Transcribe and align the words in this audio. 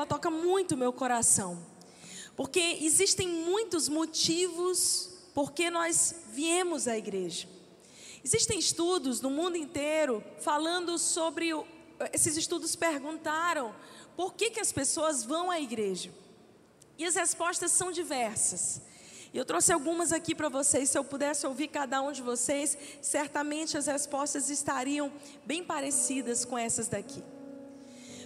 ela 0.00 0.06
toca 0.06 0.30
muito 0.30 0.76
meu 0.76 0.92
coração. 0.92 1.62
Porque 2.34 2.78
existem 2.80 3.28
muitos 3.28 3.88
motivos 3.88 5.10
por 5.34 5.52
que 5.52 5.70
nós 5.70 6.14
viemos 6.32 6.88
à 6.88 6.96
igreja. 6.96 7.46
Existem 8.24 8.58
estudos 8.58 9.20
no 9.20 9.30
mundo 9.30 9.56
inteiro 9.56 10.24
falando 10.40 10.98
sobre. 10.98 11.50
Esses 12.14 12.36
estudos 12.38 12.74
perguntaram 12.74 13.74
por 14.16 14.32
que, 14.32 14.50
que 14.50 14.60
as 14.60 14.72
pessoas 14.72 15.22
vão 15.22 15.50
à 15.50 15.60
igreja. 15.60 16.10
E 16.96 17.04
as 17.04 17.14
respostas 17.14 17.70
são 17.72 17.92
diversas. 17.92 18.80
E 19.34 19.38
eu 19.38 19.44
trouxe 19.44 19.70
algumas 19.70 20.12
aqui 20.12 20.34
para 20.34 20.48
vocês. 20.48 20.88
Se 20.88 20.98
eu 20.98 21.04
pudesse 21.04 21.46
ouvir 21.46 21.68
cada 21.68 22.00
um 22.00 22.10
de 22.10 22.22
vocês, 22.22 22.76
certamente 23.02 23.76
as 23.76 23.86
respostas 23.86 24.48
estariam 24.48 25.12
bem 25.44 25.62
parecidas 25.62 26.44
com 26.44 26.56
essas 26.56 26.88
daqui. 26.88 27.22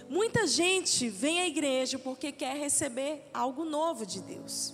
Muita 0.09 0.45
gente 0.45 1.09
vem 1.09 1.41
à 1.41 1.47
igreja 1.47 1.97
porque 1.97 2.31
quer 2.31 2.55
receber 2.57 3.27
algo 3.33 3.65
novo 3.65 4.05
de 4.05 4.21
Deus. 4.21 4.73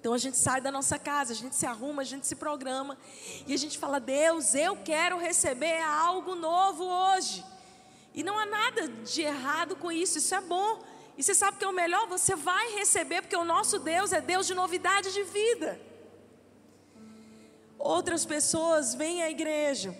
Então 0.00 0.12
a 0.14 0.18
gente 0.18 0.38
sai 0.38 0.60
da 0.60 0.70
nossa 0.70 0.98
casa, 0.98 1.32
a 1.32 1.36
gente 1.36 1.56
se 1.56 1.66
arruma, 1.66 2.02
a 2.02 2.04
gente 2.04 2.26
se 2.26 2.36
programa 2.36 2.96
e 3.46 3.52
a 3.52 3.56
gente 3.56 3.76
fala: 3.76 3.98
Deus, 3.98 4.54
eu 4.54 4.76
quero 4.76 5.18
receber 5.18 5.80
algo 5.82 6.34
novo 6.34 6.84
hoje. 6.84 7.44
E 8.14 8.22
não 8.22 8.38
há 8.38 8.46
nada 8.46 8.88
de 8.88 9.22
errado 9.22 9.76
com 9.76 9.90
isso, 9.90 10.18
isso 10.18 10.34
é 10.34 10.40
bom. 10.40 10.82
E 11.16 11.22
você 11.22 11.34
sabe 11.34 11.58
que 11.58 11.64
é 11.64 11.68
o 11.68 11.72
melhor? 11.72 12.06
Você 12.08 12.36
vai 12.36 12.74
receber, 12.74 13.22
porque 13.22 13.36
o 13.36 13.44
nosso 13.44 13.78
Deus 13.80 14.12
é 14.12 14.20
Deus 14.20 14.46
de 14.46 14.54
novidade 14.54 15.12
de 15.12 15.24
vida. 15.24 15.80
Outras 17.76 18.24
pessoas 18.24 18.94
vêm 18.94 19.22
à 19.22 19.30
igreja 19.30 19.96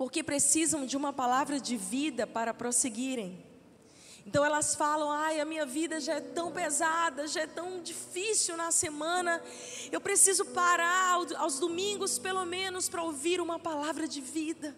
porque 0.00 0.22
precisam 0.22 0.86
de 0.86 0.96
uma 0.96 1.12
palavra 1.12 1.60
de 1.60 1.76
vida 1.76 2.26
para 2.26 2.54
prosseguirem. 2.54 3.49
Então 4.26 4.44
elas 4.44 4.74
falam: 4.74 5.10
ai, 5.10 5.40
a 5.40 5.44
minha 5.44 5.66
vida 5.66 5.98
já 6.00 6.14
é 6.14 6.20
tão 6.20 6.52
pesada, 6.52 7.26
já 7.26 7.42
é 7.42 7.46
tão 7.46 7.82
difícil 7.82 8.56
na 8.56 8.70
semana, 8.70 9.42
eu 9.90 10.00
preciso 10.00 10.44
parar 10.46 11.18
aos 11.38 11.58
domingos, 11.58 12.18
pelo 12.18 12.44
menos, 12.44 12.88
para 12.88 13.02
ouvir 13.02 13.40
uma 13.40 13.58
palavra 13.58 14.06
de 14.06 14.20
vida. 14.20 14.76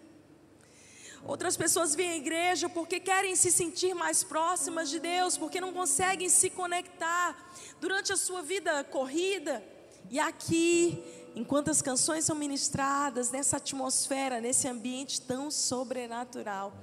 Outras 1.25 1.55
pessoas 1.55 1.95
vêm 1.95 2.09
à 2.09 2.17
igreja 2.17 2.67
porque 2.67 2.99
querem 2.99 3.33
se 3.35 3.49
sentir 3.49 3.93
mais 3.93 4.23
próximas 4.23 4.89
de 4.89 4.99
Deus, 4.99 5.37
porque 5.37 5.61
não 5.61 5.71
conseguem 5.71 6.27
se 6.27 6.49
conectar 6.49 7.53
durante 7.79 8.11
a 8.11 8.17
sua 8.17 8.41
vida 8.41 8.83
corrida. 8.83 9.63
E 10.09 10.19
aqui, 10.19 11.01
enquanto 11.33 11.71
as 11.71 11.81
canções 11.81 12.25
são 12.25 12.35
ministradas, 12.35 13.31
nessa 13.31 13.55
atmosfera, 13.55 14.41
nesse 14.41 14.67
ambiente 14.67 15.21
tão 15.21 15.49
sobrenatural, 15.49 16.73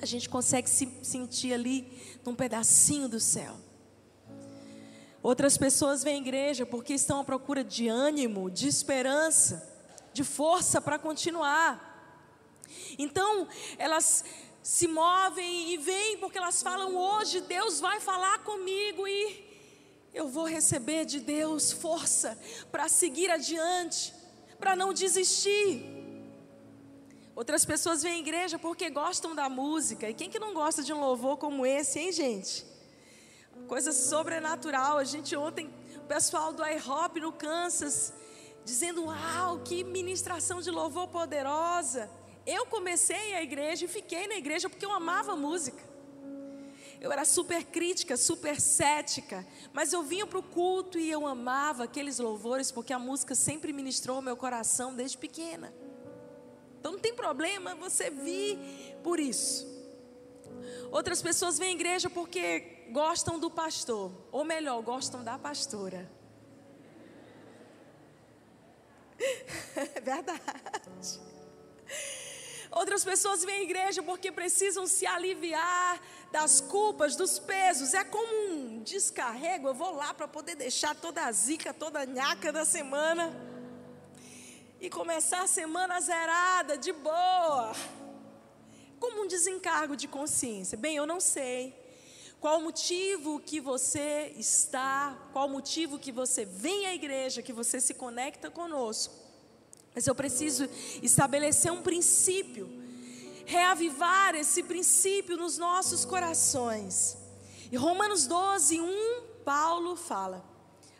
a 0.00 0.06
gente 0.06 0.28
consegue 0.28 0.68
se 0.68 0.88
sentir 1.02 1.52
ali 1.52 2.18
num 2.24 2.34
pedacinho 2.34 3.08
do 3.08 3.20
céu. 3.20 3.56
Outras 5.22 5.56
pessoas 5.56 6.04
vêm 6.04 6.14
à 6.14 6.18
igreja 6.18 6.64
porque 6.64 6.94
estão 6.94 7.20
à 7.20 7.24
procura 7.24 7.64
de 7.64 7.88
ânimo, 7.88 8.50
de 8.50 8.68
esperança, 8.68 9.74
de 10.12 10.22
força 10.22 10.80
para 10.80 10.98
continuar. 10.98 11.94
Então, 12.98 13.48
elas 13.78 14.24
se 14.62 14.86
movem 14.86 15.72
e 15.72 15.78
vêm 15.78 16.18
porque 16.18 16.38
elas 16.38 16.62
falam: 16.62 16.96
hoje 16.96 17.40
Deus 17.40 17.80
vai 17.80 18.00
falar 18.00 18.44
comigo 18.44 19.06
e 19.06 19.44
eu 20.12 20.28
vou 20.28 20.44
receber 20.46 21.04
de 21.04 21.20
Deus 21.20 21.72
força 21.72 22.38
para 22.70 22.88
seguir 22.88 23.30
adiante, 23.30 24.14
para 24.58 24.74
não 24.74 24.92
desistir. 24.92 25.95
Outras 27.36 27.66
pessoas 27.66 28.02
vêm 28.02 28.14
à 28.14 28.18
igreja 28.18 28.58
porque 28.58 28.88
gostam 28.88 29.34
da 29.34 29.46
música. 29.46 30.08
E 30.08 30.14
quem 30.14 30.30
que 30.30 30.38
não 30.38 30.54
gosta 30.54 30.82
de 30.82 30.90
um 30.90 30.98
louvor 30.98 31.36
como 31.36 31.66
esse, 31.66 31.98
hein, 32.00 32.10
gente? 32.10 32.64
Coisa 33.68 33.92
sobrenatural. 33.92 34.96
A 34.96 35.04
gente 35.04 35.36
ontem, 35.36 35.70
o 35.98 36.06
pessoal 36.06 36.54
do 36.54 36.64
iHop 36.64 37.20
no 37.20 37.30
Kansas, 37.32 38.14
dizendo: 38.64 39.04
Uau, 39.04 39.58
que 39.58 39.84
ministração 39.84 40.62
de 40.62 40.70
louvor 40.70 41.08
poderosa. 41.08 42.08
Eu 42.46 42.64
comecei 42.64 43.34
a 43.34 43.42
igreja 43.42 43.84
e 43.84 43.88
fiquei 43.88 44.26
na 44.26 44.36
igreja 44.36 44.70
porque 44.70 44.86
eu 44.86 44.92
amava 44.92 45.36
música. 45.36 45.84
Eu 46.98 47.12
era 47.12 47.26
super 47.26 47.64
crítica, 47.64 48.16
super 48.16 48.58
cética, 48.58 49.46
mas 49.74 49.92
eu 49.92 50.02
vinha 50.02 50.26
para 50.26 50.38
o 50.38 50.42
culto 50.42 50.98
e 50.98 51.10
eu 51.10 51.26
amava 51.26 51.84
aqueles 51.84 52.18
louvores 52.18 52.72
porque 52.72 52.94
a 52.94 52.98
música 52.98 53.34
sempre 53.34 53.74
ministrou 53.74 54.20
o 54.20 54.22
meu 54.22 54.38
coração 54.38 54.94
desde 54.94 55.18
pequena. 55.18 55.74
Então 56.86 56.92
não 56.92 57.00
tem 57.00 57.16
problema 57.16 57.74
você 57.74 58.10
vir 58.10 58.56
por 59.02 59.18
isso. 59.18 59.66
Outras 60.92 61.20
pessoas 61.20 61.58
vêm 61.58 61.70
à 61.70 61.72
igreja 61.72 62.08
porque 62.08 62.86
gostam 62.92 63.40
do 63.40 63.50
pastor, 63.50 64.12
ou 64.30 64.44
melhor, 64.44 64.80
gostam 64.82 65.24
da 65.24 65.36
pastora. 65.36 66.08
É 69.74 69.98
verdade. 70.00 70.40
Outras 72.70 73.02
pessoas 73.02 73.44
vêm 73.44 73.56
à 73.56 73.62
igreja 73.64 74.00
porque 74.00 74.30
precisam 74.30 74.86
se 74.86 75.04
aliviar 75.08 76.00
das 76.30 76.60
culpas, 76.60 77.16
dos 77.16 77.40
pesos. 77.40 77.94
É 77.94 78.04
como 78.04 78.32
um 78.52 78.82
descarrego. 78.84 79.66
Eu 79.66 79.74
vou 79.74 79.92
lá 79.92 80.14
para 80.14 80.28
poder 80.28 80.54
deixar 80.54 80.94
toda 80.94 81.24
a 81.24 81.32
zica, 81.32 81.74
toda 81.74 82.02
a 82.02 82.06
nhaca 82.06 82.52
da 82.52 82.64
semana 82.64 83.55
e 84.80 84.90
começar 84.90 85.42
a 85.42 85.46
semana 85.46 86.00
zerada, 86.00 86.76
de 86.76 86.92
boa, 86.92 87.72
como 89.00 89.22
um 89.22 89.26
desencargo 89.26 89.96
de 89.96 90.06
consciência. 90.06 90.76
Bem, 90.76 90.96
eu 90.96 91.06
não 91.06 91.20
sei 91.20 91.74
qual 92.40 92.58
o 92.58 92.62
motivo 92.62 93.40
que 93.40 93.58
você 93.60 94.34
está, 94.36 95.18
qual 95.32 95.46
o 95.46 95.50
motivo 95.50 95.98
que 95.98 96.12
você 96.12 96.44
vem 96.44 96.86
à 96.86 96.94
igreja, 96.94 97.42
que 97.42 97.52
você 97.52 97.80
se 97.80 97.94
conecta 97.94 98.50
conosco, 98.50 99.14
mas 99.94 100.06
eu 100.06 100.14
preciso 100.14 100.68
estabelecer 101.02 101.72
um 101.72 101.82
princípio, 101.82 102.68
reavivar 103.46 104.34
esse 104.34 104.62
princípio 104.62 105.36
nos 105.36 105.56
nossos 105.56 106.04
corações. 106.04 107.16
E 107.72 107.76
Romanos 107.76 108.26
12, 108.26 108.80
1, 108.80 109.22
Paulo 109.44 109.96
fala. 109.96 110.55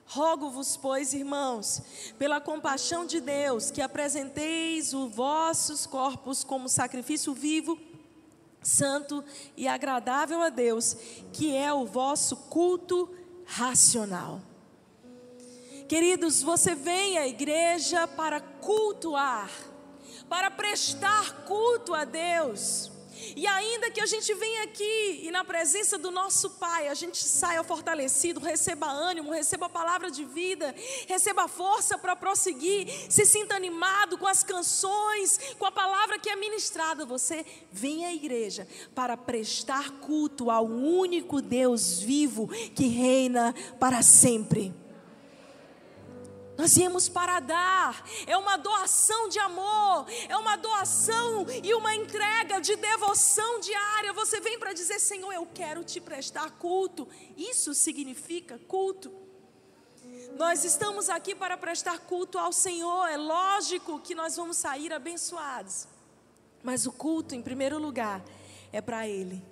Rogo-vos, 0.06 0.76
pois, 0.76 1.12
irmãos, 1.12 1.82
pela 2.16 2.40
compaixão 2.40 3.04
de 3.04 3.20
Deus, 3.20 3.72
que 3.72 3.82
apresenteis 3.82 4.94
os 4.94 5.12
vossos 5.12 5.84
corpos 5.84 6.44
como 6.44 6.68
sacrifício 6.68 7.34
vivo, 7.34 7.76
santo 8.62 9.24
e 9.56 9.66
agradável 9.66 10.42
a 10.42 10.48
Deus, 10.48 10.96
que 11.32 11.54
é 11.54 11.72
o 11.72 11.84
vosso 11.84 12.36
culto 12.36 13.12
racional. 13.44 14.40
Queridos, 15.88 16.40
você 16.40 16.74
vem 16.74 17.18
à 17.18 17.26
igreja 17.26 18.06
para 18.06 18.40
cultuar, 18.40 19.50
para 20.28 20.50
prestar 20.50 21.44
culto 21.44 21.94
a 21.94 22.04
Deus. 22.04 22.95
E 23.36 23.46
ainda 23.46 23.90
que 23.90 24.00
a 24.00 24.06
gente 24.06 24.32
venha 24.34 24.64
aqui 24.64 25.20
e 25.22 25.30
na 25.30 25.44
presença 25.44 25.98
do 25.98 26.10
nosso 26.10 26.50
Pai, 26.50 26.88
a 26.88 26.94
gente 26.94 27.18
saia 27.18 27.62
fortalecido, 27.62 28.40
receba 28.40 28.86
ânimo, 28.86 29.30
receba 29.30 29.66
a 29.66 29.70
palavra 29.70 30.10
de 30.10 30.24
vida, 30.24 30.74
receba 31.06 31.48
força 31.48 31.98
para 31.98 32.16
prosseguir, 32.16 32.88
se 33.10 33.24
sinta 33.26 33.54
animado 33.54 34.18
com 34.18 34.26
as 34.26 34.42
canções, 34.42 35.38
com 35.58 35.66
a 35.66 35.72
palavra 35.72 36.18
que 36.18 36.28
é 36.28 36.36
ministrada. 36.36 37.04
Você 37.04 37.44
vem 37.70 38.06
à 38.06 38.14
igreja 38.14 38.66
para 38.94 39.16
prestar 39.16 39.90
culto 40.00 40.50
ao 40.50 40.66
único 40.66 41.40
Deus 41.42 41.98
vivo 42.00 42.48
que 42.74 42.86
reina 42.86 43.54
para 43.78 44.02
sempre. 44.02 44.85
Nós 46.56 46.74
viemos 46.74 47.08
para 47.08 47.38
dar, 47.38 48.02
é 48.26 48.36
uma 48.36 48.56
doação 48.56 49.28
de 49.28 49.38
amor, 49.38 50.06
é 50.26 50.36
uma 50.36 50.56
doação 50.56 51.46
e 51.62 51.74
uma 51.74 51.94
entrega 51.94 52.60
de 52.60 52.74
devoção 52.76 53.60
diária. 53.60 54.12
Você 54.14 54.40
vem 54.40 54.58
para 54.58 54.72
dizer: 54.72 54.98
Senhor, 54.98 55.32
eu 55.32 55.46
quero 55.46 55.84
te 55.84 56.00
prestar 56.00 56.50
culto. 56.52 57.06
Isso 57.36 57.74
significa 57.74 58.58
culto. 58.66 59.12
Nós 60.38 60.64
estamos 60.64 61.08
aqui 61.08 61.34
para 61.34 61.56
prestar 61.56 61.98
culto 62.00 62.38
ao 62.38 62.52
Senhor. 62.52 63.06
É 63.06 63.16
lógico 63.16 64.00
que 64.00 64.14
nós 64.14 64.36
vamos 64.36 64.56
sair 64.56 64.92
abençoados, 64.92 65.86
mas 66.62 66.86
o 66.86 66.92
culto, 66.92 67.34
em 67.34 67.42
primeiro 67.42 67.78
lugar, 67.78 68.22
é 68.72 68.80
para 68.80 69.06
Ele. 69.06 69.42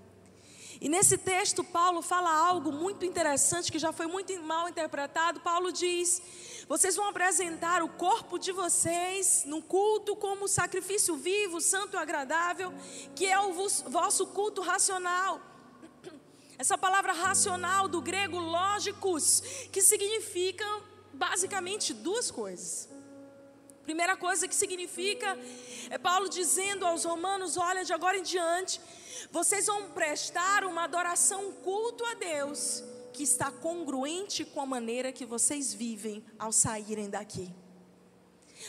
E 0.81 0.89
nesse 0.89 1.17
texto, 1.17 1.63
Paulo 1.65 2.03
fala 2.03 2.31
algo 2.31 2.73
muito 2.73 3.05
interessante 3.05 3.71
que 3.71 3.79
já 3.79 3.93
foi 3.93 4.07
muito 4.07 4.39
mal 4.43 4.69
interpretado. 4.69 5.41
Paulo 5.41 5.73
diz 5.73 6.21
vocês 6.69 6.97
vão 6.97 7.09
apresentar 7.09 7.83
o 7.83 7.89
corpo 7.89 8.39
de 8.39 8.53
vocês 8.53 9.45
no 9.45 9.61
culto 9.63 10.17
como 10.17 10.49
sacrifício 10.49 11.17
vivo, 11.17 11.61
santo 11.61 11.95
e 11.95 11.99
agradável, 11.99 12.73
que 13.15 13.27
é 13.27 13.39
o 13.39 13.53
vosso 13.53 14.27
culto 14.29 14.63
racional. 14.63 15.41
Essa 16.57 16.79
palavra 16.79 17.13
racional 17.13 17.89
do 17.89 18.01
grego 18.01 18.39
lógicos, 18.39 19.41
que 19.73 19.83
significa 19.83 20.65
basicamente 21.13 21.93
duas 21.93 22.31
coisas. 22.31 22.89
Primeira 23.83 24.17
coisa 24.17 24.49
que 24.49 24.55
significa 24.55 25.39
é 25.91 25.99
Paulo 25.99 26.29
dizendo 26.29 26.87
aos 26.87 27.05
romanos: 27.05 27.57
olha, 27.59 27.85
de 27.85 27.93
agora 27.93 28.17
em 28.17 28.23
diante, 28.23 28.81
vocês 29.31 29.67
vão 29.67 29.91
prestar 29.91 30.65
uma 30.65 30.85
adoração, 30.85 31.49
um 31.49 31.53
culto 31.53 32.05
a 32.07 32.15
Deus, 32.15 32.83
que 33.15 33.23
está 33.23 33.51
congruente 33.51 34.45
com 34.45 34.61
a 34.61 34.67
maneira 34.67 35.13
que 35.13 35.25
vocês 35.25 35.73
vivem 35.73 36.23
ao 36.37 36.51
saírem 36.51 37.09
daqui. 37.09 37.49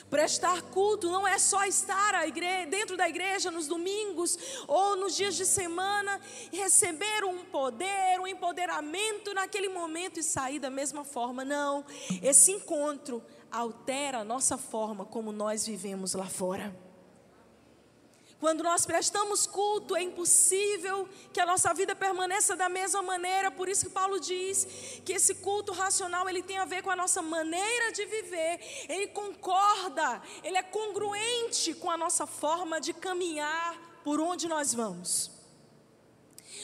Prestar 0.10 0.62
culto 0.62 1.10
não 1.10 1.28
é 1.28 1.40
só 1.40 1.66
estar 1.66 2.28
igreja, 2.28 2.70
dentro 2.70 2.96
da 2.96 3.10
igreja 3.10 3.50
nos 3.50 3.68
domingos 3.68 4.38
ou 4.68 4.96
nos 4.98 5.16
dias 5.16 5.36
de 5.36 5.46
semana 5.46 6.22
receber 6.52 7.24
um 7.24 7.44
poder, 7.46 8.20
um 8.20 8.28
empoderamento 8.28 9.34
naquele 9.34 9.70
momento 9.70 10.20
e 10.20 10.24
sair 10.24 10.60
da 10.60 10.70
mesma 10.70 11.04
forma. 11.04 11.44
Não. 11.44 11.84
Esse 12.22 12.52
encontro 12.52 13.24
altera 13.52 14.20
a 14.20 14.24
nossa 14.24 14.58
forma 14.58 15.06
como 15.06 15.32
nós 15.32 15.66
vivemos 15.66 16.14
lá 16.14 16.26
fora. 16.26 16.85
Quando 18.40 18.64
nós 18.64 18.86
prestamos 18.86 19.48
culto, 19.48 19.96
é 19.96 20.02
impossível 20.02 21.08
que 21.32 21.40
a 21.40 21.46
nossa 21.46 21.74
vida 21.74 21.96
permaneça 21.96 22.56
da 22.56 22.68
mesma 22.68 23.02
maneira. 23.02 23.50
Por 23.50 23.70
isso 23.70 23.86
que 23.86 23.92
Paulo 23.92 24.20
diz 24.20 24.68
que 25.06 25.14
esse 25.14 25.36
culto 25.36 25.72
racional 25.72 26.28
ele 26.28 26.44
tem 26.44 26.58
a 26.58 26.66
ver 26.66 26.84
com 26.84 26.92
a 26.92 26.96
nossa 26.96 27.22
maneira 27.22 27.92
de 27.94 28.06
viver. 28.06 28.60
Ele 28.90 29.08
concorda, 29.08 30.22
ele 30.44 30.58
é 30.58 30.64
congruente 30.64 31.74
com 31.76 31.90
a 31.90 31.98
nossa 31.98 32.28
forma 32.28 32.82
de 32.82 32.94
caminhar 32.94 34.02
por 34.04 34.20
onde 34.20 34.48
nós 34.48 34.74
vamos. 34.74 35.32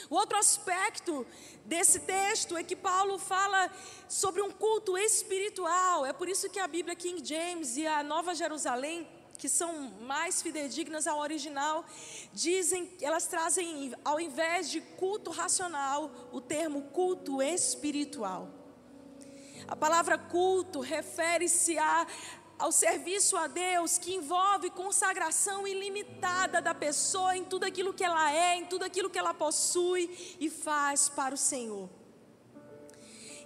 O 0.09 0.15
outro 0.15 0.37
aspecto 0.37 1.25
desse 1.63 2.01
texto 2.01 2.57
é 2.57 2.63
que 2.63 2.75
Paulo 2.75 3.17
fala 3.17 3.71
sobre 4.09 4.41
um 4.41 4.51
culto 4.51 4.97
espiritual. 4.97 6.05
É 6.05 6.11
por 6.11 6.27
isso 6.27 6.49
que 6.49 6.59
a 6.59 6.67
Bíblia 6.67 6.97
King 6.97 7.25
James 7.25 7.77
e 7.77 7.87
a 7.87 8.03
Nova 8.03 8.35
Jerusalém 8.35 9.07
que 9.41 9.49
são 9.49 9.73
mais 10.01 10.39
fidedignas 10.39 11.07
ao 11.07 11.17
original, 11.17 11.83
dizem, 12.31 12.87
elas 13.01 13.25
trazem, 13.25 13.91
ao 14.05 14.19
invés 14.19 14.69
de 14.69 14.79
culto 14.81 15.31
racional, 15.31 16.11
o 16.31 16.39
termo 16.39 16.83
culto 16.93 17.41
espiritual. 17.41 18.47
A 19.67 19.75
palavra 19.75 20.15
culto 20.15 20.79
refere-se 20.79 21.75
a, 21.79 22.05
ao 22.59 22.71
serviço 22.71 23.35
a 23.35 23.47
Deus 23.47 23.97
que 23.97 24.13
envolve 24.13 24.69
consagração 24.69 25.67
ilimitada 25.67 26.61
da 26.61 26.75
pessoa 26.75 27.35
em 27.35 27.43
tudo 27.43 27.63
aquilo 27.63 27.95
que 27.95 28.03
ela 28.03 28.31
é, 28.31 28.57
em 28.57 28.65
tudo 28.67 28.83
aquilo 28.83 29.09
que 29.09 29.17
ela 29.17 29.33
possui 29.33 30.37
e 30.39 30.51
faz 30.51 31.09
para 31.09 31.33
o 31.33 31.37
Senhor. 31.37 31.89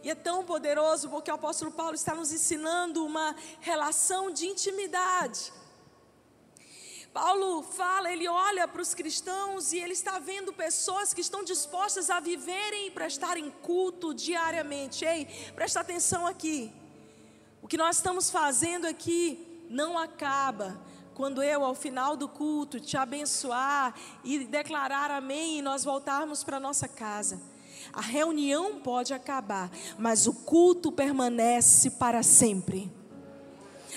E 0.03 0.09
é 0.09 0.15
tão 0.15 0.43
poderoso 0.43 1.09
porque 1.09 1.31
o 1.31 1.35
apóstolo 1.35 1.71
Paulo 1.71 1.95
está 1.95 2.13
nos 2.13 2.33
ensinando 2.33 3.05
uma 3.05 3.33
relação 3.61 4.29
de 4.29 4.45
intimidade 4.45 5.53
Paulo 7.15 7.63
fala, 7.63 8.11
ele 8.11 8.27
olha 8.27 8.67
para 8.67 8.81
os 8.81 8.93
cristãos 8.93 9.71
e 9.71 9.77
ele 9.77 9.93
está 9.93 10.19
vendo 10.19 10.51
pessoas 10.51 11.13
que 11.13 11.21
estão 11.21 11.45
dispostas 11.45 12.09
a 12.09 12.19
viverem 12.19 12.87
e 12.87 12.91
prestarem 12.91 13.49
culto 13.61 14.13
diariamente. 14.13 15.05
Ei, 15.05 15.25
presta 15.55 15.79
atenção 15.79 16.27
aqui. 16.27 16.73
O 17.61 17.69
que 17.69 17.77
nós 17.77 17.95
estamos 17.95 18.29
fazendo 18.29 18.85
aqui 18.85 19.63
não 19.69 19.97
acaba 19.97 20.77
quando 21.13 21.41
eu, 21.41 21.63
ao 21.63 21.73
final 21.73 22.17
do 22.17 22.27
culto, 22.27 22.81
te 22.81 22.97
abençoar 22.97 23.95
e 24.21 24.39
declarar 24.39 25.09
amém 25.09 25.59
e 25.59 25.61
nós 25.61 25.85
voltarmos 25.85 26.43
para 26.43 26.59
nossa 26.59 26.85
casa. 26.85 27.41
A 27.93 28.01
reunião 28.01 28.81
pode 28.81 29.13
acabar, 29.13 29.71
mas 29.97 30.27
o 30.27 30.33
culto 30.33 30.91
permanece 30.91 31.91
para 31.91 32.21
sempre. 32.21 32.91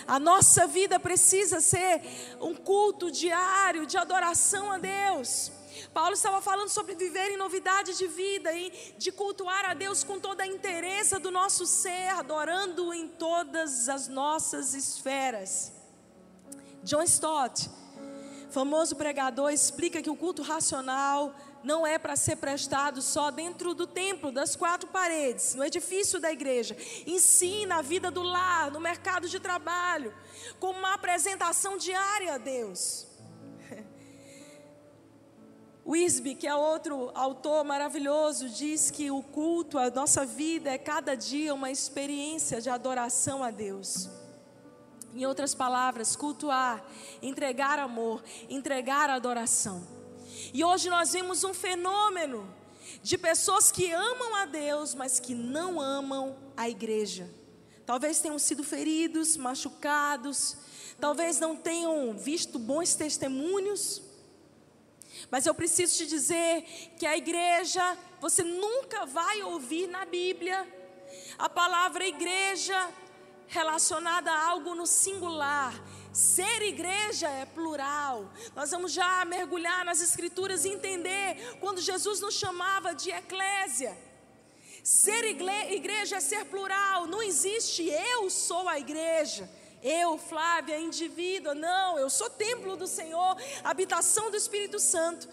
A 0.07 0.19
nossa 0.19 0.67
vida 0.67 0.99
precisa 0.99 1.61
ser 1.61 2.03
um 2.41 2.55
culto 2.55 3.11
diário 3.11 3.87
de 3.87 3.97
adoração 3.97 4.73
a 4.73 4.79
Deus. 4.79 5.53
Paulo 5.93 6.15
estava 6.15 6.41
falando 6.41 6.69
sobre 6.69 6.95
viver 6.95 7.31
em 7.31 7.37
novidade 7.37 7.97
de 7.97 8.07
vida 8.07 8.53
e 8.53 8.95
de 8.99 9.13
cultuar 9.13 9.65
a 9.65 9.75
Deus 9.75 10.03
com 10.03 10.19
toda 10.19 10.43
a 10.43 10.47
interesse 10.47 11.19
do 11.19 11.31
nosso 11.31 11.67
ser, 11.67 12.09
adorando 12.11 12.93
em 12.93 13.09
todas 13.09 13.89
as 13.89 14.09
nossas 14.09 14.75
esferas. 14.75 15.73
John 16.83 17.03
Stott, 17.03 17.69
famoso 18.51 18.97
pregador, 18.97 19.51
explica 19.51 20.03
que 20.03 20.11
o 20.11 20.17
culto 20.17 20.43
racional 20.43 21.35
não 21.63 21.87
é 21.87 21.99
para 21.99 22.17
ser 22.17 22.37
prestado 22.37 23.03
só 23.03 23.31
dentro 23.31 23.75
do 23.75 23.87
templo, 23.87 24.31
das 24.31 24.55
quatro 24.55 24.89
paredes, 24.89 25.55
no 25.55 25.65
edifício 25.65 26.21
da 26.21 26.33
igreja. 26.33 26.77
Ensina 27.07 27.77
a 27.77 27.83
vida 27.83 28.11
do 28.11 28.23
lar, 28.23 28.71
no 28.71 28.81
mercado 28.81 29.29
de 29.29 29.41
trabalho, 29.41 30.15
como 30.59 30.79
uma 30.79 30.95
apresentação 30.95 31.77
diária 31.77 32.35
a 32.35 32.39
Deus. 32.39 33.07
Wisby, 35.87 36.35
que 36.35 36.47
é 36.47 36.55
outro 36.55 37.11
autor 37.15 37.65
maravilhoso, 37.65 38.49
diz 38.49 38.91
que 38.91 39.11
o 39.11 39.23
culto, 39.23 39.79
a 39.79 39.91
nossa 39.91 40.25
vida 40.25 40.71
é 40.71 40.79
cada 40.79 41.17
dia 41.17 41.55
uma 41.55 41.71
experiência 41.71 42.61
de 42.61 42.71
adoração 42.71 43.43
a 43.43 43.51
Deus. 43.51 44.09
Em 45.15 45.27
outras 45.27 45.55
palavras, 45.55 46.15
cultuar, 46.15 46.85
entregar 47.23 47.79
amor, 47.79 48.23
entregar 48.49 49.11
adoração. 49.11 49.98
E 50.53 50.65
hoje 50.65 50.89
nós 50.89 51.13
vemos 51.13 51.45
um 51.45 51.55
fenômeno 51.55 52.55
de 53.03 53.17
pessoas 53.17 53.71
que 53.71 53.93
amam 53.93 54.35
a 54.35 54.45
Deus, 54.47 54.95
mas 54.95 55.21
que 55.21 55.35
não 55.35 55.81
amam 55.81 56.37
a 56.57 56.69
igreja. 56.69 57.29
Talvez 57.87 58.21
tenham 58.21 58.39
sido 58.39 58.63
feridos, 58.63 59.37
machucados, 59.37 60.57
talvez 61.01 61.41
não 61.41 61.57
tenham 61.57 62.17
visto 62.17 62.59
bons 62.59 62.95
testemunhos. 62.95 64.03
Mas 65.31 65.47
eu 65.47 65.55
preciso 65.55 65.97
te 65.97 66.07
dizer 66.07 66.63
que 66.99 67.07
a 67.07 67.17
igreja, 67.17 67.97
você 68.21 68.43
nunca 68.43 69.07
vai 69.07 69.43
ouvir 69.43 69.87
na 69.87 70.05
Bíblia 70.05 70.67
a 71.39 71.49
palavra 71.49 72.07
igreja 72.07 72.91
relacionada 73.47 74.31
a 74.31 74.49
algo 74.49 74.75
no 74.75 74.87
singular. 74.87 75.75
Ser 76.19 76.63
igreja 76.63 77.29
é 77.29 77.45
plural. 77.45 78.29
Nós 78.57 78.73
vamos 78.73 78.91
já 78.91 79.25
mergulhar 79.25 79.85
nas 79.85 80.01
escrituras 80.01 80.65
e 80.65 80.69
entender 80.69 81.57
quando 81.61 81.81
Jesus 81.81 82.21
nos 82.21 82.35
chamava 82.35 82.93
de 82.93 83.09
eclésia. 83.09 83.97
Ser 84.83 85.23
igreja 85.23 86.17
é 86.17 86.21
ser 86.21 86.47
plural. 86.47 87.07
Não 87.07 87.23
existe 87.23 87.89
eu 87.89 88.29
sou 88.29 88.69
a 88.69 88.81
igreja. 88.81 89.49
Eu, 89.81 90.19
Flávia, 90.19 90.81
indivídua. 90.81 91.55
Não, 91.55 91.97
eu 91.97 92.11
sou 92.11 92.29
templo 92.29 92.77
do 92.77 92.89
Senhor, 92.89 93.37
habitação 93.63 94.29
do 94.29 94.37
Espírito 94.37 94.81
Santo. 94.81 95.29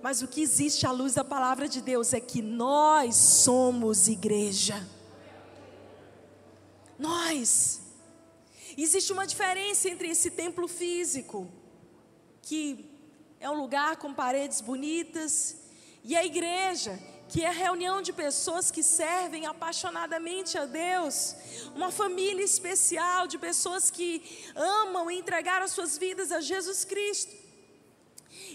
Mas 0.00 0.22
o 0.22 0.26
que 0.26 0.40
existe 0.40 0.86
à 0.86 0.90
luz 0.90 1.12
da 1.12 1.22
palavra 1.22 1.68
de 1.68 1.82
Deus 1.82 2.14
é 2.14 2.20
que 2.20 2.40
nós 2.40 3.14
somos 3.14 4.08
igreja. 4.08 4.88
Nós. 6.98 7.79
Existe 8.76 9.12
uma 9.12 9.26
diferença 9.26 9.88
entre 9.88 10.08
esse 10.08 10.30
templo 10.30 10.68
físico, 10.68 11.50
que 12.42 12.90
é 13.38 13.48
um 13.48 13.58
lugar 13.60 13.96
com 13.96 14.12
paredes 14.12 14.60
bonitas, 14.60 15.56
e 16.04 16.16
a 16.16 16.24
igreja, 16.24 16.98
que 17.28 17.42
é 17.42 17.48
a 17.48 17.52
reunião 17.52 18.02
de 18.02 18.12
pessoas 18.12 18.70
que 18.70 18.82
servem 18.82 19.46
apaixonadamente 19.46 20.58
a 20.58 20.66
Deus, 20.66 21.36
uma 21.74 21.90
família 21.90 22.44
especial 22.44 23.26
de 23.26 23.38
pessoas 23.38 23.90
que 23.90 24.22
amam 24.54 25.10
e 25.10 25.18
entregaram 25.18 25.64
as 25.64 25.72
suas 25.72 25.96
vidas 25.96 26.32
a 26.32 26.40
Jesus 26.40 26.84
Cristo. 26.84 27.34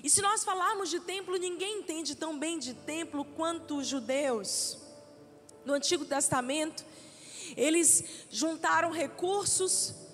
E 0.03 0.10
se 0.10 0.22
nós 0.22 0.43
falarmos 0.43 0.89
de 0.89 1.00
templo, 1.00 1.38
ninguém 1.38 1.79
entende 1.79 2.15
tão 2.15 2.38
bem 2.38 2.60
de 2.60 2.74
templo 2.74 3.24
quanto 3.24 3.77
os 3.77 3.88
judeus. 3.88 4.77
No 5.63 5.74
Antigo 5.74 6.05
Testamento, 6.05 6.86
eles 7.55 8.03
juntaram 8.29 8.91
recursos 8.91 10.05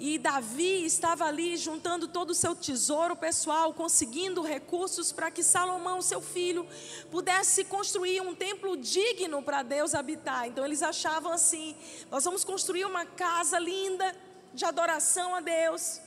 e 0.00 0.16
Davi 0.16 0.86
estava 0.86 1.26
ali 1.26 1.58
juntando 1.58 2.08
todo 2.08 2.30
o 2.30 2.34
seu 2.34 2.56
tesouro 2.56 3.14
pessoal, 3.14 3.74
conseguindo 3.74 4.40
recursos 4.40 5.12
para 5.12 5.30
que 5.30 5.42
Salomão, 5.42 6.00
seu 6.00 6.22
filho, 6.22 6.66
pudesse 7.10 7.64
construir 7.64 8.22
um 8.22 8.34
templo 8.34 8.78
digno 8.78 9.42
para 9.42 9.62
Deus 9.62 9.94
habitar. 9.94 10.48
Então 10.48 10.64
eles 10.64 10.82
achavam 10.82 11.30
assim: 11.30 11.76
nós 12.10 12.24
vamos 12.24 12.44
construir 12.44 12.86
uma 12.86 13.04
casa 13.04 13.58
linda 13.58 14.16
de 14.54 14.64
adoração 14.64 15.34
a 15.34 15.42
Deus. 15.42 16.00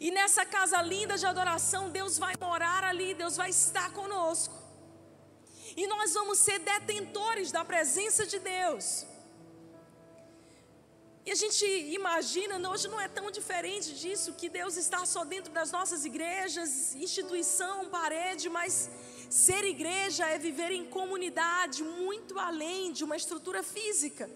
E 0.00 0.10
nessa 0.10 0.44
casa 0.44 0.82
linda 0.82 1.16
de 1.16 1.24
adoração, 1.24 1.88
Deus 1.88 2.18
vai 2.18 2.34
morar 2.40 2.82
ali, 2.82 3.14
Deus 3.14 3.36
vai 3.36 3.50
estar 3.50 3.92
conosco. 3.92 4.56
E 5.76 5.86
nós 5.86 6.14
vamos 6.14 6.38
ser 6.38 6.58
detentores 6.58 7.52
da 7.52 7.64
presença 7.64 8.26
de 8.26 8.40
Deus. 8.40 9.06
E 11.28 11.30
a 11.30 11.34
gente 11.34 11.62
imagina, 11.92 12.54
hoje 12.70 12.88
não 12.88 12.98
é 12.98 13.06
tão 13.06 13.30
diferente 13.30 13.92
disso, 13.92 14.32
que 14.32 14.48
Deus 14.48 14.78
está 14.78 15.04
só 15.04 15.24
dentro 15.26 15.52
das 15.52 15.70
nossas 15.70 16.06
igrejas, 16.06 16.94
instituição, 16.94 17.90
parede, 17.90 18.48
mas 18.48 18.88
ser 19.28 19.62
igreja 19.62 20.26
é 20.26 20.38
viver 20.38 20.70
em 20.72 20.86
comunidade, 20.86 21.84
muito 21.84 22.38
além 22.38 22.92
de 22.92 23.04
uma 23.04 23.14
estrutura 23.14 23.62
física. 23.62 24.26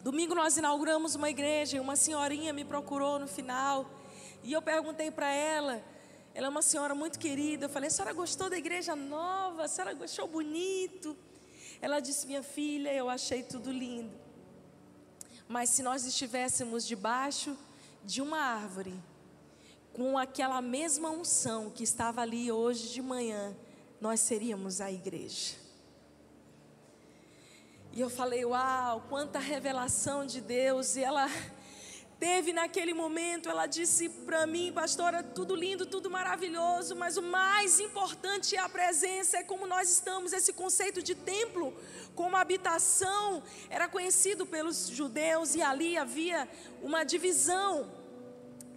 Domingo 0.00 0.34
nós 0.34 0.56
inauguramos 0.56 1.14
uma 1.14 1.28
igreja 1.28 1.76
e 1.76 1.80
uma 1.80 1.94
senhorinha 1.94 2.54
me 2.54 2.64
procurou 2.64 3.18
no 3.18 3.28
final 3.28 3.86
e 4.42 4.54
eu 4.54 4.62
perguntei 4.62 5.10
para 5.10 5.30
ela 5.30 5.84
Ela 6.32 6.46
é 6.46 6.48
uma 6.48 6.62
senhora 6.62 6.94
muito 6.94 7.18
querida. 7.18 7.66
Eu 7.66 7.68
falei: 7.68 7.88
a 7.88 7.90
senhora 7.90 8.14
gostou 8.14 8.48
da 8.48 8.56
igreja 8.56 8.96
nova? 8.96 9.64
A 9.64 9.68
senhora 9.68 9.94
achou 10.02 10.26
bonito? 10.26 11.14
Ela 11.82 12.00
disse: 12.00 12.26
minha 12.26 12.42
filha, 12.42 12.90
eu 12.94 13.10
achei 13.10 13.42
tudo 13.42 13.70
lindo. 13.70 14.29
Mas 15.50 15.70
se 15.70 15.82
nós 15.82 16.06
estivéssemos 16.06 16.86
debaixo 16.86 17.58
de 18.04 18.22
uma 18.22 18.38
árvore, 18.38 18.94
com 19.92 20.16
aquela 20.16 20.62
mesma 20.62 21.10
unção 21.10 21.70
que 21.70 21.82
estava 21.82 22.20
ali 22.20 22.52
hoje 22.52 22.90
de 22.90 23.02
manhã, 23.02 23.52
nós 24.00 24.20
seríamos 24.20 24.80
a 24.80 24.92
igreja. 24.92 25.56
E 27.92 28.00
eu 28.00 28.08
falei, 28.08 28.44
uau, 28.44 29.04
quanta 29.08 29.40
revelação 29.40 30.24
de 30.24 30.40
Deus. 30.40 30.94
E 30.94 31.02
ela 31.02 31.26
teve 32.20 32.52
naquele 32.52 32.92
momento, 32.92 33.48
ela 33.48 33.66
disse 33.66 34.10
para 34.10 34.46
mim, 34.46 34.70
pastora, 34.72 35.22
tudo 35.22 35.56
lindo, 35.56 35.86
tudo 35.86 36.10
maravilhoso, 36.10 36.94
mas 36.94 37.16
o 37.16 37.22
mais 37.22 37.80
importante 37.80 38.54
é 38.54 38.58
a 38.58 38.68
presença, 38.68 39.38
é 39.38 39.42
como 39.42 39.66
nós 39.66 39.90
estamos. 39.90 40.34
Esse 40.34 40.52
conceito 40.52 41.02
de 41.02 41.14
templo 41.14 41.74
como 42.14 42.36
habitação 42.36 43.42
era 43.70 43.88
conhecido 43.88 44.44
pelos 44.44 44.88
judeus 44.88 45.54
e 45.54 45.62
ali 45.62 45.96
havia 45.96 46.46
uma 46.82 47.04
divisão. 47.04 47.90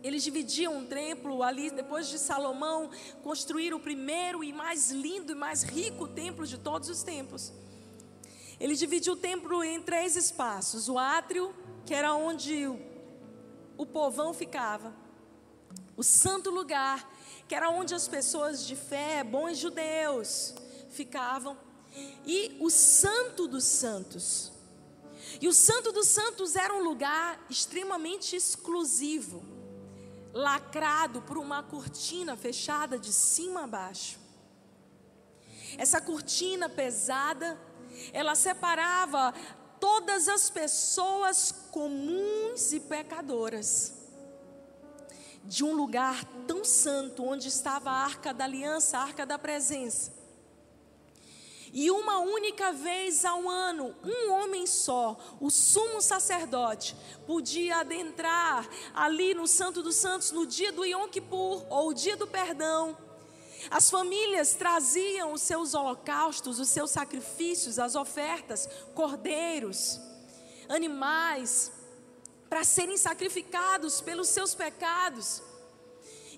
Eles 0.01 0.23
dividiam 0.23 0.77
um 0.77 0.85
templo 0.85 1.43
ali, 1.43 1.69
depois 1.69 2.07
de 2.07 2.19
Salomão 2.19 2.89
construir 3.21 3.73
o 3.73 3.79
primeiro 3.79 4.41
e 4.41 4.53
mais 4.53 4.89
lindo 4.89 5.33
e 5.33 5.35
mais 5.35 5.63
rico 5.63 6.07
templo 6.07 6.47
de 6.47 6.57
todos 6.57 6.88
os 6.88 7.03
tempos. 7.03 7.51
Ele 8.57 8.75
dividiu 8.75 9.13
o 9.13 9.17
templo 9.17 9.62
em 9.63 9.81
três 9.81 10.15
espaços: 10.15 10.88
o 10.88 10.97
átrio, 10.97 11.53
que 11.85 11.93
era 11.93 12.13
onde 12.13 12.92
o 13.77 13.86
povão 13.86 14.34
ficava. 14.34 14.94
O 15.96 16.03
santo 16.03 16.50
lugar, 16.50 17.10
que 17.48 17.56
era 17.56 17.70
onde 17.70 17.94
as 17.94 18.08
pessoas 18.08 18.65
de 18.65 18.75
fé, 18.75 19.24
bons 19.24 19.58
judeus, 19.58 20.53
ficavam. 20.89 21.58
E 22.25 22.58
o 22.60 22.70
santo 22.70 23.48
dos 23.48 23.63
santos. 23.63 24.51
E 25.39 25.48
o 25.48 25.53
santo 25.53 25.92
dos 25.92 26.08
santos 26.08 26.56
era 26.56 26.74
um 26.74 26.84
lugar 26.84 27.44
extremamente 27.50 28.36
exclusivo, 28.36 29.44
lacrado 30.34 31.22
por 31.22 31.38
uma 31.38 31.62
cortina 31.63 32.36
fechada 32.36 32.98
de 32.98 33.13
cima 33.13 33.63
a 33.63 33.68
baixo. 33.68 34.20
Essa 35.77 36.00
cortina 36.00 36.70
pesada, 36.70 37.60
ela 38.12 38.36
separava 38.36 39.34
todas 39.83 40.29
as 40.29 40.49
pessoas 40.49 41.53
comuns 41.69 42.71
e 42.71 42.79
pecadoras 42.79 43.93
de 45.43 45.61
um 45.61 45.73
lugar 45.73 46.23
tão 46.47 46.63
santo 46.63 47.21
onde 47.25 47.49
estava 47.49 47.91
a 47.91 48.05
arca 48.05 48.33
da 48.33 48.45
aliança, 48.45 48.97
a 48.97 49.01
arca 49.01 49.25
da 49.25 49.37
presença. 49.37 50.13
E 51.73 51.91
uma 51.91 52.19
única 52.19 52.71
vez 52.71 53.25
ao 53.25 53.49
ano, 53.49 53.93
um 54.05 54.31
homem 54.31 54.65
só, 54.65 55.17
o 55.41 55.49
sumo 55.49 56.01
sacerdote, 56.01 56.95
podia 57.27 57.79
adentrar 57.79 58.65
ali 58.93 59.33
no 59.33 59.45
Santo 59.49 59.83
dos 59.83 59.97
Santos 59.97 60.31
no 60.31 60.45
dia 60.47 60.71
do 60.71 60.85
Yom 60.85 61.09
Kippur 61.09 61.65
ou 61.69 61.89
o 61.89 61.93
dia 61.93 62.15
do 62.15 62.25
perdão 62.25 62.97
as 63.70 63.89
famílias 63.89 64.53
traziam 64.53 65.34
os 65.34 65.41
seus 65.41 65.74
holocaustos, 65.74 66.60
os 66.60 66.70
seus 66.70 66.91
sacrifícios, 66.91 67.79
as 67.79 67.96
ofertas, 67.96 68.67
cordeiros, 68.93 70.00
animais, 70.70 71.72
para 72.50 72.63
serem 72.63 72.98
sacrificados 72.98 74.01
pelos 74.01 74.29
seus 74.29 74.53
pecados. 74.53 75.41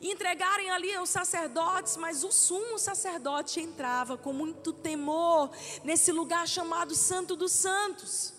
E 0.01 0.11
entregarem 0.11 0.69
ali 0.69 0.93
aos 0.93 1.09
sacerdotes, 1.09 1.97
mas 1.97 2.23
o 2.23 2.31
sumo 2.31 2.77
sacerdote 2.77 3.59
entrava 3.59 4.17
com 4.17 4.33
muito 4.33 4.73
temor 4.73 5.49
nesse 5.83 6.11
lugar 6.11 6.47
chamado 6.47 6.93
Santo 6.93 7.35
dos 7.35 7.51
Santos. 7.51 8.33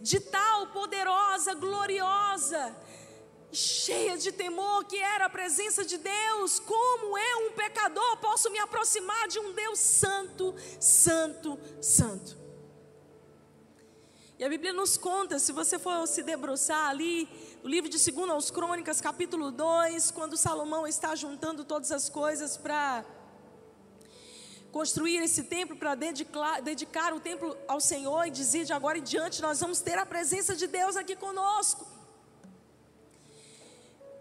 De 0.00 0.20
tal 0.20 0.68
poderosa, 0.68 1.54
gloriosa 1.54 2.74
cheia 3.52 4.16
de 4.16 4.32
temor, 4.32 4.84
que 4.84 4.96
era 4.96 5.26
a 5.26 5.30
presença 5.30 5.84
de 5.84 5.98
Deus. 5.98 6.58
Como 6.58 7.18
eu, 7.18 7.48
um 7.48 7.52
pecador, 7.52 8.16
posso 8.18 8.50
me 8.50 8.58
aproximar 8.58 9.28
de 9.28 9.38
um 9.38 9.52
Deus 9.52 9.78
santo, 9.78 10.54
santo, 10.78 11.58
santo? 11.80 12.38
E 14.38 14.44
a 14.44 14.48
Bíblia 14.48 14.72
nos 14.72 14.96
conta, 14.96 15.38
se 15.38 15.52
você 15.52 15.78
for 15.78 16.06
se 16.06 16.22
debruçar 16.22 16.88
ali, 16.88 17.28
o 17.62 17.68
livro 17.68 17.90
de 17.90 17.98
2 17.98 18.30
aos 18.30 18.50
Crônicas, 18.50 18.98
capítulo 18.98 19.50
2, 19.50 20.10
quando 20.12 20.34
Salomão 20.36 20.86
está 20.86 21.14
juntando 21.14 21.62
todas 21.62 21.92
as 21.92 22.08
coisas 22.08 22.56
para 22.56 23.04
construir 24.72 25.18
esse 25.18 25.42
templo, 25.42 25.76
para 25.76 25.94
dedicar 25.94 27.12
o 27.12 27.20
templo 27.20 27.54
ao 27.68 27.80
Senhor 27.80 28.28
e 28.28 28.30
dizer 28.30 28.64
de 28.64 28.72
agora 28.72 28.96
em 28.96 29.02
diante 29.02 29.42
nós 29.42 29.60
vamos 29.60 29.80
ter 29.80 29.98
a 29.98 30.06
presença 30.06 30.56
de 30.56 30.66
Deus 30.66 30.96
aqui 30.96 31.16
conosco. 31.16 31.99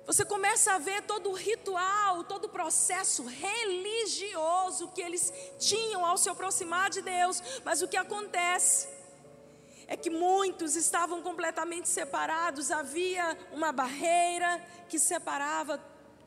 Você 0.09 0.25
começa 0.25 0.73
a 0.73 0.79
ver 0.79 1.03
todo 1.03 1.29
o 1.29 1.35
ritual, 1.35 2.23
todo 2.23 2.45
o 2.45 2.49
processo 2.49 3.21
religioso 3.25 4.87
que 4.87 5.03
eles 5.03 5.31
tinham 5.59 6.03
ao 6.03 6.17
se 6.17 6.27
aproximar 6.27 6.89
de 6.89 7.03
Deus. 7.03 7.43
Mas 7.63 7.83
o 7.83 7.87
que 7.87 7.95
acontece 7.95 8.87
é 9.85 9.95
que 9.95 10.09
muitos 10.09 10.75
estavam 10.75 11.21
completamente 11.21 11.87
separados, 11.87 12.71
havia 12.71 13.37
uma 13.51 13.71
barreira 13.71 14.59
que 14.89 14.97
separava 14.97 15.77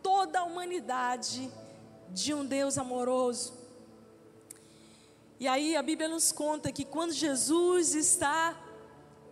toda 0.01 0.39
a 0.39 0.45
humanidade 0.45 1.53
de 2.11 2.33
um 2.33 2.47
Deus 2.47 2.79
amoroso. 2.79 3.53
E 5.41 5.49
aí 5.49 5.75
a 5.75 5.83
Bíblia 5.83 6.09
nos 6.09 6.31
conta 6.31 6.71
que 6.71 6.85
quando 6.85 7.11
Jesus 7.11 7.97
está 7.97 8.57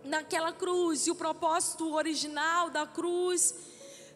naquela 0.03 0.51
cruz, 0.51 1.07
e 1.07 1.11
o 1.11 1.15
propósito 1.15 1.93
original 1.93 2.69
da 2.69 2.85
cruz 2.85 3.70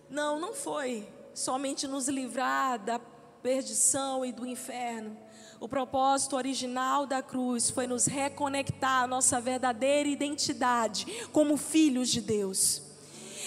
não, 0.09 0.39
não 0.39 0.53
foi 0.53 1.07
somente 1.33 1.87
nos 1.87 2.07
livrar 2.07 2.79
da 2.79 2.99
perdição 3.41 4.25
e 4.25 4.31
do 4.31 4.45
inferno. 4.45 5.17
O 5.59 5.69
propósito 5.69 6.35
original 6.35 7.05
da 7.05 7.21
cruz 7.21 7.69
foi 7.69 7.87
nos 7.87 8.05
reconectar 8.05 9.03
à 9.03 9.07
nossa 9.07 9.39
verdadeira 9.39 10.09
identidade 10.09 11.05
como 11.31 11.57
filhos 11.57 12.09
de 12.09 12.21
Deus. 12.21 12.81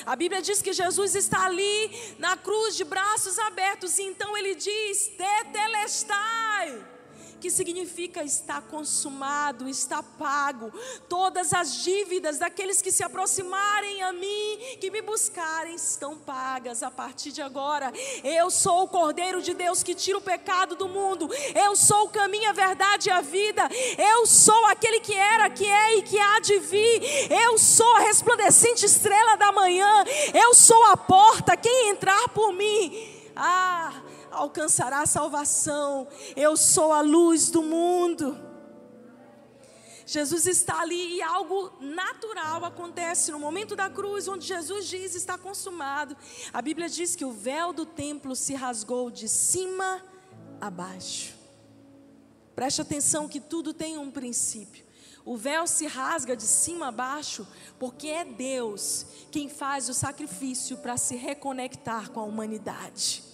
A 0.07 0.17
Bíblia 0.17 0.41
diz 0.41 0.63
que 0.63 0.73
Jesus 0.73 1.15
está 1.15 1.45
ali 1.45 2.17
na 2.19 2.37
cruz 2.37 2.77
de 2.77 2.85
braços 2.85 3.39
abertos, 3.39 3.99
e 3.99 4.05
então 4.05 4.37
ele 4.37 4.55
diz: 4.55 5.09
Tetelestai 5.17 6.98
que 7.41 7.51
significa 7.51 8.23
está 8.23 8.61
consumado, 8.61 9.69
está 9.69 10.03
pago. 10.03 10.73
Todas 11.09 11.53
as 11.53 11.83
dívidas 11.83 12.39
daqueles 12.39 12.83
que 12.83 12.91
se 12.91 13.03
aproximarem 13.03 14.03
a 14.03 14.13
mim, 14.13 14.59
que 14.81 14.91
me 14.91 15.01
buscarem, 15.03 15.75
estão 15.75 16.17
pagas 16.17 16.83
a 16.83 16.91
partir 16.91 17.33
de 17.33 17.41
agora. 17.41 17.93
Eu 18.25 18.51
sou 18.51 18.83
o 18.83 18.89
Cordeiro 18.89 19.41
de 19.41 19.55
Deus 19.55 19.83
que 19.83 19.95
tira 19.95 20.19
o 20.19 20.23
pecado 20.23 20.77
do 20.77 20.89
mundo. 20.89 21.29
Eu 21.55 21.77
sou 21.77 22.07
o 22.07 22.11
caminho, 22.11 22.49
a 22.51 22.53
verdade 22.53 23.09
e 23.09 23.13
a 23.13 23.21
vida. 23.21 23.69
Eu 23.97 24.27
sou 24.27 24.67
aquele 24.67 25.01
que 25.01 25.15
era, 25.15 25.49
que 25.51 25.67
é 25.67 25.97
e 25.97 26.03
que 26.03 26.19
há 26.19 26.41
de 26.41 26.59
vir. 26.59 27.03
Eu 27.31 27.59
sou 27.59 27.97
a 27.97 28.01
resplandecente 28.01 28.85
estrela 28.85 29.37
da 29.37 29.53
manhã. 29.53 30.05
Eu 30.35 30.55
sou 30.55 30.83
a 30.87 30.97
porta. 30.97 31.57
Quem 31.57 31.91
entrar 31.91 32.29
por 32.31 32.53
mim, 32.53 33.09
ah, 33.37 33.93
alcançará 34.31 35.05
salvação. 35.07 36.09
Eu 36.37 36.57
sou 36.57 36.93
a 36.93 37.01
luz 37.01 37.51
do 37.51 37.63
mundo. 37.63 38.49
Jesus 40.09 40.47
está 40.47 40.81
ali 40.81 41.17
e 41.17 41.23
algo 41.23 41.71
natural 41.81 42.65
acontece 42.65 43.31
no 43.31 43.39
momento 43.39 43.77
da 43.77 43.91
cruz, 43.91 44.27
onde 44.27 44.47
Jesus 44.47 44.87
diz: 44.87 45.15
está 45.15 45.37
consumado. 45.37 46.17
A 46.51 46.63
Bíblia 46.63 46.89
diz 46.89 47.15
que 47.15 47.27
o 47.27 47.31
véu 47.31 47.75
do 47.75 47.85
templo 47.85 48.35
se 48.35 48.55
rasgou 48.55 49.11
de 49.11 49.29
cima 49.29 50.03
a 50.59 50.71
baixo. 50.71 51.35
Preste 52.57 52.81
atenção 52.81 53.29
que 53.29 53.39
tudo 53.39 53.75
tem 53.75 53.99
um 53.99 54.11
princípio. 54.11 54.83
O 55.27 55.37
véu 55.37 55.67
se 55.67 55.87
rasga 55.87 56.35
de 56.35 56.45
cima 56.45 56.89
a 56.89 56.91
baixo, 56.91 57.47
porque 57.79 58.09
é 58.09 58.25
Deus 58.25 59.05
quem 59.31 59.47
faz 59.47 59.91
o 59.91 59.95
sacrifício 59.95 60.79
para 60.79 60.97
se 60.97 61.17
reconectar 61.17 62.11
com 62.11 62.21
a 62.21 62.25
humanidade 62.25 63.28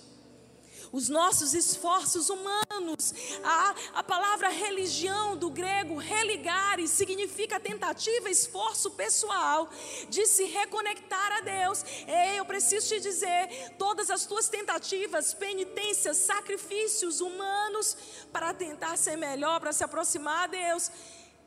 os 0.95 1.09
nossos 1.09 1.55
esforços 1.55 2.31
humanos. 2.31 3.13
A, 3.43 3.75
a 3.95 4.03
palavra 4.05 4.49
religião 4.49 5.37
do 5.37 5.51
grego 5.51 5.97
religare 5.97 6.87
significa 6.87 7.59
tentativa, 7.59 8.31
esforço 8.31 8.93
pessoal 8.93 9.69
de 10.09 10.25
se 10.25 10.45
reconectar 10.45 11.33
a 11.33 11.41
Deus. 11.41 11.85
Ei, 12.07 12.39
eu 12.39 12.45
preciso 12.45 12.87
te 12.87 13.01
dizer, 13.01 13.75
todas 13.77 14.09
as 14.09 14.25
tuas 14.25 14.49
tentativas, 14.49 15.35
penitências, 15.35 16.19
sacrifícios 16.19 17.21
humanos 17.21 17.97
para 18.33 18.55
tentar 18.55 18.97
ser 18.97 19.17
melhor, 19.17 19.59
para 19.59 19.73
se 19.73 19.83
aproximar 19.83 20.45
a 20.45 20.47
Deus, 20.47 20.93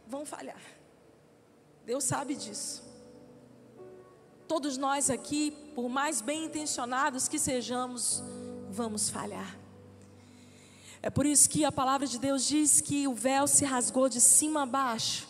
vão 0.06 0.26
falhar. 0.26 0.62
Deus 1.86 2.04
sabe 2.04 2.36
disso. 2.36 2.84
Todos 4.46 4.76
nós 4.76 5.10
aqui, 5.10 5.52
por 5.74 5.88
mais 5.88 6.20
bem 6.20 6.44
intencionados 6.44 7.30
que 7.30 7.40
sejamos, 7.40 8.22
vamos 8.70 9.10
falhar. 9.10 9.58
É 11.02 11.10
por 11.10 11.26
isso 11.26 11.50
que 11.50 11.64
a 11.64 11.72
palavra 11.72 12.08
de 12.08 12.18
Deus 12.18 12.46
diz 12.46 12.82
que 12.82 13.08
o 13.08 13.14
véu 13.14 13.48
se 13.48 13.64
rasgou 13.64 14.10
de 14.10 14.20
cima 14.20 14.64
a 14.64 14.66
baixo. 14.66 15.28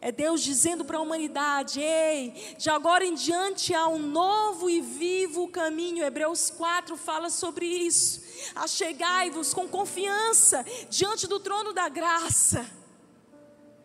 É 0.00 0.10
Deus 0.10 0.40
dizendo 0.40 0.84
para 0.84 0.96
a 0.96 1.00
humanidade: 1.00 1.80
ei, 1.80 2.54
de 2.56 2.70
agora 2.70 3.04
em 3.04 3.14
diante 3.14 3.74
há 3.74 3.86
um 3.86 3.98
novo 3.98 4.70
e 4.70 4.80
vivo 4.80 5.48
caminho. 5.48 6.04
Hebreus 6.04 6.50
4 6.50 6.96
fala 6.96 7.28
sobre 7.28 7.66
isso. 7.66 8.22
Achegai-vos 8.54 9.52
com 9.52 9.68
confiança 9.68 10.64
diante 10.88 11.26
do 11.26 11.38
trono 11.38 11.74
da 11.74 11.88
graça, 11.88 12.66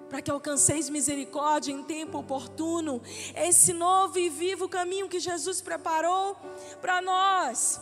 para 0.09 0.21
que 0.21 0.31
alcanceis 0.31 0.89
misericórdia 0.89 1.73
em 1.73 1.83
tempo 1.83 2.19
oportuno. 2.19 3.01
Esse 3.35 3.73
novo 3.73 4.17
e 4.17 4.29
vivo 4.29 4.69
caminho 4.69 5.09
que 5.09 5.19
Jesus 5.19 5.59
preparou 5.59 6.37
para 6.79 7.01
nós. 7.01 7.81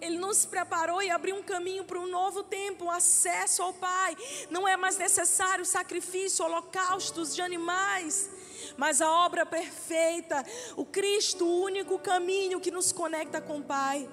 Ele 0.00 0.18
nos 0.18 0.44
preparou 0.44 1.02
e 1.02 1.10
abriu 1.10 1.36
um 1.36 1.42
caminho 1.42 1.84
para 1.84 1.98
um 1.98 2.08
novo 2.08 2.42
tempo, 2.42 2.86
um 2.86 2.90
acesso 2.90 3.62
ao 3.62 3.72
Pai. 3.72 4.16
Não 4.50 4.66
é 4.66 4.76
mais 4.76 4.98
necessário 4.98 5.64
sacrifício, 5.64 6.44
holocaustos 6.44 7.34
de 7.34 7.42
animais, 7.42 8.30
mas 8.76 9.00
a 9.00 9.10
obra 9.10 9.46
perfeita, 9.46 10.44
o 10.76 10.84
Cristo, 10.84 11.44
o 11.44 11.62
único 11.62 11.98
caminho 11.98 12.60
que 12.60 12.70
nos 12.70 12.92
conecta 12.92 13.40
com 13.40 13.58
o 13.58 13.64
Pai. 13.64 14.08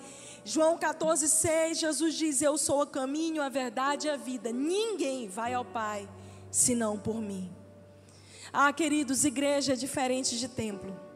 João 0.46 0.78
14,6, 0.78 1.76
Jesus 1.76 2.16
diz: 2.16 2.42
Eu 2.42 2.58
sou 2.58 2.82
o 2.82 2.88
caminho, 2.88 3.42
a 3.42 3.50
verdade 3.50 4.08
e 4.08 4.10
a 4.10 4.18
vida. 4.18 4.52
Ninguém 4.52 5.28
vai 5.28 5.54
ao 5.54 5.64
Pai 5.64 6.08
senão 6.52 7.00
por 7.00 7.22
mim. 7.22 7.52
Ah, 8.52 8.72
queridos, 8.72 9.26
igreja 9.26 9.74
é 9.74 9.76
diferente 9.76 10.38
de 10.38 10.48
templo. 10.48 11.13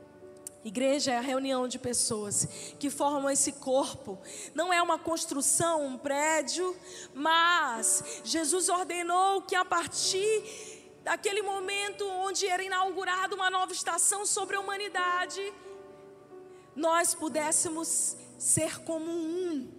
Igreja 0.67 1.11
é 1.11 1.17
a 1.17 1.21
reunião 1.21 1.67
de 1.67 1.79
pessoas 1.79 2.47
que 2.77 2.89
formam 2.89 3.29
esse 3.29 3.53
corpo. 3.53 4.19
Não 4.53 4.71
é 4.73 4.81
uma 4.81 4.99
construção, 4.99 5.85
um 5.85 5.97
prédio, 5.97 6.75
mas 7.13 8.21
Jesus 8.23 8.67
ordenou 8.67 9.41
que 9.41 9.55
a 9.55 9.63
partir 9.63 10.43
daquele 11.03 11.41
momento 11.41 12.05
onde 12.05 12.45
era 12.45 12.61
inaugurada 12.61 13.33
uma 13.33 13.49
nova 13.49 13.71
estação 13.71 14.25
sobre 14.25 14.57
a 14.57 14.59
humanidade, 14.59 15.53
nós 16.75 17.15
pudéssemos 17.15 18.17
ser 18.37 18.83
como 18.83 19.09
um. 19.09 19.71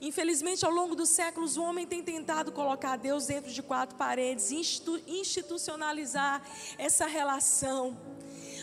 Infelizmente, 0.00 0.64
ao 0.64 0.72
longo 0.72 0.96
dos 0.96 1.10
séculos, 1.10 1.56
o 1.56 1.62
homem 1.62 1.86
tem 1.86 2.02
tentado 2.02 2.50
colocar 2.50 2.96
Deus 2.96 3.26
dentro 3.26 3.52
de 3.52 3.62
quatro 3.62 3.96
paredes, 3.96 4.50
institucionalizar 4.50 6.42
essa 6.76 7.06
relação. 7.06 7.96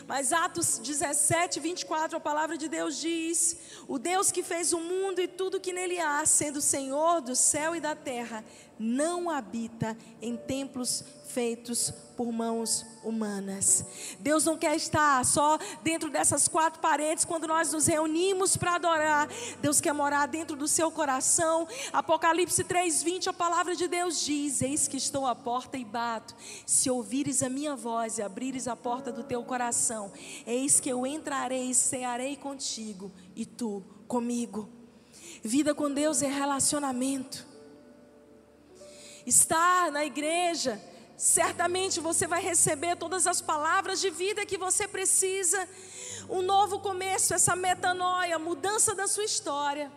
Mas 0.10 0.34
Atos 0.34 0.80
17, 0.80 1.60
24, 1.60 2.18
a 2.18 2.20
palavra 2.20 2.58
de 2.58 2.68
Deus 2.68 3.00
diz: 3.00 3.56
O 3.88 4.00
Deus 4.00 4.32
que 4.32 4.42
fez 4.42 4.74
o 4.74 4.80
mundo 4.80 5.22
e 5.22 5.28
tudo 5.28 5.60
que 5.60 5.72
nele 5.72 6.00
há, 6.00 6.26
sendo 6.26 6.60
Senhor 6.62 7.22
do 7.22 7.36
céu 7.36 7.76
e 7.76 7.80
da 7.80 7.96
terra, 7.96 8.44
não 8.80 9.30
habita 9.30 9.96
em 10.20 10.36
templos 10.36 11.04
feitos 11.30 11.94
por 12.18 12.32
mãos 12.32 12.86
humanas. 13.04 13.86
Deus 14.20 14.44
não 14.44 14.58
quer 14.58 14.76
estar 14.76 15.24
só 15.24 15.58
dentro 15.84 16.10
dessas 16.10 16.48
quatro 16.48 16.82
paredes 16.82 17.24
quando 17.24 17.48
nós 17.48 17.72
nos 17.72 17.88
reunimos 17.88 18.58
para 18.58 18.76
adorar. 18.76 19.30
Deus 19.62 19.80
quer 19.80 19.94
morar 19.94 20.26
dentro 20.26 20.56
do 20.56 20.68
seu 20.68 20.92
coração. 20.92 21.68
Apocalipse 21.94 22.64
3:20, 22.64 23.28
a 23.28 23.34
palavra 23.34 23.76
de 23.76 23.88
Deus 23.88 24.20
diz: 24.22 24.62
Eis 24.62 24.88
que 24.88 24.98
estou 24.98 25.26
à 25.26 25.36
porta 25.36 25.78
e 25.78 25.86
bato. 25.86 26.36
Se 26.66 26.90
ouvires 26.90 27.42
a 27.42 27.50
minha 27.50 27.76
voz 27.76 28.18
e 28.18 28.22
abrires 28.22 28.68
a 28.68 28.76
porta 28.76 29.12
do 29.12 29.24
teu 29.24 29.44
coração, 29.44 30.12
eis 30.46 30.80
que 30.80 30.90
eu 30.90 31.06
entrarei 31.06 31.70
e 31.70 31.76
cearei 31.76 32.36
contigo 32.36 33.12
e 33.36 33.46
tu 33.46 33.84
comigo. 34.08 34.68
Vida 35.44 35.74
com 35.74 35.90
Deus 35.90 36.22
é 36.22 36.28
relacionamento. 36.28 37.48
Estar 39.26 39.92
na 39.92 40.04
igreja 40.04 40.82
certamente 41.20 42.00
você 42.00 42.26
vai 42.26 42.42
receber 42.42 42.96
todas 42.96 43.28
as 43.28 43.42
palavras 43.42 44.00
de 44.00 44.10
vida 44.10 44.46
que 44.46 44.58
você 44.58 44.88
precisa. 44.88 45.68
Um 46.30 46.42
novo 46.42 46.80
começo, 46.80 47.34
essa 47.34 47.58
metanoia, 47.58 48.40
mudança 48.40 48.96
da 48.96 49.06
sua 49.06 49.26
história. 49.26 49.92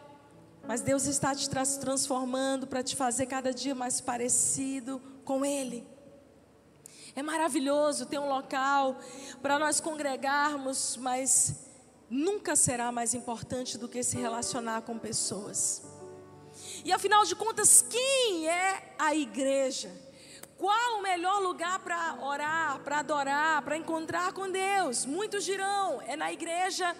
Mas 0.67 0.81
Deus 0.81 1.07
está 1.07 1.33
te 1.33 1.49
transformando 1.79 2.67
para 2.67 2.83
te 2.83 2.97
fazer 2.97 3.27
cada 3.27 3.55
dia 3.55 3.73
mais 3.73 4.01
parecido 4.01 5.01
com 5.25 5.45
Ele. 5.45 5.87
É 7.15 7.23
maravilhoso 7.23 8.07
ter 8.07 8.19
um 8.19 8.29
local 8.29 8.99
para 9.41 9.61
nós 9.61 9.79
congregarmos, 9.79 10.97
mas 10.97 11.55
nunca 12.11 12.57
será 12.57 12.91
mais 12.91 13.15
importante 13.15 13.79
do 13.79 13.89
que 13.89 14.03
se 14.03 14.17
relacionar 14.17 14.83
com 14.83 14.99
pessoas. 14.99 15.83
E 16.85 16.91
afinal 16.93 17.25
de 17.25 17.37
contas, 17.37 17.81
quem 17.81 18.49
é 18.49 18.95
a 18.99 19.15
igreja? 19.15 19.89
Qual 20.63 21.01
o 21.01 21.03
melhor 21.03 21.43
lugar 21.43 21.81
para 21.81 22.19
orar, 22.23 22.79
para 22.85 23.01
adorar, 23.01 23.63
para 23.63 23.77
encontrar 23.77 24.33
com 24.33 24.49
Deus? 24.49 25.05
Muitos 25.05 25.45
dirão, 25.45 26.01
é 26.03 26.15
na 26.15 26.33
igreja, 26.33 26.95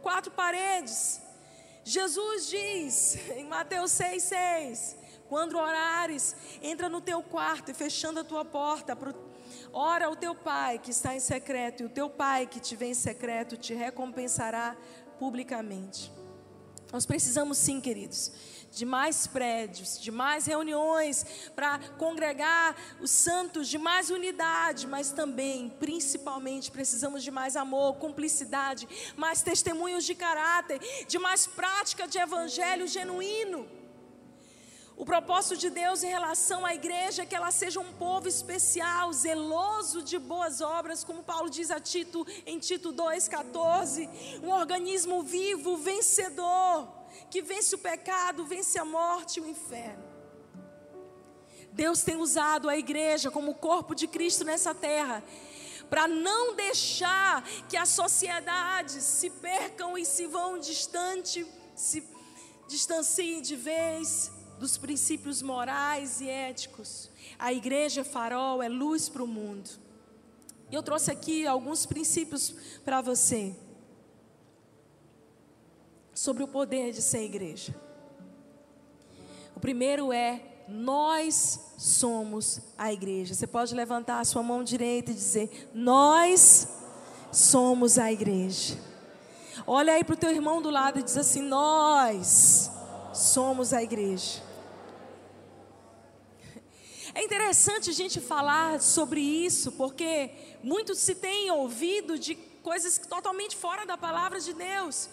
quatro 0.00 0.30
paredes. 0.30 1.20
Jesus 1.82 2.46
diz 2.46 3.16
em 3.30 3.44
Mateus 3.44 3.90
6,6: 3.90 4.94
Quando 5.28 5.58
orares, 5.58 6.36
entra 6.62 6.88
no 6.88 7.00
teu 7.00 7.20
quarto 7.20 7.72
e 7.72 7.74
fechando 7.74 8.20
a 8.20 8.24
tua 8.24 8.44
porta, 8.44 8.96
ora 9.72 10.06
ao 10.06 10.14
teu 10.14 10.36
pai 10.36 10.78
que 10.78 10.92
está 10.92 11.12
em 11.12 11.18
secreto, 11.18 11.82
e 11.82 11.86
o 11.86 11.90
teu 11.90 12.08
pai 12.08 12.46
que 12.46 12.60
te 12.60 12.76
vê 12.76 12.86
em 12.86 12.94
secreto 12.94 13.56
te 13.56 13.74
recompensará 13.74 14.76
publicamente. 15.18 16.12
Nós 16.92 17.04
precisamos 17.04 17.58
sim, 17.58 17.80
queridos 17.80 18.30
de 18.70 18.84
mais 18.84 19.26
prédios, 19.26 19.98
de 20.00 20.10
mais 20.10 20.46
reuniões 20.46 21.24
para 21.54 21.78
congregar 21.98 22.76
os 23.00 23.10
santos, 23.10 23.68
de 23.68 23.78
mais 23.78 24.10
unidade, 24.10 24.86
mas 24.86 25.10
também, 25.10 25.68
principalmente, 25.80 26.70
precisamos 26.70 27.22
de 27.22 27.30
mais 27.30 27.56
amor, 27.56 27.96
cumplicidade, 27.96 28.88
mais 29.16 29.42
testemunhos 29.42 30.04
de 30.04 30.14
caráter, 30.14 30.80
de 31.06 31.18
mais 31.18 31.46
prática 31.46 32.06
de 32.06 32.18
evangelho 32.18 32.86
genuíno. 32.86 33.68
O 34.96 35.04
propósito 35.04 35.56
de 35.56 35.70
Deus 35.70 36.02
em 36.02 36.08
relação 36.08 36.66
à 36.66 36.74
igreja 36.74 37.22
é 37.22 37.26
que 37.26 37.36
ela 37.36 37.52
seja 37.52 37.78
um 37.78 37.92
povo 37.92 38.26
especial, 38.26 39.12
zeloso 39.12 40.02
de 40.02 40.18
boas 40.18 40.60
obras, 40.60 41.04
como 41.04 41.22
Paulo 41.22 41.48
diz 41.48 41.70
a 41.70 41.78
Tito 41.78 42.26
em 42.44 42.58
Tito 42.58 42.92
2,14, 42.92 44.08
um 44.42 44.50
organismo 44.50 45.22
vivo, 45.22 45.76
vencedor 45.76 46.97
que 47.30 47.42
vence 47.42 47.74
o 47.74 47.78
pecado, 47.78 48.44
vence 48.44 48.78
a 48.78 48.84
morte 48.84 49.38
e 49.38 49.42
o 49.42 49.48
inferno. 49.48 50.04
Deus 51.72 52.02
tem 52.02 52.16
usado 52.16 52.68
a 52.68 52.76
igreja 52.76 53.30
como 53.30 53.54
corpo 53.54 53.94
de 53.94 54.06
Cristo 54.06 54.44
nessa 54.44 54.74
terra, 54.74 55.22
para 55.88 56.08
não 56.08 56.54
deixar 56.54 57.42
que 57.68 57.76
as 57.76 57.88
sociedades 57.90 59.02
se 59.04 59.30
percam 59.30 59.96
e 59.96 60.04
se 60.04 60.26
vão 60.26 60.58
distante, 60.58 61.46
se 61.74 62.06
distanciem 62.68 63.40
de 63.40 63.56
vez 63.56 64.30
dos 64.58 64.76
princípios 64.76 65.40
morais 65.40 66.20
e 66.20 66.28
éticos. 66.28 67.10
A 67.38 67.52
igreja 67.52 68.00
é 68.00 68.04
farol, 68.04 68.62
é 68.62 68.68
luz 68.68 69.08
para 69.08 69.22
o 69.22 69.26
mundo. 69.26 69.70
E 70.70 70.74
eu 70.74 70.82
trouxe 70.82 71.10
aqui 71.10 71.46
alguns 71.46 71.86
princípios 71.86 72.54
para 72.84 73.00
você 73.00 73.56
sobre 76.18 76.42
o 76.42 76.48
poder 76.48 76.92
de 76.92 77.00
ser 77.00 77.22
igreja. 77.22 77.72
O 79.54 79.60
primeiro 79.60 80.12
é: 80.12 80.42
nós 80.66 81.60
somos 81.78 82.60
a 82.76 82.92
igreja. 82.92 83.34
Você 83.34 83.46
pode 83.46 83.72
levantar 83.72 84.18
a 84.18 84.24
sua 84.24 84.42
mão 84.42 84.64
direita 84.64 85.12
e 85.12 85.14
dizer: 85.14 85.70
Nós 85.72 86.66
somos 87.30 87.98
a 87.98 88.10
igreja. 88.10 88.76
Olha 89.64 89.92
aí 89.92 90.02
para 90.02 90.14
o 90.14 90.18
teu 90.18 90.30
irmão 90.30 90.60
do 90.60 90.70
lado 90.70 90.98
e 90.98 91.04
diz 91.04 91.16
assim: 91.16 91.40
Nós 91.40 92.68
somos 93.14 93.72
a 93.72 93.80
igreja. 93.80 94.42
É 97.14 97.22
interessante 97.22 97.90
a 97.90 97.92
gente 97.92 98.20
falar 98.20 98.80
sobre 98.80 99.20
isso, 99.20 99.70
porque 99.72 100.32
muito 100.64 100.96
se 100.96 101.14
tem 101.14 101.48
ouvido 101.52 102.18
de 102.18 102.34
coisas 102.60 102.98
totalmente 102.98 103.56
fora 103.56 103.86
da 103.86 103.96
palavra 103.96 104.40
de 104.40 104.52
Deus. 104.52 105.08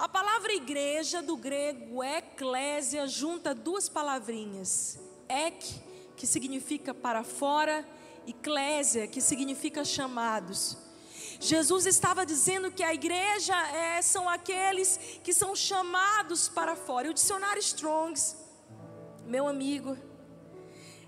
A 0.00 0.08
palavra 0.08 0.54
igreja 0.54 1.20
do 1.20 1.36
grego 1.36 2.02
eclésia 2.02 3.06
junta 3.06 3.54
duas 3.54 3.86
palavrinhas. 3.86 4.98
Ek, 5.28 5.74
que 6.16 6.26
significa 6.26 6.94
para 6.94 7.22
fora, 7.22 7.86
e 8.26 8.32
clésia, 8.32 9.06
que 9.06 9.20
significa 9.20 9.84
chamados. 9.84 10.78
Jesus 11.38 11.84
estava 11.84 12.24
dizendo 12.24 12.70
que 12.72 12.82
a 12.82 12.94
igreja 12.94 13.54
é, 13.76 14.00
são 14.00 14.26
aqueles 14.26 14.98
que 15.22 15.34
são 15.34 15.54
chamados 15.54 16.48
para 16.48 16.74
fora. 16.74 17.08
E 17.08 17.10
o 17.10 17.14
dicionário 17.14 17.60
Strongs, 17.60 18.38
meu 19.26 19.46
amigo, 19.46 19.98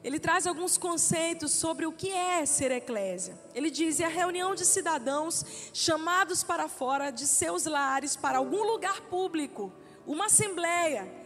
ele 0.04 0.18
traz 0.18 0.46
alguns 0.46 0.76
conceitos 0.76 1.52
sobre 1.52 1.86
o 1.86 1.92
que 1.92 2.10
é 2.10 2.44
ser 2.44 2.72
eclésia. 2.72 3.38
Ele 3.54 3.70
diz: 3.70 4.00
é 4.00 4.04
a 4.04 4.08
reunião 4.08 4.54
de 4.54 4.64
cidadãos 4.64 5.44
chamados 5.72 6.42
para 6.42 6.68
fora 6.68 7.10
de 7.10 7.26
seus 7.26 7.66
lares 7.66 8.16
para 8.16 8.38
algum 8.38 8.64
lugar 8.64 9.02
público 9.02 9.72
Uma 10.06 10.26
assembleia 10.26 11.22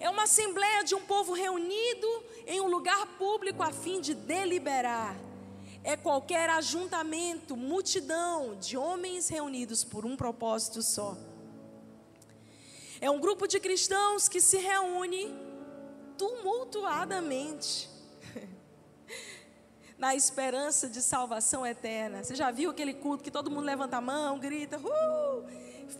é 0.00 0.10
uma 0.10 0.24
assembleia 0.24 0.84
de 0.84 0.94
um 0.94 1.00
povo 1.00 1.32
reunido 1.32 2.06
em 2.46 2.60
um 2.60 2.68
lugar 2.68 3.06
público 3.18 3.62
a 3.62 3.72
fim 3.72 4.00
de 4.00 4.14
deliberar. 4.14 5.16
É 5.82 5.96
qualquer 5.96 6.50
ajuntamento, 6.50 7.56
multidão 7.56 8.56
de 8.56 8.76
homens 8.76 9.28
reunidos 9.28 9.84
por 9.84 10.04
um 10.04 10.14
propósito 10.14 10.82
só. 10.82 11.16
É 13.00 13.10
um 13.10 13.18
grupo 13.18 13.46
de 13.46 13.58
cristãos 13.58 14.28
que 14.28 14.40
se 14.40 14.58
reúne 14.58 15.34
tumultuadamente 16.18 17.88
na 19.98 20.14
esperança 20.14 20.88
de 20.88 21.02
salvação 21.02 21.66
eterna. 21.66 22.22
Você 22.22 22.36
já 22.36 22.52
viu 22.52 22.70
aquele 22.70 22.94
culto 22.94 23.24
que 23.24 23.30
todo 23.30 23.50
mundo 23.50 23.64
levanta 23.64 23.96
a 23.96 24.00
mão, 24.00 24.38
grita, 24.38 24.78
uh! 24.78 25.44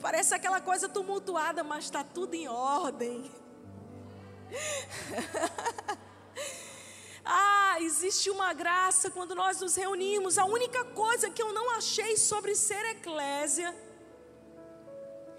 parece 0.01 0.35
aquela 0.35 0.61
coisa 0.61 0.89
tumultuada, 0.89 1.65
mas 1.65 1.85
está 1.85 2.05
tudo 2.05 2.35
em 2.35 2.47
ordem. 2.47 3.29
ah, 7.25 7.77
existe 7.81 8.31
uma 8.31 8.55
graça 8.55 9.11
quando 9.11 9.35
nós 9.35 9.61
nos 9.61 9.75
reunimos. 9.75 10.39
A 10.39 10.45
única 10.45 10.85
coisa 10.85 11.29
que 11.29 11.43
eu 11.43 11.53
não 11.53 11.73
achei 11.73 12.17
sobre 12.17 12.55
ser 12.55 12.85
eclésia, 12.91 13.75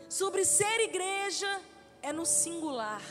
sobre 0.09 0.43
ser 0.43 0.81
igreja, 0.81 1.61
é 2.01 2.11
no 2.11 2.25
singular. 2.25 3.01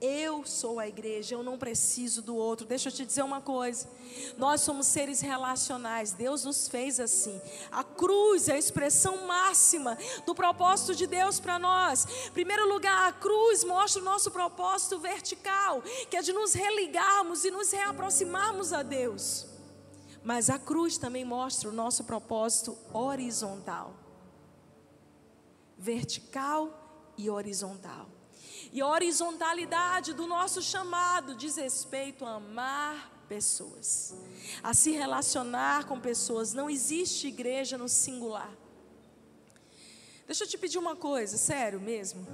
Eu 0.00 0.46
sou 0.46 0.78
a 0.78 0.86
igreja, 0.86 1.34
eu 1.34 1.42
não 1.42 1.58
preciso 1.58 2.22
do 2.22 2.36
outro. 2.36 2.64
Deixa 2.64 2.88
eu 2.88 2.92
te 2.92 3.04
dizer 3.04 3.24
uma 3.24 3.40
coisa. 3.40 3.88
Nós 4.36 4.60
somos 4.60 4.86
seres 4.86 5.20
relacionais. 5.20 6.12
Deus 6.12 6.44
nos 6.44 6.68
fez 6.68 7.00
assim. 7.00 7.40
A 7.70 7.82
cruz 7.82 8.48
é 8.48 8.52
a 8.52 8.58
expressão 8.58 9.26
máxima 9.26 9.98
do 10.24 10.36
propósito 10.36 10.94
de 10.94 11.04
Deus 11.04 11.40
para 11.40 11.58
nós. 11.58 12.06
Em 12.28 12.30
primeiro 12.30 12.68
lugar, 12.68 13.08
a 13.08 13.12
cruz 13.12 13.64
mostra 13.64 14.00
o 14.00 14.04
nosso 14.04 14.30
propósito 14.30 15.00
vertical, 15.00 15.82
que 16.08 16.16
é 16.16 16.22
de 16.22 16.32
nos 16.32 16.52
religarmos 16.52 17.44
e 17.44 17.50
nos 17.50 17.72
reaproximarmos 17.72 18.72
a 18.72 18.84
Deus. 18.84 19.46
Mas 20.22 20.48
a 20.48 20.60
cruz 20.60 20.96
também 20.96 21.24
mostra 21.24 21.68
o 21.68 21.72
nosso 21.72 22.04
propósito 22.04 22.78
horizontal. 22.92 23.94
Vertical 25.76 27.12
e 27.16 27.28
horizontal. 27.28 28.17
E 28.78 28.82
horizontalidade 28.82 30.14
do 30.14 30.24
nosso 30.24 30.62
chamado 30.62 31.34
diz 31.34 31.56
respeito 31.56 32.24
a 32.24 32.34
amar 32.34 33.10
pessoas, 33.28 34.14
a 34.62 34.72
se 34.72 34.92
relacionar 34.92 35.84
com 35.86 35.98
pessoas. 35.98 36.52
Não 36.52 36.70
existe 36.70 37.26
igreja 37.26 37.76
no 37.76 37.88
singular. 37.88 38.56
Deixa 40.28 40.44
eu 40.44 40.48
te 40.48 40.56
pedir 40.56 40.78
uma 40.78 40.94
coisa, 40.94 41.36
sério 41.36 41.80
mesmo. 41.80 42.24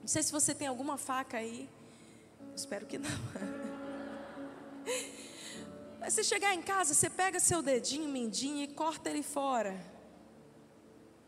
Não 0.00 0.06
sei 0.06 0.22
se 0.22 0.30
você 0.30 0.54
tem 0.54 0.68
alguma 0.68 0.96
faca 0.96 1.38
aí. 1.38 1.68
espero 2.54 2.86
que 2.86 2.96
não. 2.96 3.10
Mas 5.98 6.14
você 6.14 6.22
chegar 6.22 6.54
em 6.54 6.62
casa, 6.62 6.94
você 6.94 7.10
pega 7.10 7.40
seu 7.40 7.60
dedinho, 7.60 8.08
mindinho 8.08 8.62
e 8.62 8.68
corta 8.68 9.10
ele 9.10 9.24
fora. 9.24 9.84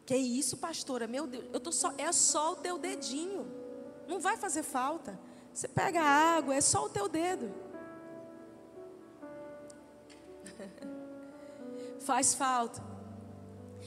Que 0.07 0.15
isso, 0.15 0.59
pastora? 0.59 1.09
Meu 1.09 1.27
Deus, 1.27 1.45
eu 1.53 1.59
tô 1.59 1.73
só, 1.73 1.93
é 1.99 2.13
só 2.13 2.53
o 2.53 2.57
teu 2.57 2.79
dedinho. 2.79 3.60
Não 4.11 4.19
vai 4.19 4.37
fazer 4.37 4.65
falta. 4.65 5.17
Você 5.55 5.69
pega 5.69 6.01
a 6.03 6.37
água, 6.37 6.53
é 6.53 6.61
só 6.61 6.85
o 6.85 6.89
teu 6.89 7.09
dedo. 7.09 7.49
Faz 12.05 12.35
falta. 12.35 12.83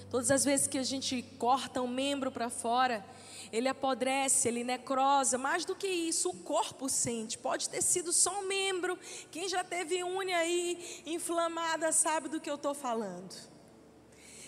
Todas 0.10 0.32
as 0.32 0.46
vezes 0.46 0.66
que 0.66 0.78
a 0.78 0.84
gente 0.84 1.22
corta 1.38 1.82
um 1.82 1.90
membro 1.90 2.32
para 2.32 2.50
fora, 2.50 3.06
ele 3.52 3.68
apodrece, 3.68 4.48
ele 4.48 4.64
necrosa. 4.64 5.38
Mais 5.38 5.66
do 5.66 5.76
que 5.76 5.88
isso, 5.88 6.30
o 6.30 6.40
corpo 6.40 6.88
sente. 6.88 7.38
Pode 7.38 7.70
ter 7.70 7.82
sido 7.82 8.14
só 8.14 8.40
um 8.40 8.48
membro. 8.48 8.98
Quem 9.30 9.50
já 9.50 9.62
teve 9.62 10.06
unha 10.06 10.38
aí 10.38 11.04
inflamada 11.06 11.92
sabe 11.92 12.30
do 12.30 12.40
que 12.40 12.50
eu 12.50 12.56
estou 12.56 12.74
falando. 12.74 13.36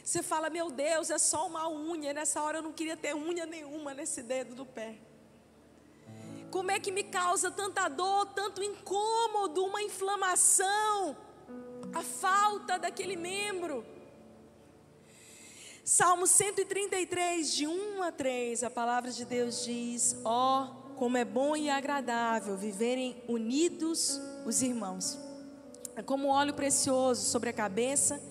Você 0.02 0.24
fala, 0.24 0.50
meu 0.50 0.72
Deus, 0.72 1.10
é 1.10 1.18
só 1.18 1.46
uma 1.48 1.68
unha. 1.68 2.14
Nessa 2.14 2.42
hora 2.42 2.60
eu 2.60 2.64
não 2.64 2.72
queria 2.72 2.96
ter 2.96 3.14
unha 3.14 3.46
nenhuma 3.46 3.94
nesse 3.94 4.24
dedo 4.24 4.56
do 4.56 4.66
pé. 4.66 4.96
Como 6.51 6.71
é 6.71 6.79
que 6.79 6.91
me 6.91 7.03
causa 7.03 7.51
tanta 7.51 7.88
dor, 7.88 8.27
tanto 8.27 8.63
incômodo, 8.63 9.63
uma 9.63 9.81
inflamação, 9.81 11.15
a 11.93 12.01
falta 12.01 12.77
daquele 12.77 13.15
membro? 13.15 13.86
Salmo 15.84 16.25
133, 16.25 17.53
de 17.53 17.67
1 17.67 18.03
a 18.03 18.12
3, 18.12 18.63
a 18.63 18.69
palavra 18.69 19.12
de 19.12 19.23
Deus 19.23 19.63
diz: 19.63 20.19
Ó, 20.23 20.63
oh, 20.63 20.95
como 20.95 21.17
é 21.17 21.25
bom 21.25 21.55
e 21.55 21.69
agradável 21.69 22.58
viverem 22.58 23.23
unidos 23.27 24.19
os 24.45 24.62
irmãos. 24.62 25.19
É 25.95 26.01
como 26.01 26.29
óleo 26.29 26.53
precioso 26.53 27.29
sobre 27.29 27.49
a 27.49 27.53
cabeça, 27.53 28.21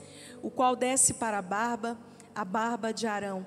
o 0.42 0.50
qual 0.50 0.74
desce 0.74 1.14
para 1.14 1.38
a 1.38 1.42
barba, 1.42 1.96
a 2.34 2.44
barba 2.44 2.92
de 2.92 3.06
Arão 3.06 3.46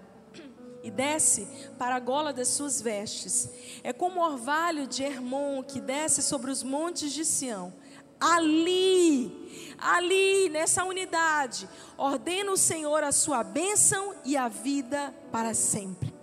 e 0.87 0.91
desce 0.91 1.45
para 1.77 1.95
a 1.95 1.99
gola 1.99 2.31
das 2.31 2.47
suas 2.47 2.81
vestes. 2.81 3.49
É 3.83 3.91
como 3.91 4.21
o 4.21 4.23
orvalho 4.23 4.87
de 4.87 5.03
Hermon 5.03 5.61
que 5.61 5.81
desce 5.81 6.23
sobre 6.23 6.49
os 6.49 6.63
montes 6.63 7.11
de 7.11 7.25
Sião. 7.25 7.73
Ali, 8.17 9.75
ali, 9.77 10.49
nessa 10.49 10.85
unidade, 10.85 11.67
ordena 11.97 12.51
o 12.51 12.57
Senhor 12.57 13.03
a 13.03 13.11
sua 13.11 13.43
bênção 13.43 14.15
e 14.23 14.37
a 14.37 14.47
vida 14.47 15.13
para 15.29 15.53
sempre. 15.53 16.15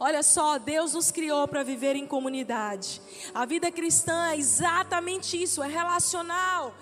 Olha 0.00 0.22
só, 0.22 0.58
Deus 0.58 0.94
nos 0.94 1.10
criou 1.10 1.46
para 1.46 1.62
viver 1.62 1.96
em 1.96 2.06
comunidade. 2.06 3.00
A 3.34 3.44
vida 3.44 3.70
cristã 3.70 4.30
é 4.30 4.38
exatamente 4.38 5.40
isso, 5.40 5.62
é 5.62 5.68
relacional. 5.68 6.74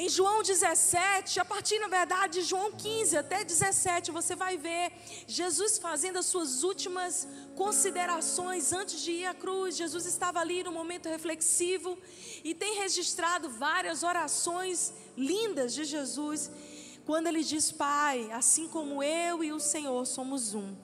Em 0.00 0.08
João 0.08 0.44
17, 0.44 1.40
a 1.40 1.44
partir, 1.44 1.76
na 1.80 1.88
verdade, 1.88 2.34
de 2.38 2.42
João 2.46 2.70
15 2.70 3.16
até 3.16 3.42
17, 3.42 4.12
você 4.12 4.36
vai 4.36 4.56
ver 4.56 4.92
Jesus 5.26 5.76
fazendo 5.76 6.20
as 6.20 6.26
suas 6.26 6.62
últimas 6.62 7.26
considerações 7.56 8.72
antes 8.72 9.00
de 9.00 9.10
ir 9.10 9.26
à 9.26 9.34
cruz. 9.34 9.76
Jesus 9.76 10.06
estava 10.06 10.38
ali 10.38 10.62
no 10.62 10.70
momento 10.70 11.08
reflexivo 11.08 11.98
e 12.44 12.54
tem 12.54 12.78
registrado 12.78 13.50
várias 13.50 14.04
orações 14.04 14.92
lindas 15.16 15.74
de 15.74 15.82
Jesus, 15.82 16.48
quando 17.04 17.26
ele 17.26 17.42
diz: 17.42 17.72
Pai, 17.72 18.30
assim 18.30 18.68
como 18.68 19.02
eu 19.02 19.42
e 19.42 19.52
o 19.52 19.58
Senhor 19.58 20.06
somos 20.06 20.54
um, 20.54 20.76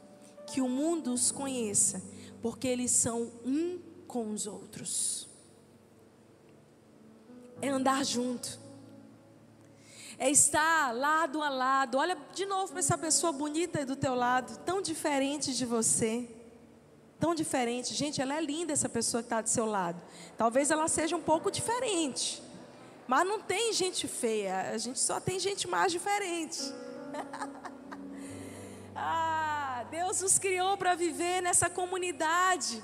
que 0.52 0.60
o 0.60 0.68
mundo 0.68 1.12
os 1.12 1.30
conheça, 1.30 2.02
porque 2.42 2.66
eles 2.66 2.90
são 2.90 3.30
um 3.44 3.78
com 4.08 4.32
os 4.32 4.48
outros. 4.48 5.28
É 7.62 7.68
andar 7.68 8.04
junto 8.04 8.63
é 10.18 10.30
estar 10.30 10.94
lado 10.94 11.42
a 11.42 11.48
lado. 11.48 11.98
Olha 11.98 12.16
de 12.32 12.46
novo 12.46 12.72
para 12.72 12.78
essa 12.78 12.96
pessoa 12.96 13.32
bonita 13.32 13.84
do 13.84 13.96
teu 13.96 14.14
lado, 14.14 14.58
tão 14.64 14.80
diferente 14.80 15.54
de 15.54 15.64
você. 15.66 16.28
Tão 17.18 17.34
diferente. 17.34 17.94
Gente, 17.94 18.20
ela 18.20 18.34
é 18.36 18.40
linda 18.40 18.72
essa 18.72 18.88
pessoa 18.88 19.22
que 19.22 19.26
está 19.26 19.40
do 19.40 19.48
seu 19.48 19.66
lado. 19.66 20.00
Talvez 20.36 20.70
ela 20.70 20.88
seja 20.88 21.16
um 21.16 21.22
pouco 21.22 21.50
diferente. 21.50 22.42
Mas 23.06 23.26
não 23.26 23.40
tem 23.40 23.72
gente 23.72 24.08
feia. 24.08 24.70
A 24.72 24.78
gente 24.78 24.98
só 24.98 25.20
tem 25.20 25.38
gente 25.38 25.68
mais 25.68 25.92
diferente. 25.92 26.60
ah, 28.94 29.84
Deus 29.90 30.20
nos 30.20 30.38
criou 30.38 30.76
para 30.76 30.94
viver 30.94 31.40
nessa 31.42 31.68
comunidade. 31.68 32.82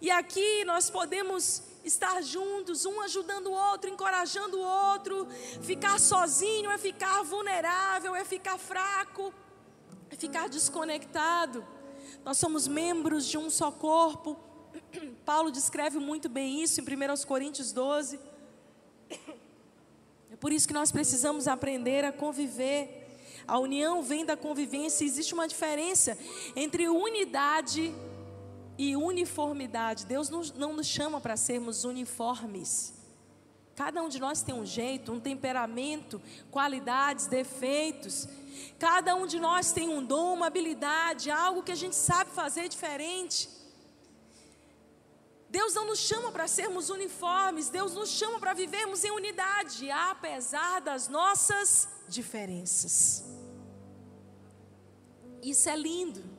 E 0.00 0.10
aqui 0.10 0.64
nós 0.64 0.90
podemos 0.90 1.62
estar 1.84 2.22
juntos, 2.22 2.84
um 2.84 3.00
ajudando 3.00 3.48
o 3.48 3.52
outro, 3.52 3.90
encorajando 3.90 4.58
o 4.58 4.62
outro. 4.62 5.26
Ficar 5.62 5.98
sozinho 5.98 6.70
é 6.70 6.78
ficar 6.78 7.22
vulnerável, 7.22 8.14
é 8.14 8.24
ficar 8.24 8.58
fraco, 8.58 9.32
é 10.10 10.16
ficar 10.16 10.48
desconectado. 10.48 11.66
Nós 12.24 12.38
somos 12.38 12.68
membros 12.68 13.26
de 13.26 13.36
um 13.36 13.50
só 13.50 13.70
corpo. 13.70 14.38
Paulo 15.24 15.50
descreve 15.50 15.98
muito 15.98 16.28
bem 16.28 16.62
isso 16.62 16.80
em 16.80 16.84
1 16.84 17.26
Coríntios 17.26 17.72
12. 17.72 18.20
É 20.30 20.36
por 20.36 20.52
isso 20.52 20.66
que 20.66 20.74
nós 20.74 20.92
precisamos 20.92 21.48
aprender 21.48 22.04
a 22.04 22.12
conviver. 22.12 23.00
A 23.46 23.58
união 23.58 24.02
vem 24.02 24.24
da 24.24 24.36
convivência. 24.36 25.04
Existe 25.04 25.34
uma 25.34 25.48
diferença 25.48 26.16
entre 26.54 26.88
unidade 26.88 27.82
e 27.82 28.11
e 28.82 28.96
uniformidade. 28.96 30.04
Deus 30.06 30.28
não 30.28 30.72
nos 30.72 30.88
chama 30.88 31.20
para 31.20 31.36
sermos 31.36 31.84
uniformes. 31.84 32.92
Cada 33.76 34.02
um 34.02 34.08
de 34.08 34.18
nós 34.18 34.42
tem 34.42 34.52
um 34.52 34.66
jeito, 34.66 35.12
um 35.12 35.20
temperamento, 35.20 36.20
qualidades, 36.50 37.28
defeitos. 37.28 38.26
Cada 38.80 39.14
um 39.14 39.24
de 39.24 39.38
nós 39.38 39.70
tem 39.70 39.88
um 39.88 40.04
dom, 40.04 40.34
uma 40.34 40.48
habilidade, 40.48 41.30
algo 41.30 41.62
que 41.62 41.70
a 41.70 41.76
gente 41.76 41.94
sabe 41.94 42.32
fazer 42.32 42.68
diferente. 42.68 43.48
Deus 45.48 45.74
não 45.74 45.86
nos 45.86 46.00
chama 46.00 46.32
para 46.32 46.48
sermos 46.48 46.90
uniformes, 46.90 47.68
Deus 47.68 47.94
nos 47.94 48.10
chama 48.10 48.40
para 48.40 48.52
vivermos 48.52 49.04
em 49.04 49.12
unidade, 49.12 49.90
apesar 49.92 50.80
das 50.80 51.06
nossas 51.06 51.86
diferenças. 52.08 53.24
Isso 55.40 55.68
é 55.68 55.76
lindo. 55.76 56.31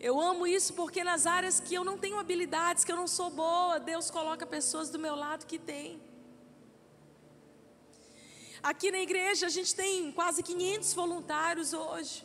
Eu 0.00 0.20
amo 0.20 0.46
isso 0.46 0.74
porque 0.74 1.02
nas 1.02 1.26
áreas 1.26 1.60
que 1.60 1.74
eu 1.74 1.84
não 1.84 1.96
tenho 1.96 2.18
habilidades, 2.18 2.84
que 2.84 2.92
eu 2.92 2.96
não 2.96 3.06
sou 3.06 3.30
boa, 3.30 3.78
Deus 3.78 4.10
coloca 4.10 4.46
pessoas 4.46 4.90
do 4.90 4.98
meu 4.98 5.14
lado 5.14 5.46
que 5.46 5.58
têm. 5.58 6.00
Aqui 8.62 8.90
na 8.90 8.98
igreja 8.98 9.46
a 9.46 9.50
gente 9.50 9.74
tem 9.74 10.10
quase 10.12 10.42
500 10.42 10.94
voluntários 10.94 11.74
hoje. 11.74 12.24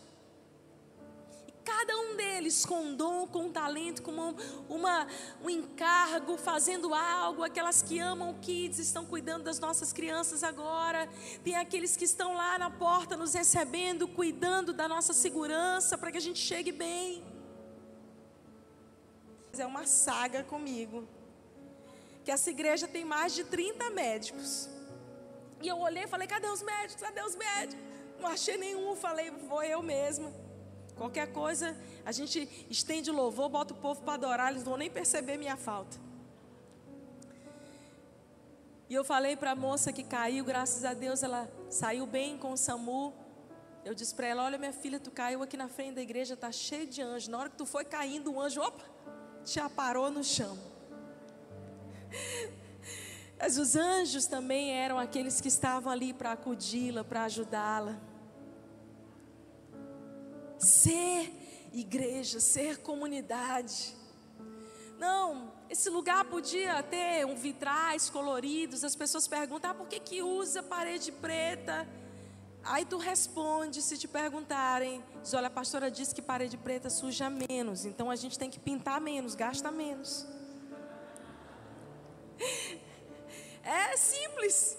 E 1.48 1.52
cada 1.66 1.98
um 1.98 2.16
deles 2.16 2.66
com 2.66 2.96
dom, 2.96 3.28
com 3.28 3.52
talento, 3.52 4.02
com 4.02 4.12
uma, 4.12 4.36
uma, 4.70 5.08
um 5.44 5.50
encargo, 5.50 6.38
fazendo 6.38 6.94
algo. 6.94 7.44
Aquelas 7.44 7.82
que 7.82 8.00
amam 8.00 8.34
kids 8.42 8.80
estão 8.80 9.06
cuidando 9.06 9.44
das 9.44 9.60
nossas 9.60 9.92
crianças 9.92 10.42
agora. 10.42 11.10
Tem 11.44 11.56
aqueles 11.56 11.98
que 11.98 12.06
estão 12.06 12.34
lá 12.36 12.58
na 12.58 12.70
porta 12.70 13.18
nos 13.18 13.34
recebendo, 13.34 14.08
cuidando 14.08 14.72
da 14.72 14.88
nossa 14.88 15.14
segurança 15.14 15.98
para 15.98 16.10
que 16.10 16.18
a 16.18 16.22
gente 16.22 16.40
chegue 16.40 16.72
bem 16.72 17.39
é 19.58 19.66
uma 19.66 19.86
saga 19.86 20.44
comigo. 20.44 21.08
Que 22.24 22.32
essa 22.32 22.50
igreja 22.50 22.88
tem 22.88 23.06
mais 23.06 23.34
de 23.34 23.44
30 23.44 23.90
médicos. 23.90 24.70
E 25.62 25.68
eu 25.68 25.80
olhei 25.80 26.04
e 26.04 26.08
falei: 26.08 26.28
cadê 26.28 26.48
os 26.48 26.62
médicos? 26.62 27.02
Cadê 27.02 27.22
os 27.22 27.36
médicos? 27.36 27.84
Não 28.20 28.28
achei 28.30 28.58
nenhum. 28.58 28.96
Falei: 28.96 29.32
vou 29.32 29.64
eu 29.64 29.82
mesma. 29.82 30.32
Qualquer 30.96 31.32
coisa, 31.32 31.78
a 32.06 32.12
gente 32.12 32.68
estende 32.70 33.10
louvor, 33.10 33.48
bota 33.48 33.74
o 33.74 33.78
povo 33.78 34.02
para 34.02 34.16
adorar, 34.16 34.52
eles 34.52 34.64
não 34.64 34.72
vão 34.72 34.78
nem 34.78 34.92
perceber 34.92 35.38
minha 35.38 35.56
falta. 35.56 35.98
E 38.90 38.94
eu 38.94 39.04
falei 39.06 39.38
para 39.38 39.52
a 39.52 39.56
moça 39.56 39.94
que 39.94 40.04
caiu, 40.04 40.44
graças 40.44 40.84
a 40.84 40.94
Deus 40.94 41.24
ela 41.24 41.50
saiu 41.70 42.06
bem 42.06 42.38
com 42.38 42.52
o 42.52 42.58
SAMU. 42.58 43.14
Eu 43.86 43.94
disse 43.94 44.14
para 44.14 44.28
ela: 44.28 44.44
Olha, 44.44 44.58
minha 44.58 44.74
filha, 44.74 45.00
tu 45.00 45.10
caiu 45.10 45.42
aqui 45.42 45.56
na 45.56 45.70
frente 45.70 45.96
da 45.96 46.02
igreja, 46.02 46.36
tá 46.36 46.52
cheio 46.52 46.86
de 46.86 47.02
anjos. 47.02 47.30
Na 47.30 47.38
hora 47.40 47.50
que 47.50 47.56
tu 47.56 47.66
foi 47.66 47.86
caindo, 47.86 48.34
o 48.34 48.42
anjo, 48.42 48.62
opa, 48.62 48.84
te 49.44 49.60
aparou 49.60 50.10
no 50.12 50.24
chão. 50.24 50.58
Mas 53.38 53.58
os 53.58 53.76
anjos 53.76 54.26
também 54.26 54.72
eram 54.72 55.00
aqueles 55.00 55.40
que 55.40 55.48
estavam 55.48 55.92
ali 55.92 56.14
para 56.14 56.34
acudi-la, 56.34 57.04
para 57.04 57.24
ajudá-la. 57.24 57.98
Ser 60.58 61.32
igreja, 61.74 62.40
ser 62.40 62.80
comunidade. 62.80 63.96
Não, 64.98 65.54
esse 65.70 65.90
lugar 65.90 66.26
podia 66.26 66.84
ter 66.84 67.26
um 67.26 67.36
vitrais 67.36 68.10
coloridos. 68.10 68.84
As 68.84 68.96
pessoas 68.96 69.28
perguntam: 69.28 69.72
ah, 69.72 69.74
por 69.74 69.88
que, 69.88 70.00
que 70.00 70.22
usa 70.22 70.62
parede 70.62 71.12
preta? 71.12 71.88
Aí 72.64 72.86
tu 72.86 72.98
responde 72.98 73.82
se 73.82 73.98
te 73.98 74.08
perguntarem, 74.08 75.04
diz, 75.22 75.34
olha, 75.34 75.48
a 75.48 75.50
pastora 75.50 75.90
disse 75.90 76.14
que 76.14 76.22
parede 76.22 76.58
preta 76.58 76.90
suja 76.90 77.30
menos, 77.30 77.86
então 77.86 78.12
a 78.12 78.16
gente 78.16 78.38
tem 78.38 78.50
que 78.50 78.60
pintar 78.60 79.00
menos, 79.02 79.36
gasta 79.36 79.72
menos. 79.72 80.28
É 83.62 83.96
simples. 83.98 84.78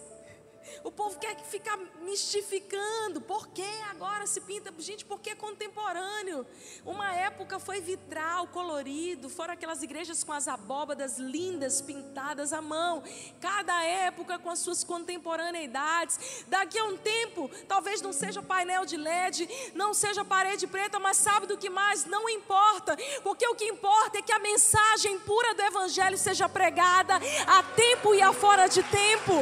O 0.85 0.91
povo 0.91 1.19
quer 1.19 1.37
ficar 1.41 1.79
mistificando. 2.03 3.21
Por 3.21 3.49
que 3.49 3.67
agora 3.91 4.27
se 4.27 4.41
pinta? 4.41 4.73
Gente, 4.79 5.05
porque 5.05 5.31
é 5.31 5.35
contemporâneo. 5.35 6.47
Uma 6.85 7.15
época 7.15 7.59
foi 7.59 7.81
vitral, 7.81 8.47
colorido. 8.49 9.29
Foram 9.29 9.55
aquelas 9.55 9.83
igrejas 9.83 10.25
com 10.25 10.33
as 10.33 10.49
abóbadas 10.49 11.19
lindas, 11.19 11.81
pintadas 11.81 12.53
à 12.53 12.63
mão. 12.63 13.03
Cada 13.41 13.83
época 13.85 14.39
com 14.39 14.51
as 14.51 14.59
suas 14.59 14.85
contemporaneidades. 14.85 16.45
Daqui 16.49 16.79
a 16.79 16.85
um 16.85 16.97
tempo, 16.97 17.51
talvez 17.69 18.01
não 18.01 18.13
seja 18.13 18.43
painel 18.43 18.85
de 18.85 18.97
LED, 18.97 19.49
não 19.75 19.93
seja 19.93 20.25
parede 20.25 20.67
preta, 20.67 20.99
mas 20.99 21.17
sabe 21.17 21.47
do 21.47 21.59
que 21.59 21.69
mais? 21.69 22.05
Não 22.05 22.29
importa. 22.29 22.97
Porque 23.23 23.47
o 23.47 23.55
que 23.55 23.65
importa 23.65 24.19
é 24.19 24.23
que 24.23 24.33
a 24.33 24.39
mensagem 24.39 25.19
pura 25.21 25.55
do 25.55 25.63
Evangelho 25.63 26.17
seja 26.17 26.49
pregada 26.49 27.15
a 27.47 27.63
tempo 27.63 28.15
e 28.15 28.23
a 28.23 28.33
fora 28.33 28.69
de 28.69 28.83
tempo. 28.85 29.33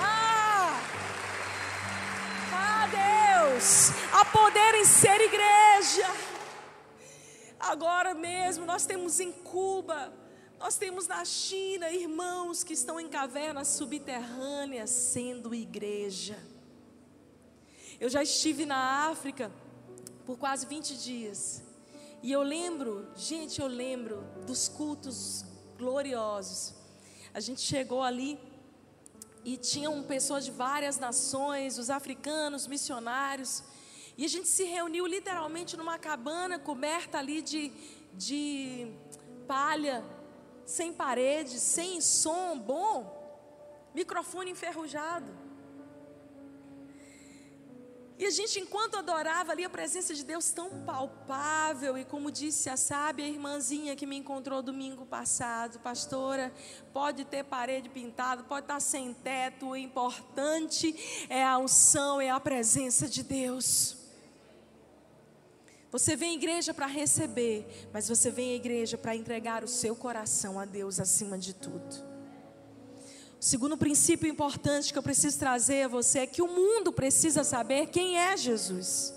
Ah! 0.00 0.80
Ah, 2.52 2.86
Deus! 2.86 3.90
Há 4.12 4.24
poder 4.24 4.74
em 4.76 4.84
ser 4.84 5.20
igreja. 5.20 6.06
Agora 7.58 8.12
mesmo 8.12 8.66
nós 8.66 8.84
temos 8.84 9.20
em 9.20 9.32
Cuba, 9.32 10.12
nós 10.58 10.76
temos 10.76 11.06
na 11.06 11.24
China 11.24 11.90
irmãos 11.90 12.62
que 12.64 12.72
estão 12.72 13.00
em 13.00 13.08
cavernas 13.08 13.68
subterrâneas 13.68 14.90
sendo 14.90 15.54
igreja. 15.54 16.38
Eu 18.00 18.08
já 18.08 18.22
estive 18.22 18.66
na 18.66 19.08
África 19.10 19.50
por 20.26 20.36
quase 20.36 20.66
20 20.66 20.96
dias. 20.96 21.62
E 22.22 22.30
eu 22.30 22.42
lembro, 22.42 23.06
gente, 23.16 23.60
eu 23.60 23.66
lembro 23.66 24.24
dos 24.46 24.68
cultos 24.68 25.44
gloriosos. 25.78 26.74
A 27.34 27.40
gente 27.40 27.60
chegou 27.60 28.02
ali 28.02 28.38
e 29.44 29.56
tinham 29.56 30.02
pessoas 30.02 30.44
de 30.44 30.50
várias 30.50 30.98
nações, 30.98 31.78
os 31.78 31.90
africanos, 31.90 32.66
missionários. 32.66 33.62
E 34.16 34.24
a 34.24 34.28
gente 34.28 34.48
se 34.48 34.64
reuniu 34.64 35.06
literalmente 35.06 35.76
numa 35.76 35.98
cabana 35.98 36.58
coberta 36.58 37.18
ali 37.18 37.42
de, 37.42 37.72
de 38.14 38.92
palha, 39.46 40.04
sem 40.64 40.92
parede, 40.92 41.58
sem 41.58 42.00
som 42.00 42.58
bom, 42.58 43.90
microfone 43.94 44.50
enferrujado. 44.50 45.41
E 48.22 48.26
a 48.26 48.30
gente, 48.30 48.60
enquanto 48.60 48.96
adorava 48.96 49.50
ali 49.50 49.64
a 49.64 49.68
presença 49.68 50.14
de 50.14 50.24
Deus 50.24 50.52
tão 50.52 50.84
palpável, 50.84 51.98
e 51.98 52.04
como 52.04 52.30
disse 52.30 52.70
a 52.70 52.76
sábia 52.76 53.26
irmãzinha 53.26 53.96
que 53.96 54.06
me 54.06 54.14
encontrou 54.14 54.62
domingo 54.62 55.04
passado, 55.04 55.80
pastora, 55.80 56.52
pode 56.92 57.24
ter 57.24 57.42
parede 57.42 57.88
pintada, 57.88 58.44
pode 58.44 58.62
estar 58.66 58.78
sem 58.78 59.12
teto, 59.12 59.70
o 59.70 59.76
importante 59.76 60.94
é 61.28 61.44
a 61.44 61.58
unção, 61.58 62.20
é 62.20 62.30
a 62.30 62.38
presença 62.38 63.08
de 63.08 63.24
Deus. 63.24 63.96
Você 65.90 66.14
vem 66.14 66.30
à 66.30 66.34
igreja 66.34 66.72
para 66.72 66.86
receber, 66.86 67.88
mas 67.92 68.08
você 68.08 68.30
vem 68.30 68.52
à 68.52 68.54
igreja 68.54 68.96
para 68.96 69.16
entregar 69.16 69.64
o 69.64 69.68
seu 69.68 69.96
coração 69.96 70.60
a 70.60 70.64
Deus 70.64 71.00
acima 71.00 71.36
de 71.36 71.54
tudo. 71.54 72.11
O 73.42 73.44
segundo 73.44 73.76
princípio 73.76 74.28
importante 74.28 74.92
que 74.92 74.98
eu 75.00 75.02
preciso 75.02 75.36
trazer 75.36 75.82
a 75.82 75.88
você 75.88 76.20
é 76.20 76.26
que 76.28 76.40
o 76.40 76.46
mundo 76.46 76.92
precisa 76.92 77.42
saber 77.42 77.88
quem 77.88 78.16
é 78.16 78.36
Jesus. 78.36 79.12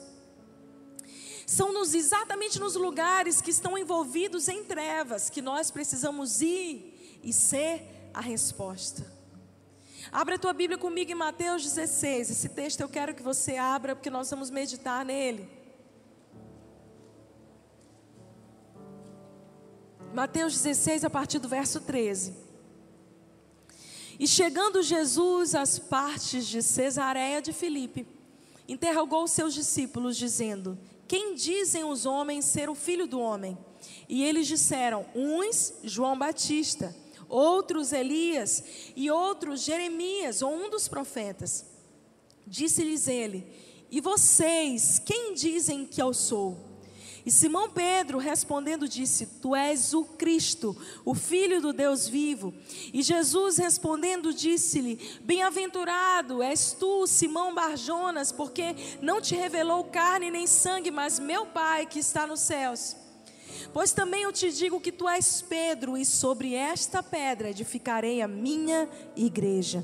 São 1.45 1.71
nos, 1.71 1.93
exatamente 1.93 2.59
nos 2.59 2.73
lugares 2.73 3.39
que 3.39 3.51
estão 3.51 3.77
envolvidos 3.77 4.47
em 4.47 4.63
trevas 4.63 5.29
que 5.29 5.43
nós 5.43 5.69
precisamos 5.69 6.41
ir 6.41 7.19
e 7.23 7.31
ser 7.31 8.09
a 8.15 8.19
resposta. 8.19 9.05
Abra 10.11 10.37
a 10.37 10.39
tua 10.39 10.53
Bíblia 10.53 10.79
comigo 10.79 11.11
em 11.11 11.15
Mateus 11.15 11.61
16. 11.61 12.31
Esse 12.31 12.49
texto 12.49 12.81
eu 12.81 12.89
quero 12.89 13.13
que 13.13 13.21
você 13.21 13.57
abra, 13.57 13.95
porque 13.95 14.09
nós 14.09 14.27
vamos 14.31 14.49
meditar 14.49 15.05
nele. 15.05 15.47
Mateus 20.15 20.53
16, 20.53 21.03
a 21.03 21.11
partir 21.11 21.37
do 21.37 21.47
verso 21.47 21.79
13. 21.79 22.44
E 24.19 24.27
chegando 24.27 24.81
Jesus 24.81 25.55
às 25.55 25.77
partes 25.77 26.47
de 26.47 26.61
Cesareia 26.61 27.41
de 27.41 27.51
Filipe, 27.51 28.07
interrogou 28.67 29.27
seus 29.27 29.53
discípulos, 29.53 30.15
dizendo: 30.17 30.77
Quem 31.07 31.35
dizem 31.35 31.83
os 31.83 32.05
homens 32.05 32.45
ser 32.45 32.69
o 32.69 32.75
filho 32.75 33.07
do 33.07 33.19
homem? 33.19 33.57
E 34.07 34.23
eles 34.23 34.47
disseram: 34.47 35.05
Uns, 35.13 35.73
João 35.83 36.17
Batista, 36.17 36.95
outros, 37.27 37.91
Elias, 37.91 38.63
e 38.95 39.11
outros, 39.11 39.61
Jeremias, 39.61 40.41
ou 40.41 40.53
um 40.53 40.69
dos 40.69 40.87
profetas. 40.87 41.65
Disse-lhes 42.47 43.07
ele: 43.07 43.45
E 43.91 43.99
vocês, 43.99 44.99
quem 44.99 45.33
dizem 45.33 45.85
que 45.85 46.01
eu 46.01 46.13
sou? 46.13 46.57
E 47.25 47.31
Simão 47.31 47.69
Pedro 47.69 48.19
respondendo 48.19 48.87
disse: 48.87 49.25
Tu 49.41 49.55
és 49.55 49.93
o 49.93 50.03
Cristo, 50.03 50.77
o 51.03 51.15
Filho 51.15 51.59
do 51.59 51.73
Deus 51.73 52.07
vivo. 52.07 52.53
E 52.93 53.01
Jesus 53.01 53.57
respondendo 53.57 54.31
disse-lhe: 54.31 54.99
Bem-aventurado 55.23 56.43
és 56.43 56.73
tu, 56.73 57.07
Simão 57.07 57.55
Barjonas, 57.55 58.31
porque 58.31 58.75
não 59.01 59.19
te 59.19 59.33
revelou 59.33 59.85
carne 59.85 60.29
nem 60.29 60.45
sangue, 60.45 60.91
mas 60.91 61.17
meu 61.17 61.47
Pai 61.47 61.87
que 61.87 61.97
está 61.97 62.27
nos 62.27 62.41
céus. 62.41 62.95
Pois 63.73 63.91
também 63.91 64.21
eu 64.23 64.31
te 64.31 64.51
digo 64.51 64.79
que 64.79 64.91
tu 64.91 65.09
és 65.09 65.41
Pedro, 65.41 65.97
e 65.97 66.05
sobre 66.05 66.53
esta 66.53 67.01
pedra 67.01 67.49
edificarei 67.49 68.21
a 68.21 68.27
minha 68.27 68.87
igreja, 69.15 69.83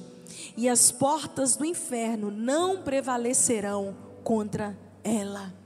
e 0.55 0.69
as 0.69 0.91
portas 0.91 1.55
do 1.55 1.65
inferno 1.65 2.29
não 2.29 2.83
prevalecerão 2.83 3.95
contra 4.23 4.77
ela. 5.03 5.60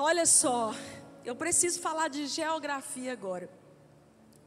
Olha 0.00 0.26
só, 0.26 0.72
eu 1.24 1.34
preciso 1.34 1.80
falar 1.80 2.06
de 2.06 2.28
geografia 2.28 3.12
agora. 3.12 3.50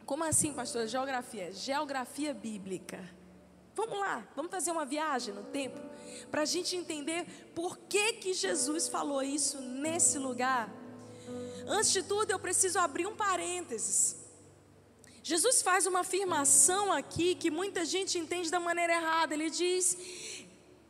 Como 0.05 0.23
assim, 0.23 0.53
pastor? 0.53 0.87
Geografia? 0.87 1.51
Geografia 1.51 2.33
bíblica. 2.33 2.97
Vamos 3.75 3.99
lá, 3.99 4.25
vamos 4.33 4.49
fazer 4.49 4.71
uma 4.71 4.85
viagem 4.85 5.33
no 5.33 5.43
tempo 5.43 5.77
para 6.31 6.43
a 6.43 6.45
gente 6.45 6.77
entender 6.77 7.51
por 7.53 7.77
que 7.79 8.13
que 8.13 8.33
Jesus 8.33 8.87
falou 8.87 9.21
isso 9.21 9.59
nesse 9.59 10.17
lugar. 10.17 10.73
Antes 11.67 11.91
de 11.91 12.01
tudo, 12.01 12.31
eu 12.31 12.39
preciso 12.39 12.79
abrir 12.79 13.05
um 13.05 13.17
parênteses. 13.17 14.15
Jesus 15.21 15.61
faz 15.61 15.85
uma 15.85 15.99
afirmação 15.99 16.93
aqui 16.93 17.35
que 17.35 17.51
muita 17.51 17.83
gente 17.83 18.17
entende 18.17 18.49
da 18.49 18.59
maneira 18.59 18.93
errada. 18.93 19.33
Ele 19.33 19.49
diz: 19.49 19.97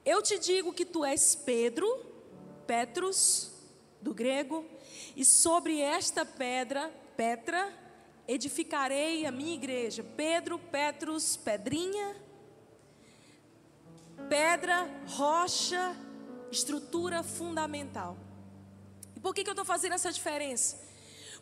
Eu 0.06 0.21
te 0.21 0.38
digo 0.38 0.71
que 0.71 0.86
tu 0.86 1.04
és 1.04 1.34
Pedro, 1.34 1.88
Petrus, 2.67 3.51
do 4.02 4.14
grego, 4.14 4.66
e 5.16 5.24
sobre 5.24 5.80
esta 5.80 6.26
pedra, 6.26 6.92
Petra, 7.16 7.72
edificarei 8.28 9.26
a 9.26 9.32
minha 9.32 9.54
igreja. 9.54 10.04
Pedro, 10.04 10.58
Petrus, 10.58 11.38
pedrinha, 11.38 12.16
pedra, 14.30 14.90
rocha, 15.08 15.96
estrutura 16.52 17.24
fundamental. 17.24 18.18
E 19.16 19.20
por 19.20 19.36
que, 19.36 19.44
que 19.44 19.50
eu 19.50 19.54
estou 19.54 19.66
fazendo 19.66 19.94
essa 19.94 20.12
diferença? 20.12 20.90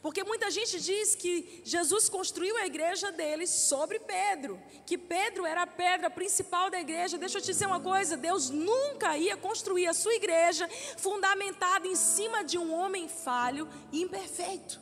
Porque 0.02 0.24
muita 0.24 0.50
gente 0.50 0.80
diz 0.80 1.14
que 1.14 1.62
Jesus 1.64 2.08
construiu 2.08 2.56
a 2.58 2.66
igreja 2.66 3.12
dele 3.12 3.46
sobre 3.46 4.00
Pedro, 4.00 4.62
que 4.86 4.98
Pedro 4.98 5.46
era 5.46 5.64
a 5.64 5.68
pedra 5.68 6.10
principal 6.10 6.70
da 6.70 6.80
igreja. 6.80 7.18
Deixa 7.18 7.38
eu 7.38 7.42
te 7.42 7.48
dizer 7.48 7.66
uma 7.66 7.82
coisa: 7.82 8.16
Deus 8.16 8.50
nunca 8.50 9.18
ia 9.18 9.36
construir 9.36 9.88
a 9.88 9.94
sua 9.94 10.14
igreja 10.14 10.70
fundamentada 10.98 11.86
em 11.86 11.96
cima 11.96 12.46
de 12.46 12.58
um 12.58 12.74
homem 12.74 13.10
falho 13.10 13.68
e 13.92 14.02
imperfeito. 14.02 14.80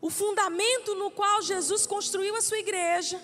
O 0.00 0.10
fundamento 0.10 0.94
no 0.94 1.10
qual 1.10 1.42
Jesus 1.42 1.86
construiu 1.86 2.36
a 2.36 2.42
sua 2.42 2.58
igreja 2.58 3.20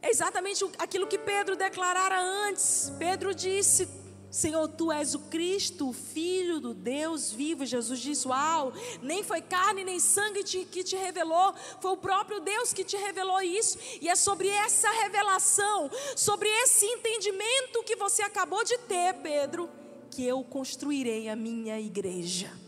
é 0.00 0.08
exatamente 0.08 0.64
aquilo 0.78 1.06
que 1.06 1.18
Pedro 1.18 1.54
declarara 1.54 2.18
antes. 2.18 2.90
Pedro 2.98 3.34
disse: 3.34 4.03
Senhor, 4.34 4.66
tu 4.66 4.90
és 4.90 5.14
o 5.14 5.20
Cristo, 5.20 5.90
o 5.90 5.92
Filho 5.92 6.58
do 6.58 6.74
Deus 6.74 7.30
vivo. 7.30 7.64
Jesus 7.64 8.00
disse: 8.00 8.26
Uau, 8.26 8.72
nem 9.00 9.22
foi 9.22 9.40
carne 9.40 9.84
nem 9.84 10.00
sangue 10.00 10.42
que 10.42 10.82
te 10.82 10.96
revelou, 10.96 11.54
foi 11.80 11.92
o 11.92 11.96
próprio 11.96 12.40
Deus 12.40 12.72
que 12.72 12.82
te 12.82 12.96
revelou 12.96 13.40
isso. 13.40 13.78
E 14.00 14.08
é 14.08 14.16
sobre 14.16 14.48
essa 14.48 14.90
revelação, 14.90 15.88
sobre 16.16 16.48
esse 16.48 16.84
entendimento 16.84 17.84
que 17.84 17.94
você 17.94 18.22
acabou 18.22 18.64
de 18.64 18.76
ter, 18.78 19.14
Pedro, 19.22 19.70
que 20.10 20.26
eu 20.26 20.42
construirei 20.42 21.28
a 21.28 21.36
minha 21.36 21.80
igreja. 21.80 22.63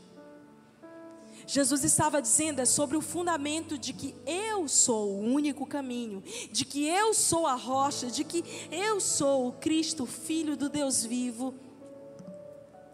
Jesus 1.46 1.84
estava 1.84 2.20
dizendo 2.20 2.60
é 2.60 2.64
sobre 2.64 2.96
o 2.96 3.00
fundamento 3.00 3.78
de 3.78 3.92
que 3.92 4.14
eu 4.26 4.66
sou 4.66 5.10
o 5.10 5.20
único 5.20 5.64
caminho, 5.64 6.22
de 6.50 6.64
que 6.64 6.86
eu 6.86 7.14
sou 7.14 7.46
a 7.46 7.54
rocha, 7.54 8.08
de 8.08 8.24
que 8.24 8.44
eu 8.70 9.00
sou 9.00 9.48
o 9.48 9.52
Cristo, 9.52 10.04
Filho 10.06 10.56
do 10.56 10.68
Deus 10.68 11.04
vivo. 11.04 11.54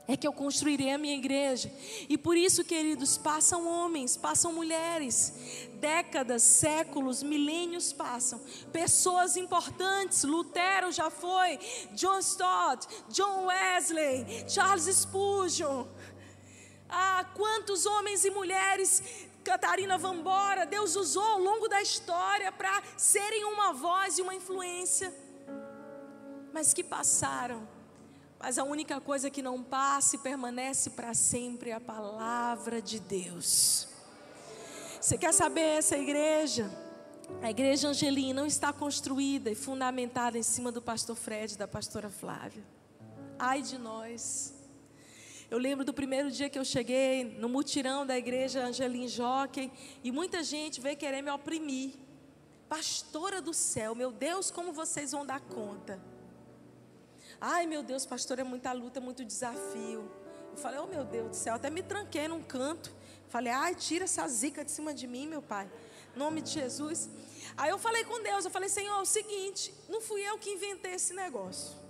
É 0.06 0.16
que 0.16 0.26
eu 0.26 0.32
construirei 0.32 0.90
a 0.90 0.98
minha 0.98 1.14
igreja. 1.14 1.72
E 2.08 2.18
por 2.18 2.36
isso, 2.36 2.64
queridos, 2.64 3.16
passam 3.16 3.66
homens, 3.66 4.16
passam 4.16 4.52
mulheres, 4.52 5.32
décadas, 5.80 6.42
séculos, 6.42 7.22
milênios 7.22 7.92
passam. 7.92 8.40
Pessoas 8.72 9.36
importantes, 9.36 10.24
Lutero 10.24 10.90
já 10.92 11.08
foi, 11.08 11.58
John 11.94 12.18
Stott, 12.18 12.86
John 13.08 13.46
Wesley, 13.46 14.44
Charles 14.48 14.84
Spurgeon. 14.84 15.86
Ah, 16.94 17.24
quantos 17.34 17.86
homens 17.86 18.24
e 18.24 18.30
mulheres 18.30 19.02
Catarina 19.42 19.98
Vambora, 19.98 20.64
Deus 20.64 20.94
usou 20.94 21.22
ao 21.22 21.38
longo 21.40 21.68
da 21.68 21.82
história 21.82 22.52
para 22.52 22.82
serem 22.96 23.44
uma 23.44 23.72
voz 23.72 24.18
e 24.18 24.22
uma 24.22 24.34
influência, 24.34 25.12
mas 26.52 26.72
que 26.72 26.84
passaram. 26.84 27.66
Mas 28.38 28.58
a 28.58 28.64
única 28.64 29.00
coisa 29.00 29.30
que 29.30 29.42
não 29.42 29.62
passa 29.62 30.16
e 30.16 30.18
permanece 30.18 30.90
para 30.90 31.14
sempre 31.14 31.70
é 31.70 31.74
a 31.74 31.80
palavra 31.80 32.82
de 32.82 33.00
Deus. 33.00 33.88
Você 35.00 35.16
quer 35.16 35.32
saber 35.32 35.78
essa 35.78 35.96
igreja? 35.96 36.70
A 37.40 37.50
igreja 37.50 37.88
Angelina 37.88 38.40
não 38.40 38.46
está 38.46 38.72
construída 38.72 39.50
e 39.50 39.54
fundamentada 39.54 40.38
em 40.38 40.42
cima 40.42 40.70
do 40.70 40.82
pastor 40.82 41.16
Fred 41.16 41.54
e 41.54 41.58
da 41.58 41.66
pastora 41.66 42.10
Flávia. 42.10 42.62
Ai 43.38 43.62
de 43.62 43.78
nós. 43.78 44.51
Eu 45.52 45.58
lembro 45.58 45.84
do 45.84 45.92
primeiro 45.92 46.30
dia 46.30 46.48
que 46.48 46.58
eu 46.58 46.64
cheguei 46.64 47.24
no 47.24 47.46
mutirão 47.46 48.06
da 48.06 48.16
igreja 48.16 48.64
Angelim 48.64 49.06
Jockey 49.06 49.70
e 50.02 50.10
muita 50.10 50.42
gente 50.42 50.80
veio 50.80 50.96
querer 50.96 51.20
me 51.20 51.30
oprimir. 51.30 51.92
Pastora 52.70 53.42
do 53.42 53.52
céu, 53.52 53.94
meu 53.94 54.10
Deus, 54.10 54.50
como 54.50 54.72
vocês 54.72 55.12
vão 55.12 55.26
dar 55.26 55.40
conta? 55.40 56.00
Ai, 57.38 57.66
meu 57.66 57.82
Deus, 57.82 58.06
pastor, 58.06 58.38
é 58.38 58.42
muita 58.42 58.72
luta, 58.72 58.98
é 58.98 59.02
muito 59.02 59.26
desafio. 59.26 60.10
Eu 60.52 60.56
falei, 60.56 60.80
oh 60.80 60.86
meu 60.86 61.04
Deus 61.04 61.28
do 61.28 61.36
céu, 61.36 61.56
até 61.56 61.68
me 61.68 61.82
tranquei 61.82 62.26
num 62.28 62.42
canto. 62.42 62.90
Falei, 63.28 63.52
ai, 63.52 63.74
tira 63.74 64.04
essa 64.04 64.26
zica 64.28 64.64
de 64.64 64.70
cima 64.70 64.94
de 64.94 65.06
mim, 65.06 65.26
meu 65.26 65.42
pai. 65.42 65.70
Em 66.16 66.18
nome 66.18 66.40
de 66.40 66.48
Jesus. 66.48 67.10
Aí 67.58 67.68
eu 67.68 67.78
falei 67.78 68.04
com 68.04 68.22
Deus, 68.22 68.46
eu 68.46 68.50
falei, 68.50 68.70
Senhor, 68.70 69.00
é 69.00 69.02
o 69.02 69.04
seguinte, 69.04 69.74
não 69.86 70.00
fui 70.00 70.22
eu 70.22 70.38
que 70.38 70.48
inventei 70.48 70.94
esse 70.94 71.12
negócio. 71.12 71.81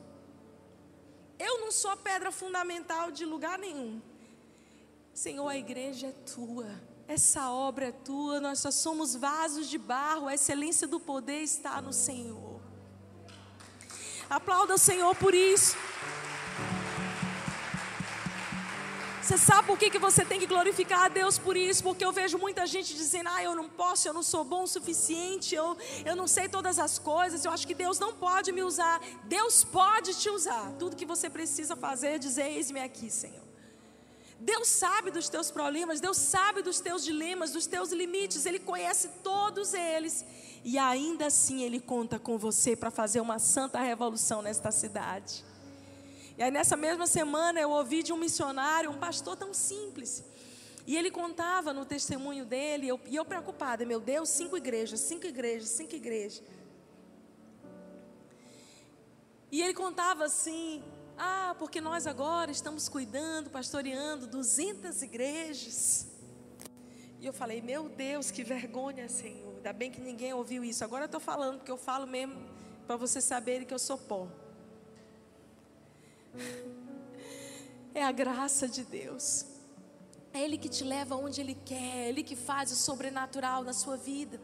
Eu 1.42 1.58
não 1.58 1.72
sou 1.72 1.96
pedra 1.96 2.30
fundamental 2.30 3.10
de 3.10 3.24
lugar 3.24 3.58
nenhum. 3.58 4.00
Senhor, 5.12 5.48
a 5.48 5.58
igreja 5.58 6.06
é 6.06 6.12
tua. 6.12 6.70
Essa 7.08 7.50
obra 7.50 7.88
é 7.88 7.92
tua, 7.92 8.40
nós 8.40 8.60
só 8.60 8.70
somos 8.70 9.16
vasos 9.16 9.68
de 9.68 9.76
barro, 9.76 10.28
a 10.28 10.34
excelência 10.34 10.86
do 10.86 11.00
poder 11.00 11.42
está 11.42 11.82
no 11.82 11.92
Senhor. 11.92 12.60
Aplauda 14.30 14.74
o 14.74 14.78
Senhor 14.78 15.16
por 15.16 15.34
isso. 15.34 15.76
Você 19.22 19.38
sabe 19.38 19.68
por 19.68 19.78
que, 19.78 19.88
que 19.88 20.00
você 20.00 20.24
tem 20.24 20.40
que 20.40 20.48
glorificar 20.48 21.04
a 21.04 21.08
Deus 21.08 21.38
por 21.38 21.56
isso? 21.56 21.84
Porque 21.84 22.04
eu 22.04 22.10
vejo 22.10 22.36
muita 22.38 22.66
gente 22.66 22.92
dizendo: 22.92 23.28
ah, 23.28 23.40
eu 23.40 23.54
não 23.54 23.68
posso, 23.68 24.08
eu 24.08 24.12
não 24.12 24.22
sou 24.22 24.42
bom 24.42 24.64
o 24.64 24.66
suficiente, 24.66 25.54
eu, 25.54 25.76
eu 26.04 26.16
não 26.16 26.26
sei 26.26 26.48
todas 26.48 26.76
as 26.80 26.98
coisas, 26.98 27.44
eu 27.44 27.52
acho 27.52 27.64
que 27.64 27.72
Deus 27.72 28.00
não 28.00 28.12
pode 28.12 28.50
me 28.50 28.64
usar. 28.64 29.00
Deus 29.24 29.62
pode 29.62 30.12
te 30.14 30.28
usar. 30.28 30.72
Tudo 30.76 30.96
que 30.96 31.06
você 31.06 31.30
precisa 31.30 31.76
fazer 31.76 32.08
é 32.08 32.18
dizer: 32.18 32.46
eis-me 32.46 32.80
aqui, 32.80 33.08
Senhor. 33.08 33.44
Deus 34.40 34.66
sabe 34.66 35.12
dos 35.12 35.28
teus 35.28 35.52
problemas, 35.52 36.00
Deus 36.00 36.16
sabe 36.16 36.60
dos 36.60 36.80
teus 36.80 37.04
dilemas, 37.04 37.52
dos 37.52 37.64
teus 37.64 37.92
limites, 37.92 38.44
Ele 38.44 38.58
conhece 38.58 39.08
todos 39.22 39.72
eles. 39.72 40.24
E 40.64 40.76
ainda 40.76 41.26
assim 41.26 41.62
Ele 41.62 41.78
conta 41.78 42.18
com 42.18 42.36
você 42.36 42.74
para 42.74 42.90
fazer 42.90 43.20
uma 43.20 43.38
santa 43.38 43.80
revolução 43.80 44.42
nesta 44.42 44.72
cidade. 44.72 45.44
E 46.36 46.42
aí 46.42 46.50
nessa 46.50 46.76
mesma 46.76 47.06
semana 47.06 47.60
eu 47.60 47.70
ouvi 47.70 48.02
de 48.02 48.12
um 48.12 48.16
missionário, 48.16 48.90
um 48.90 48.98
pastor 48.98 49.36
tão 49.36 49.52
simples. 49.52 50.24
E 50.86 50.96
ele 50.96 51.10
contava 51.10 51.72
no 51.72 51.84
testemunho 51.84 52.44
dele, 52.44 52.88
eu, 52.88 53.00
e 53.06 53.14
eu 53.14 53.24
preocupada, 53.24 53.84
meu 53.84 54.00
Deus, 54.00 54.28
cinco 54.28 54.56
igrejas, 54.56 55.00
cinco 55.00 55.26
igrejas, 55.26 55.68
cinco 55.68 55.94
igrejas. 55.94 56.42
E 59.50 59.62
ele 59.62 59.74
contava 59.74 60.24
assim: 60.24 60.82
ah, 61.16 61.54
porque 61.58 61.80
nós 61.80 62.06
agora 62.06 62.50
estamos 62.50 62.88
cuidando, 62.88 63.50
pastoreando 63.50 64.26
200 64.26 65.02
igrejas. 65.02 66.08
E 67.20 67.26
eu 67.26 67.32
falei: 67.32 67.60
meu 67.60 67.88
Deus, 67.88 68.30
que 68.30 68.42
vergonha, 68.42 69.08
Senhor. 69.08 69.54
Ainda 69.56 69.72
bem 69.72 69.90
que 69.92 70.00
ninguém 70.00 70.32
ouviu 70.32 70.64
isso. 70.64 70.82
Agora 70.82 71.04
eu 71.04 71.06
estou 71.06 71.20
falando, 71.20 71.58
porque 71.58 71.70
eu 71.70 71.76
falo 71.76 72.06
mesmo 72.06 72.34
para 72.86 72.96
vocês 72.96 73.24
saberem 73.24 73.66
que 73.66 73.74
eu 73.74 73.78
sou 73.78 73.96
pó. 73.96 74.26
É 77.94 78.02
a 78.02 78.10
graça 78.10 78.66
de 78.66 78.84
Deus. 78.84 79.44
É 80.32 80.40
Ele 80.40 80.56
que 80.56 80.68
te 80.68 80.82
leva 80.82 81.14
onde 81.14 81.40
Ele 81.40 81.54
quer, 81.54 81.98
é 81.98 82.08
Ele 82.08 82.22
que 82.22 82.34
faz 82.34 82.72
o 82.72 82.76
sobrenatural 82.76 83.62
na 83.62 83.72
sua 83.72 83.96
vida. 83.96 84.40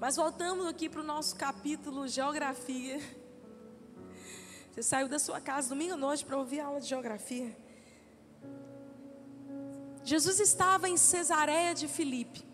Mas 0.00 0.16
voltamos 0.16 0.66
aqui 0.66 0.88
para 0.88 1.00
o 1.00 1.04
nosso 1.04 1.34
capítulo 1.34 2.06
Geografia. 2.06 3.00
Você 4.70 4.82
saiu 4.82 5.08
da 5.08 5.18
sua 5.18 5.40
casa 5.40 5.70
domingo 5.70 5.94
à 5.94 5.96
noite 5.96 6.24
para 6.24 6.38
ouvir 6.38 6.60
a 6.60 6.66
aula 6.66 6.80
de 6.80 6.86
Geografia. 6.86 7.56
Jesus 10.04 10.38
estava 10.38 10.88
em 10.88 10.96
Cesareia 10.96 11.74
de 11.74 11.88
Filipe. 11.88 12.47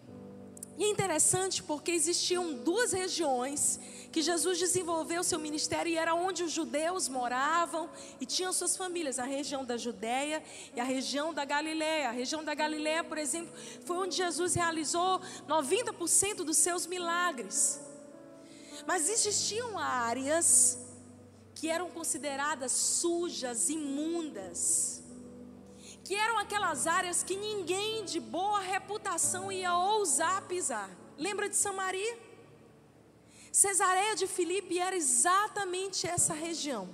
E 0.77 0.85
é 0.85 0.89
interessante 0.91 1.63
porque 1.63 1.93
existiam 1.93 2.55
duas 2.55 2.93
regiões 2.93 3.79
que 4.11 4.23
Jesus 4.23 4.59
desenvolveu 4.59 5.23
seu 5.23 5.39
ministério 5.39 5.91
e 5.91 5.97
era 5.97 6.15
onde 6.15 6.43
os 6.43 6.51
judeus 6.51 7.09
moravam 7.09 7.89
e 8.21 8.27
tinham 8.27 8.53
suas 8.53 8.77
famílias, 8.77 9.19
a 9.19 9.25
região 9.25 9.65
da 9.65 9.77
Judéia 9.77 10.43
e 10.75 10.81
a 10.81 10.85
região 10.85 11.33
da 11.33 11.45
Galiléia. 11.45 12.09
A 12.09 12.13
região 12.13 12.43
da 12.43 12.55
Galiléia, 12.55 13.05
por 13.05 13.19
exemplo, 13.19 13.53
foi 13.85 13.97
onde 13.97 14.17
Jesus 14.17 14.55
realizou 14.55 15.21
90% 15.49 16.37
dos 16.45 16.57
seus 16.57 16.87
milagres. 16.87 17.81
Mas 18.87 19.09
existiam 19.09 19.79
áreas 19.79 20.79
que 21.55 21.69
eram 21.69 21.89
consideradas 21.89 22.73
sujas, 22.73 23.69
imundas, 23.69 25.04
que 26.05 26.15
eram 26.15 26.39
aquelas 26.39 26.87
áreas 26.87 27.23
que 27.23 27.35
ninguém 27.35 28.05
de 28.05 28.21
boa 28.21 28.61
reputação 28.61 29.51
ia 29.51 29.75
ousar 29.75 30.43
pisar. 30.43 30.91
Lembra 31.17 31.49
de 31.49 31.57
Samaria? 31.57 32.19
Cesareia 33.51 34.15
de 34.15 34.27
Filipe 34.27 34.79
era 34.79 34.95
exatamente 34.95 36.07
essa 36.07 36.35
região. 36.35 36.89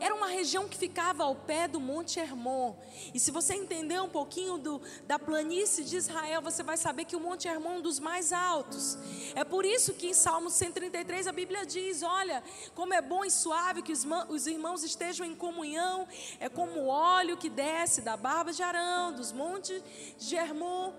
Era 0.00 0.14
uma 0.14 0.28
região 0.28 0.68
que 0.68 0.76
ficava 0.76 1.24
ao 1.24 1.34
pé 1.34 1.66
do 1.66 1.80
Monte 1.80 2.20
Hermon. 2.20 2.74
E 3.12 3.18
se 3.18 3.30
você 3.30 3.54
entender 3.54 4.00
um 4.00 4.08
pouquinho 4.08 4.58
do, 4.58 4.80
da 5.06 5.18
planície 5.18 5.84
de 5.84 5.96
Israel, 5.96 6.40
você 6.40 6.62
vai 6.62 6.76
saber 6.76 7.04
que 7.04 7.16
o 7.16 7.20
Monte 7.20 7.48
Hermon 7.48 7.74
é 7.74 7.78
um 7.78 7.80
dos 7.80 7.98
mais 7.98 8.32
altos. 8.32 8.98
É 9.34 9.44
por 9.44 9.64
isso 9.64 9.94
que 9.94 10.08
em 10.08 10.14
Salmo 10.14 10.50
133 10.50 11.26
a 11.26 11.32
Bíblia 11.32 11.66
diz: 11.66 12.02
Olha, 12.02 12.42
como 12.74 12.94
é 12.94 13.02
bom 13.02 13.24
e 13.24 13.30
suave 13.30 13.82
que 13.82 13.92
os, 13.92 14.06
os 14.28 14.46
irmãos 14.46 14.82
estejam 14.82 15.26
em 15.26 15.34
comunhão, 15.34 16.06
é 16.38 16.48
como 16.48 16.80
o 16.80 16.86
óleo 16.86 17.36
que 17.36 17.48
desce 17.48 18.00
da 18.00 18.16
barba 18.16 18.52
de 18.52 18.62
Arão, 18.62 19.12
dos 19.12 19.32
montes 19.32 19.82
de 20.18 20.36
Hermon. 20.36 20.92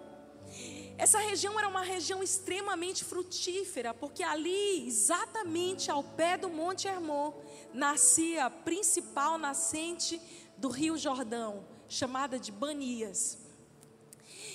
Essa 0.99 1.17
região 1.17 1.57
era 1.57 1.69
uma 1.69 1.81
região 1.81 2.21
extremamente 2.21 3.05
frutífera, 3.05 3.93
porque 3.93 4.21
ali, 4.21 4.85
exatamente 4.85 5.89
ao 5.89 6.03
pé 6.03 6.35
do 6.35 6.49
Monte 6.49 6.89
Hermon, 6.89 7.31
nascia 7.73 8.47
a 8.47 8.49
principal 8.49 9.37
nascente 9.37 10.21
do 10.57 10.67
Rio 10.67 10.97
Jordão, 10.97 11.65
chamada 11.87 12.37
de 12.37 12.51
Banias. 12.51 13.37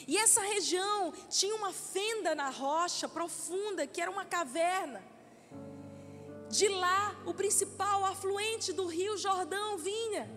E 0.06 0.18
essa 0.18 0.42
região 0.42 1.14
tinha 1.30 1.54
uma 1.54 1.72
fenda 1.72 2.34
na 2.34 2.50
rocha 2.50 3.08
profunda, 3.08 3.86
que 3.86 4.02
era 4.02 4.10
uma 4.10 4.26
caverna. 4.26 5.02
De 6.50 6.68
lá, 6.68 7.16
o 7.24 7.32
principal 7.32 8.04
afluente 8.04 8.70
do 8.70 8.84
Rio 8.84 9.16
Jordão 9.16 9.78
vinha 9.78 10.30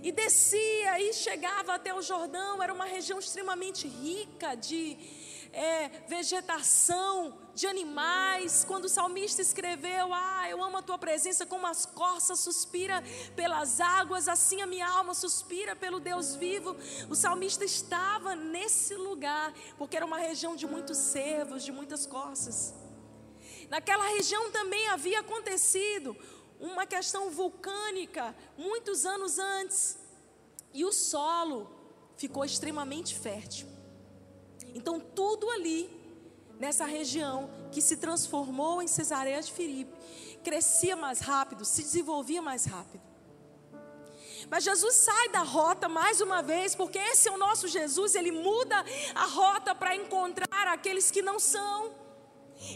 e 0.00 0.12
descia 0.12 1.00
e 1.00 1.12
chegava 1.12 1.74
até 1.74 1.92
o 1.92 2.00
Jordão. 2.00 2.62
Era 2.62 2.72
uma 2.72 2.84
região 2.84 3.18
extremamente 3.18 3.88
rica 3.88 4.54
de 4.54 5.23
é, 5.54 5.88
vegetação, 6.08 7.44
de 7.54 7.66
animais. 7.66 8.64
Quando 8.66 8.86
o 8.86 8.88
salmista 8.88 9.40
escreveu: 9.40 10.12
Ah, 10.12 10.48
eu 10.48 10.62
amo 10.62 10.78
a 10.78 10.82
tua 10.82 10.98
presença, 10.98 11.46
como 11.46 11.66
as 11.66 11.86
corças 11.86 12.40
suspira 12.40 13.02
pelas 13.36 13.80
águas, 13.80 14.28
assim 14.28 14.60
a 14.60 14.66
minha 14.66 14.88
alma 14.88 15.14
suspira 15.14 15.76
pelo 15.76 16.00
Deus 16.00 16.34
vivo. 16.34 16.76
O 17.08 17.14
salmista 17.14 17.64
estava 17.64 18.34
nesse 18.34 18.94
lugar, 18.94 19.52
porque 19.78 19.96
era 19.96 20.04
uma 20.04 20.18
região 20.18 20.56
de 20.56 20.66
muitos 20.66 20.98
cervos, 20.98 21.64
de 21.64 21.72
muitas 21.72 22.06
corças. 22.06 22.74
Naquela 23.70 24.06
região 24.08 24.50
também 24.50 24.88
havia 24.88 25.20
acontecido 25.20 26.16
uma 26.60 26.86
questão 26.86 27.30
vulcânica 27.30 28.34
muitos 28.56 29.06
anos 29.06 29.38
antes, 29.38 29.98
e 30.72 30.84
o 30.84 30.92
solo 30.92 31.70
ficou 32.16 32.44
extremamente 32.44 33.18
fértil. 33.18 33.73
Então, 34.74 34.98
tudo 34.98 35.48
ali, 35.50 35.88
nessa 36.58 36.84
região 36.84 37.48
que 37.70 37.80
se 37.80 37.96
transformou 37.96 38.82
em 38.82 38.88
Cesareia 38.88 39.40
de 39.40 39.52
Filipe, 39.52 39.92
crescia 40.42 40.96
mais 40.96 41.20
rápido, 41.20 41.64
se 41.64 41.82
desenvolvia 41.82 42.42
mais 42.42 42.64
rápido. 42.64 43.02
Mas 44.50 44.64
Jesus 44.64 44.96
sai 44.96 45.28
da 45.30 45.42
rota 45.42 45.88
mais 45.88 46.20
uma 46.20 46.42
vez, 46.42 46.74
porque 46.74 46.98
esse 46.98 47.28
é 47.28 47.32
o 47.32 47.38
nosso 47.38 47.66
Jesus, 47.66 48.14
ele 48.14 48.30
muda 48.30 48.84
a 49.14 49.24
rota 49.26 49.74
para 49.74 49.96
encontrar 49.96 50.68
aqueles 50.68 51.10
que 51.10 51.22
não 51.22 51.38
são. 51.38 51.94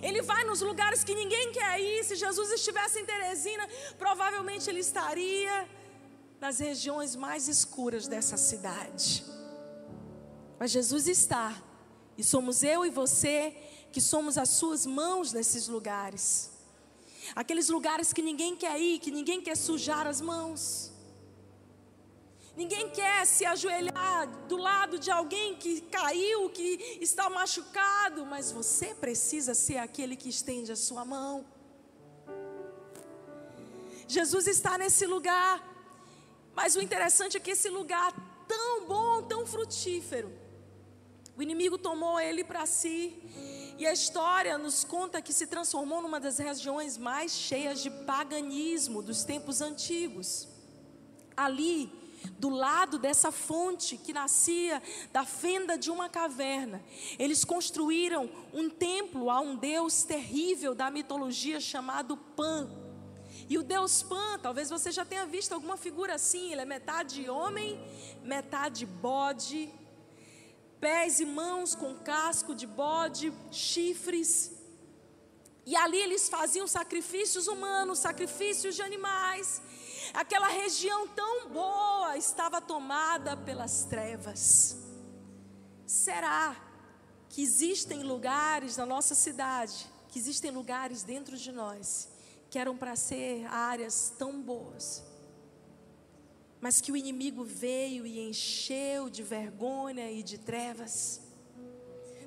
Ele 0.03 0.23
vai 0.23 0.45
nos 0.45 0.61
lugares 0.61 1.05
que 1.05 1.15
ninguém 1.15 1.53
quer 1.53 1.81
ir. 1.81 2.05
Se 2.05 2.17
Jesus 2.17 2.51
estivesse 2.51 3.01
em 3.01 3.05
Teresina, 3.05 3.69
provavelmente 3.99 4.69
ele 4.69 4.81
estaria 4.81 5.69
nas 6.41 6.59
regiões 6.59 7.17
mais 7.17 7.49
escuras 7.49 8.07
dessa 8.09 8.37
cidade. 8.37 9.25
Mas 10.59 10.71
Jesus 10.71 11.07
está 11.07 11.55
e 12.19 12.25
somos 12.25 12.65
eu 12.65 12.85
e 12.85 12.91
você 12.91 13.57
que 13.93 14.01
somos 14.01 14.37
as 14.37 14.49
suas 14.51 14.85
mãos 14.85 15.33
nesses 15.33 15.69
lugares. 15.69 16.51
Aqueles 17.35 17.69
lugares 17.69 18.13
que 18.13 18.21
ninguém 18.21 18.57
quer 18.57 18.79
ir, 18.81 18.99
que 18.99 19.13
ninguém 19.13 19.41
quer 19.41 19.57
sujar 19.57 20.05
as 20.07 20.21
mãos. 20.21 20.93
Ninguém 22.57 22.91
quer 22.91 23.25
se 23.25 23.45
ajoelhar 23.45 24.27
do 24.49 24.57
lado 24.57 24.99
de 24.99 25.13
alguém 25.13 25.55
que 25.55 25.81
caiu, 25.83 26.51
que 26.51 26.99
está 27.01 27.31
machucado, 27.31 28.27
mas 28.27 28.51
você 28.51 28.93
precisa 28.97 29.55
ser 29.55 29.79
aquele 29.79 30.17
que 30.17 30.29
estende 30.29 30.73
a 30.73 30.77
sua 30.77 31.05
mão. 31.05 31.47
Jesus 34.09 34.49
está 34.49 34.77
nesse 34.77 35.07
lugar, 35.07 35.63
mas 36.53 36.75
o 36.75 36.81
interessante 36.81 37.37
é 37.37 37.41
que 37.41 37.53
esse 37.53 37.69
lugar 37.69 38.13
tão 38.49 38.87
bom, 38.87 39.23
tão 39.23 39.47
frutífero, 39.47 40.33
o 41.39 41.43
inimigo 41.43 41.79
tomou 41.79 42.19
ele 42.19 42.43
para 42.43 42.67
si. 42.67 43.17
E 43.79 43.87
a 43.87 43.93
história 43.93 44.59
nos 44.59 44.83
conta 44.83 45.23
que 45.23 45.33
se 45.33 45.47
transformou 45.47 46.03
numa 46.03 46.19
das 46.19 46.37
regiões 46.37 46.99
mais 46.99 47.31
cheias 47.31 47.81
de 47.81 47.89
paganismo 47.89 49.01
dos 49.01 49.23
tempos 49.23 49.61
antigos. 49.61 50.49
Ali, 51.37 51.93
do 52.41 52.49
lado 52.49 52.99
dessa 52.99 53.31
fonte 53.31 53.97
que 53.97 54.13
nascia 54.13 54.83
da 55.13 55.25
fenda 55.25 55.79
de 55.79 55.93
uma 55.93 56.09
caverna, 56.09 56.83
eles 57.21 57.45
construíram 57.45 58.29
um 58.53 58.69
templo 58.69 59.31
a 59.31 59.39
um 59.39 59.55
deus 59.55 60.03
terrível 60.03 60.75
da 60.75 60.91
mitologia 60.91 61.61
chamado 61.61 62.17
Pan. 62.17 62.69
E 63.49 63.57
o 63.57 63.63
deus 63.63 64.03
Pan, 64.03 64.41
talvez 64.43 64.71
você 64.71 64.91
já 64.91 65.05
tenha 65.05 65.25
visto 65.25 65.53
alguma 65.53 65.77
figura 65.77 66.17
assim, 66.17 66.51
ele 66.51 66.63
é 66.63 66.65
metade 66.65 67.31
homem, 67.31 67.81
metade 68.25 68.85
bode, 68.85 69.71
pés 70.81 71.21
e 71.21 71.27
mãos 71.27 71.75
com 71.75 71.95
casco 71.95 72.55
de 72.55 72.67
bode, 72.67 73.33
chifres. 73.51 74.53
E 75.67 75.77
ali 75.77 75.99
eles 75.99 76.29
faziam 76.29 76.67
sacrifícios 76.67 77.47
humanos, 77.47 77.99
sacrifícios 77.99 78.75
de 78.75 78.83
animais. 78.83 79.61
Aquela 80.15 80.49
região 80.49 81.07
tão 81.09 81.49
boa 81.49 82.17
estava 82.17 82.61
tomada 82.61 83.37
pelas 83.37 83.85
trevas. 83.85 84.77
Será 85.87 86.57
que 87.29 87.43
existem 87.43 88.03
lugares 88.03 88.77
na 88.77 88.87
nossa 88.87 89.15
cidade, 89.15 89.87
que 90.09 90.19
existem 90.19 90.51
lugares 90.51 91.03
dentro 91.03 91.37
de 91.37 91.53
nós, 91.53 92.09
que 92.49 92.59
eram 92.59 92.77
para 92.77 92.97
ser 92.97 93.45
áreas 93.47 94.13
tão 94.19 94.41
boas? 94.41 95.08
Mas 96.61 96.81
que 96.81 96.91
o 96.91 96.97
inimigo 96.97 97.45
veio 97.45 98.07
e 98.07 98.21
encheu 98.29 99.09
de 99.09 99.23
vergonha 99.23 100.11
e 100.11 100.23
de 100.23 100.39
trevas. 100.39 101.21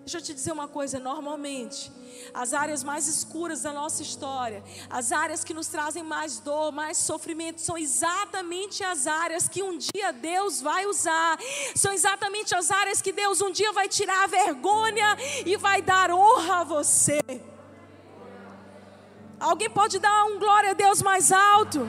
Deixa 0.01 0.17
eu 0.17 0.21
te 0.21 0.33
dizer 0.33 0.51
uma 0.51 0.67
coisa: 0.67 0.99
normalmente, 0.99 1.91
as 2.33 2.53
áreas 2.53 2.83
mais 2.83 3.07
escuras 3.07 3.61
da 3.61 3.71
nossa 3.71 4.01
história, 4.01 4.63
as 4.89 5.11
áreas 5.11 5.43
que 5.43 5.53
nos 5.53 5.67
trazem 5.67 6.01
mais 6.01 6.39
dor, 6.39 6.71
mais 6.71 6.97
sofrimento, 6.97 7.61
são 7.61 7.77
exatamente 7.77 8.83
as 8.83 9.05
áreas 9.05 9.47
que 9.47 9.61
um 9.61 9.77
dia 9.77 10.11
Deus 10.11 10.59
vai 10.59 10.85
usar, 10.87 11.37
são 11.75 11.93
exatamente 11.93 12.55
as 12.55 12.71
áreas 12.71 13.01
que 13.01 13.11
Deus 13.11 13.41
um 13.41 13.51
dia 13.51 13.71
vai 13.73 13.87
tirar 13.87 14.23
a 14.23 14.27
vergonha 14.27 15.15
e 15.45 15.55
vai 15.55 15.81
dar 15.81 16.09
honra 16.09 16.61
a 16.61 16.63
você. 16.63 17.19
Alguém 19.39 19.69
pode 19.69 19.99
dar 19.99 20.25
um 20.25 20.39
glória 20.39 20.71
a 20.71 20.73
Deus 20.73 21.01
mais 21.01 21.31
alto? 21.31 21.87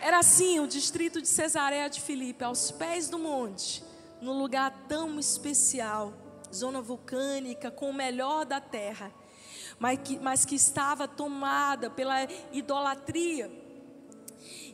Era 0.00 0.18
assim 0.18 0.60
o 0.60 0.66
distrito 0.66 1.20
de 1.20 1.26
Cesareia 1.26 1.90
de 1.90 2.00
Filipe, 2.00 2.44
aos 2.44 2.70
pés 2.70 3.08
do 3.08 3.18
monte, 3.18 3.82
num 4.20 4.38
lugar 4.38 4.70
tão 4.88 5.18
especial, 5.18 6.12
zona 6.54 6.80
vulcânica, 6.80 7.70
com 7.70 7.90
o 7.90 7.94
melhor 7.94 8.44
da 8.44 8.60
terra, 8.60 9.12
mas 9.78 9.98
que, 10.02 10.18
mas 10.18 10.44
que 10.44 10.54
estava 10.54 11.08
tomada 11.08 11.90
pela 11.90 12.28
idolatria. 12.52 13.50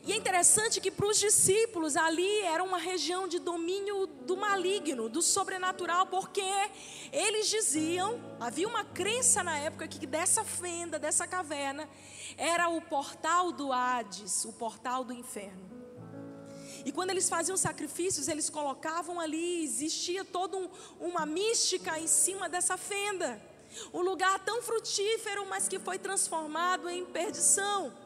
E 0.05 0.13
é 0.13 0.15
interessante 0.15 0.79
que 0.79 0.91
para 0.91 1.07
os 1.07 1.19
discípulos 1.19 1.97
ali 1.97 2.41
era 2.41 2.63
uma 2.63 2.77
região 2.77 3.27
de 3.27 3.39
domínio 3.39 4.05
do 4.05 4.37
maligno, 4.37 5.09
do 5.09 5.19
sobrenatural, 5.19 6.05
porque 6.05 6.43
eles 7.11 7.49
diziam, 7.49 8.21
havia 8.39 8.67
uma 8.67 8.83
crença 8.83 9.43
na 9.43 9.57
época 9.57 9.87
que 9.87 10.05
dessa 10.05 10.43
fenda, 10.43 10.99
dessa 10.99 11.25
caverna, 11.27 11.89
era 12.37 12.69
o 12.69 12.79
portal 12.83 13.51
do 13.51 13.73
Hades, 13.73 14.45
o 14.45 14.53
portal 14.53 15.03
do 15.03 15.11
inferno. 15.11 15.65
E 16.85 16.91
quando 16.91 17.09
eles 17.09 17.27
faziam 17.27 17.57
sacrifícios, 17.57 18.27
eles 18.27 18.47
colocavam 18.47 19.19
ali, 19.19 19.63
existia 19.63 20.23
toda 20.23 20.55
um, 20.55 20.69
uma 20.99 21.25
mística 21.25 21.97
em 21.97 22.05
cima 22.05 22.47
dessa 22.47 22.77
fenda. 22.77 23.41
Um 23.91 24.01
lugar 24.01 24.37
tão 24.45 24.61
frutífero, 24.61 25.47
mas 25.47 25.67
que 25.67 25.79
foi 25.79 25.97
transformado 25.97 26.87
em 26.87 27.03
perdição. 27.03 28.04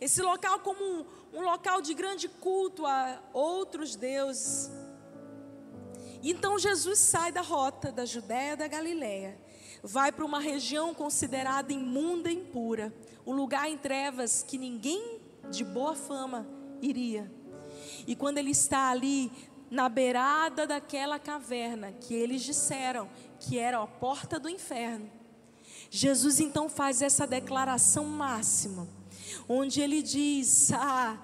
Esse 0.00 0.22
local 0.22 0.60
como 0.60 0.82
um, 0.82 1.06
um 1.32 1.42
local 1.42 1.80
de 1.80 1.94
grande 1.94 2.28
culto 2.28 2.86
a 2.86 3.20
outros 3.32 3.96
deuses. 3.96 4.70
Então 6.22 6.58
Jesus 6.58 6.98
sai 6.98 7.32
da 7.32 7.42
rota 7.42 7.92
da 7.92 8.04
Judéia 8.04 8.56
da 8.56 8.66
Galiléia 8.66 9.38
vai 9.82 10.10
para 10.12 10.24
uma 10.24 10.40
região 10.40 10.94
considerada 10.94 11.72
imunda 11.72 12.30
e 12.30 12.36
impura, 12.36 12.92
um 13.26 13.32
lugar 13.32 13.68
em 13.68 13.76
trevas 13.76 14.42
que 14.42 14.58
ninguém 14.58 15.20
de 15.50 15.64
boa 15.64 15.94
fama 15.94 16.46
iria. 16.80 17.30
E 18.06 18.16
quando 18.16 18.38
ele 18.38 18.50
está 18.50 18.90
ali 18.90 19.30
na 19.70 19.88
beirada 19.88 20.66
daquela 20.66 21.18
caverna 21.18 21.92
que 21.92 22.14
eles 22.14 22.42
disseram 22.42 23.08
que 23.38 23.58
era 23.58 23.82
a 23.82 23.86
porta 23.86 24.38
do 24.38 24.48
inferno, 24.48 25.10
Jesus 25.90 26.40
então 26.40 26.68
faz 26.68 27.02
essa 27.02 27.26
declaração 27.26 28.04
máxima, 28.04 28.88
onde 29.48 29.80
ele 29.80 30.02
diz: 30.02 30.70
Ah, 30.72 31.18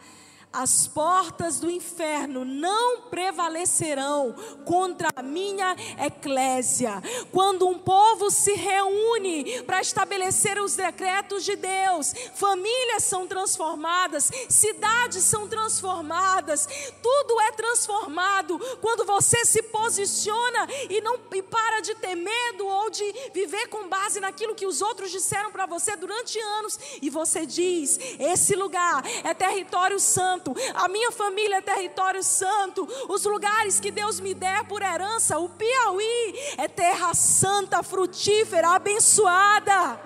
as 0.55 0.87
portas 0.87 1.59
do 1.59 1.69
inferno 1.69 2.45
não 2.45 3.03
prevalecerão 3.03 4.35
contra 4.65 5.09
a 5.17 5.23
minha 5.23 5.75
eclésia. 5.99 7.03
Quando 7.33 7.67
um 7.67 7.79
povo 7.79 8.31
se 8.31 8.55
reúne 8.55 9.63
para 9.63 9.81
estabelecer 9.81 10.61
os 10.61 10.77
decretos 10.77 11.45
de 11.45 11.57
Deus, 11.57 12.15
famílias 12.37 13.03
são 13.03 13.27
transformadas, 13.27 14.31
cidades 14.49 15.25
são 15.25 15.49
transformadas, 15.49 16.69
tudo 17.03 17.41
é 17.41 17.53
transformado 17.53 18.59
quando 18.81 19.05
você 19.05 19.45
se 19.45 19.63
posiciona 19.63 20.69
e 20.89 21.01
não 21.01 21.19
e 21.33 21.43
para 21.43 21.81
de 21.81 21.95
ter 21.97 22.15
medo 22.15 22.67
ou 22.67 22.91
de 22.91 23.05
viver 23.33 23.67
com 23.69 23.89
base 23.89 24.21
naquilo 24.21 24.55
que 24.55 24.67
os 24.67 24.81
outros 24.81 25.11
disseram 25.11 25.51
para 25.51 25.67
você 25.67 25.97
durante 25.97 26.39
anos 26.39 26.79
e 27.03 27.11
você 27.11 27.45
diz: 27.45 27.99
esse 28.21 28.55
lugar 28.55 29.03
é 29.25 29.35
território 29.35 29.99
santo 29.99 30.44
santo, 30.45 30.55
a 30.75 30.89
minha 30.89 31.11
família 31.11 31.57
é 31.57 31.61
território 31.63 32.23
santo, 32.23 32.87
os 33.09 33.25
lugares 33.25 33.81
que 33.81 33.91
Deus 33.91 34.21
me 34.21 34.35
der 34.35 34.65
por 34.65 34.83
herança, 34.83 35.39
o 35.39 35.49
Piauí 35.49 36.35
é 36.59 36.69
terra 36.69 37.15
santa, 37.15 37.83
frutífera, 37.83 38.71
abençoada. 38.71 39.99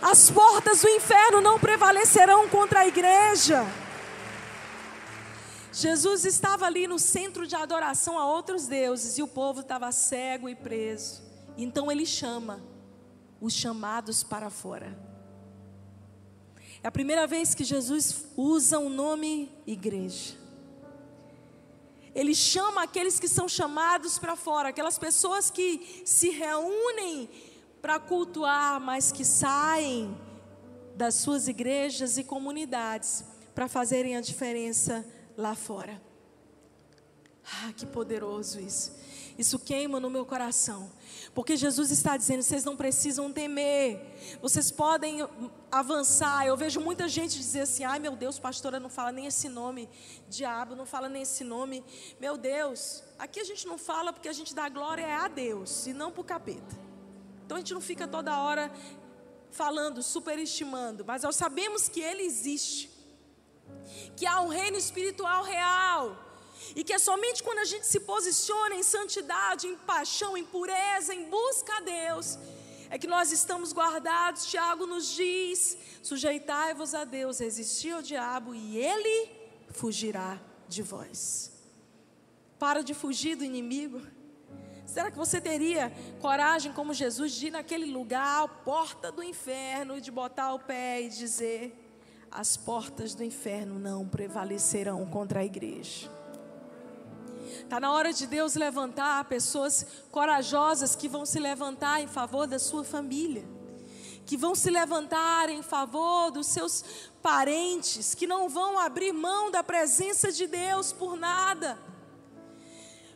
As 0.00 0.30
portas 0.30 0.82
do 0.82 0.88
inferno 0.88 1.40
não 1.40 1.58
prevalecerão 1.58 2.48
contra 2.48 2.80
a 2.80 2.86
igreja. 2.86 3.66
Jesus 5.72 6.24
estava 6.24 6.64
ali 6.64 6.86
no 6.86 6.98
centro 6.98 7.46
de 7.46 7.54
adoração 7.54 8.18
a 8.18 8.26
outros 8.26 8.66
deuses 8.66 9.18
e 9.18 9.22
o 9.22 9.28
povo 9.28 9.60
estava 9.60 9.92
cego 9.92 10.48
e 10.48 10.54
preso. 10.54 11.22
Então 11.56 11.90
ele 11.92 12.06
chama 12.06 12.62
os 13.40 13.52
chamados 13.52 14.22
para 14.22 14.48
fora. 14.48 15.05
É 16.86 16.88
a 16.88 16.92
primeira 16.92 17.26
vez 17.26 17.52
que 17.52 17.64
Jesus 17.64 18.26
usa 18.36 18.78
o 18.78 18.88
nome 18.88 19.50
igreja. 19.66 20.36
Ele 22.14 22.32
chama 22.32 22.84
aqueles 22.84 23.18
que 23.18 23.26
são 23.26 23.48
chamados 23.48 24.20
para 24.20 24.36
fora, 24.36 24.68
aquelas 24.68 24.96
pessoas 24.96 25.50
que 25.50 26.04
se 26.04 26.30
reúnem 26.30 27.28
para 27.82 27.98
cultuar, 27.98 28.78
mas 28.78 29.10
que 29.10 29.24
saem 29.24 30.16
das 30.94 31.16
suas 31.16 31.48
igrejas 31.48 32.18
e 32.18 32.22
comunidades 32.22 33.24
para 33.52 33.66
fazerem 33.66 34.16
a 34.16 34.20
diferença 34.20 35.04
lá 35.36 35.56
fora. 35.56 36.00
Ah, 37.64 37.72
que 37.72 37.84
poderoso 37.84 38.60
isso. 38.60 38.92
Isso 39.38 39.58
queima 39.58 40.00
no 40.00 40.08
meu 40.08 40.24
coração. 40.24 40.90
Porque 41.34 41.56
Jesus 41.56 41.90
está 41.90 42.16
dizendo: 42.16 42.42
vocês 42.42 42.64
não 42.64 42.76
precisam 42.76 43.30
temer. 43.32 44.00
Vocês 44.40 44.70
podem 44.70 45.26
avançar. 45.70 46.46
Eu 46.46 46.56
vejo 46.56 46.80
muita 46.80 47.06
gente 47.06 47.36
dizer 47.36 47.60
assim: 47.60 47.84
ai 47.84 47.98
meu 47.98 48.16
Deus, 48.16 48.38
pastora 48.38 48.80
não 48.80 48.88
fala 48.88 49.12
nem 49.12 49.26
esse 49.26 49.48
nome. 49.48 49.88
Diabo 50.28 50.74
não 50.74 50.86
fala 50.86 51.08
nem 51.08 51.22
esse 51.22 51.44
nome. 51.44 51.84
Meu 52.18 52.38
Deus, 52.38 53.02
aqui 53.18 53.40
a 53.40 53.44
gente 53.44 53.66
não 53.66 53.76
fala 53.76 54.12
porque 54.12 54.28
a 54.28 54.32
gente 54.32 54.54
dá 54.54 54.68
glória 54.68 55.06
a 55.18 55.28
Deus 55.28 55.86
e 55.86 55.92
não 55.92 56.10
para 56.10 56.20
o 56.22 56.24
capeta. 56.24 56.76
Então 57.44 57.56
a 57.56 57.60
gente 57.60 57.74
não 57.74 57.80
fica 57.80 58.08
toda 58.08 58.40
hora 58.40 58.72
falando, 59.50 60.02
superestimando. 60.02 61.04
Mas 61.04 61.22
nós 61.22 61.36
sabemos 61.36 61.88
que 61.88 62.00
Ele 62.00 62.22
existe. 62.22 62.90
Que 64.16 64.26
há 64.26 64.40
um 64.40 64.48
reino 64.48 64.78
espiritual 64.78 65.44
real 65.44 66.25
e 66.74 66.82
que 66.82 66.92
é 66.92 66.98
somente 66.98 67.42
quando 67.42 67.58
a 67.58 67.64
gente 67.64 67.86
se 67.86 68.00
posiciona 68.00 68.74
em 68.74 68.82
santidade, 68.82 69.66
em 69.66 69.76
paixão, 69.76 70.36
em 70.36 70.44
pureza, 70.44 71.14
em 71.14 71.28
busca 71.28 71.76
a 71.76 71.80
Deus, 71.80 72.38
é 72.90 72.98
que 72.98 73.06
nós 73.06 73.32
estamos 73.32 73.72
guardados. 73.72 74.46
Tiago 74.46 74.86
nos 74.86 75.14
diz: 75.14 75.76
sujeitai-vos 76.02 76.94
a 76.94 77.04
Deus, 77.04 77.38
resistir 77.38 77.92
ao 77.92 78.02
diabo 78.02 78.54
e 78.54 78.76
ele 78.76 79.30
fugirá 79.70 80.40
de 80.68 80.82
vós. 80.82 81.52
Para 82.58 82.82
de 82.82 82.94
fugir 82.94 83.36
do 83.36 83.44
inimigo. 83.44 84.00
Será 84.86 85.10
que 85.10 85.18
você 85.18 85.40
teria 85.40 85.92
coragem, 86.20 86.72
como 86.72 86.94
Jesus, 86.94 87.32
de 87.32 87.48
ir 87.48 87.50
naquele 87.50 87.86
lugar, 87.86 88.48
porta 88.64 89.12
do 89.12 89.22
inferno, 89.22 90.00
de 90.00 90.10
botar 90.10 90.54
o 90.54 90.60
pé 90.60 91.02
e 91.02 91.08
dizer: 91.08 91.76
as 92.30 92.56
portas 92.56 93.14
do 93.14 93.22
inferno 93.22 93.78
não 93.78 94.08
prevalecerão 94.08 95.04
contra 95.06 95.40
a 95.40 95.44
igreja? 95.44 96.15
Está 97.46 97.80
na 97.80 97.92
hora 97.92 98.12
de 98.12 98.26
Deus 98.26 98.54
levantar 98.54 99.24
pessoas 99.24 99.86
corajosas 100.10 100.94
que 100.94 101.08
vão 101.08 101.24
se 101.24 101.38
levantar 101.38 102.00
em 102.00 102.06
favor 102.06 102.46
da 102.46 102.58
sua 102.58 102.84
família, 102.84 103.44
que 104.24 104.36
vão 104.36 104.54
se 104.54 104.70
levantar 104.70 105.48
em 105.48 105.62
favor 105.62 106.30
dos 106.30 106.46
seus 106.46 106.84
parentes, 107.22 108.14
que 108.14 108.26
não 108.26 108.48
vão 108.48 108.78
abrir 108.78 109.12
mão 109.12 109.50
da 109.50 109.62
presença 109.62 110.30
de 110.30 110.46
Deus 110.46 110.92
por 110.92 111.16
nada. 111.16 111.78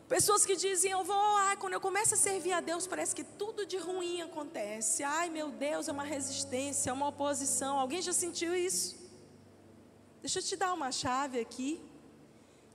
Pessoas 0.08 0.44
que 0.44 0.56
dizem, 0.56 0.90
eu 0.90 1.04
vou, 1.04 1.36
ai, 1.36 1.56
quando 1.56 1.74
eu 1.74 1.80
começo 1.80 2.14
a 2.14 2.16
servir 2.16 2.52
a 2.52 2.60
Deus, 2.60 2.84
parece 2.84 3.14
que 3.14 3.22
tudo 3.22 3.64
de 3.64 3.76
ruim 3.76 4.20
acontece. 4.20 5.04
Ai, 5.04 5.30
meu 5.30 5.50
Deus, 5.52 5.86
é 5.86 5.92
uma 5.92 6.02
resistência, 6.02 6.90
é 6.90 6.92
uma 6.92 7.06
oposição. 7.06 7.78
Alguém 7.78 8.02
já 8.02 8.12
sentiu 8.12 8.52
isso? 8.52 8.98
Deixa 10.20 10.40
eu 10.40 10.42
te 10.42 10.56
dar 10.56 10.72
uma 10.72 10.90
chave 10.90 11.38
aqui. 11.38 11.80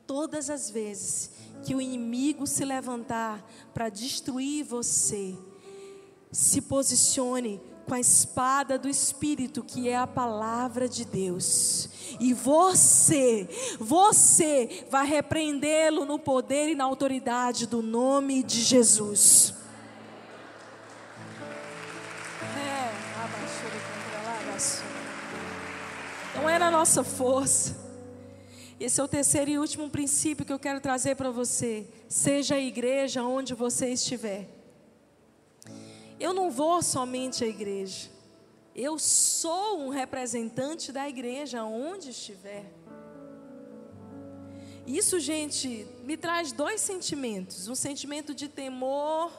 Todas 0.07 0.49
as 0.49 0.69
vezes 0.69 1.31
que 1.63 1.73
o 1.73 1.81
inimigo 1.81 2.45
se 2.45 2.63
levantar 2.63 3.43
para 3.73 3.89
destruir 3.89 4.63
você, 4.63 5.35
se 6.31 6.61
posicione 6.61 7.59
com 7.87 7.93
a 7.93 7.99
espada 7.99 8.77
do 8.77 8.87
Espírito, 8.87 9.63
que 9.63 9.89
é 9.89 9.97
a 9.97 10.05
palavra 10.05 10.87
de 10.87 11.05
Deus. 11.05 11.89
E 12.19 12.33
você, 12.33 13.47
você 13.79 14.85
vai 14.89 15.07
repreendê-lo 15.07 16.05
no 16.05 16.19
poder 16.19 16.69
e 16.69 16.75
na 16.75 16.83
autoridade 16.83 17.65
do 17.65 17.81
nome 17.81 18.43
de 18.43 18.61
Jesus. 18.61 19.53
É, 22.57 22.91
não 26.35 26.49
é 26.49 26.59
na 26.59 26.69
nossa 26.69 27.03
força 27.03 27.84
esse 28.79 28.99
é 28.99 29.03
o 29.03 29.07
terceiro 29.07 29.49
e 29.49 29.57
último 29.57 29.89
princípio 29.89 30.45
que 30.45 30.51
eu 30.51 30.59
quero 30.59 30.81
trazer 30.81 31.15
para 31.15 31.31
você. 31.31 31.87
Seja 32.09 32.55
a 32.55 32.59
igreja 32.59 33.23
onde 33.23 33.53
você 33.53 33.87
estiver. 33.89 34.49
Eu 36.19 36.33
não 36.33 36.51
vou 36.51 36.81
somente 36.81 37.43
à 37.43 37.47
igreja. 37.47 38.09
Eu 38.75 38.99
sou 38.99 39.79
um 39.79 39.89
representante 39.89 40.91
da 40.91 41.07
igreja 41.07 41.63
onde 41.63 42.09
estiver. 42.09 42.65
Isso, 44.85 45.19
gente, 45.19 45.87
me 46.03 46.17
traz 46.17 46.51
dois 46.51 46.81
sentimentos: 46.81 47.69
um 47.69 47.75
sentimento 47.75 48.35
de 48.35 48.49
temor, 48.49 49.31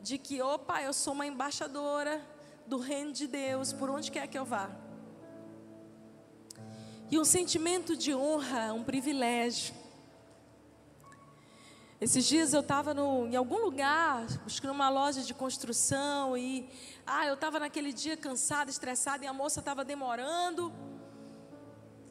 de 0.00 0.16
que, 0.16 0.40
opa, 0.40 0.80
eu 0.80 0.92
sou 0.92 1.12
uma 1.12 1.26
embaixadora 1.26 2.24
do 2.66 2.78
reino 2.78 3.12
de 3.12 3.26
Deus, 3.26 3.72
por 3.72 3.90
onde 3.90 4.12
quer 4.12 4.28
que 4.28 4.38
eu 4.38 4.44
vá. 4.44 4.85
E 7.08 7.20
um 7.20 7.24
sentimento 7.24 7.96
de 7.96 8.12
honra, 8.12 8.72
um 8.72 8.82
privilégio. 8.82 9.72
Esses 12.00 12.24
dias 12.24 12.52
eu 12.52 12.60
estava 12.60 12.92
em 12.92 13.36
algum 13.36 13.58
lugar, 13.58 14.26
buscando 14.42 14.72
uma 14.72 14.88
loja 14.88 15.22
de 15.22 15.32
construção 15.32 16.36
e 16.36 16.68
ah, 17.06 17.24
eu 17.26 17.34
estava 17.34 17.60
naquele 17.60 17.92
dia 17.92 18.16
cansada, 18.16 18.70
estressada 18.70 19.24
e 19.24 19.28
a 19.28 19.32
moça 19.32 19.60
estava 19.60 19.84
demorando. 19.84 20.72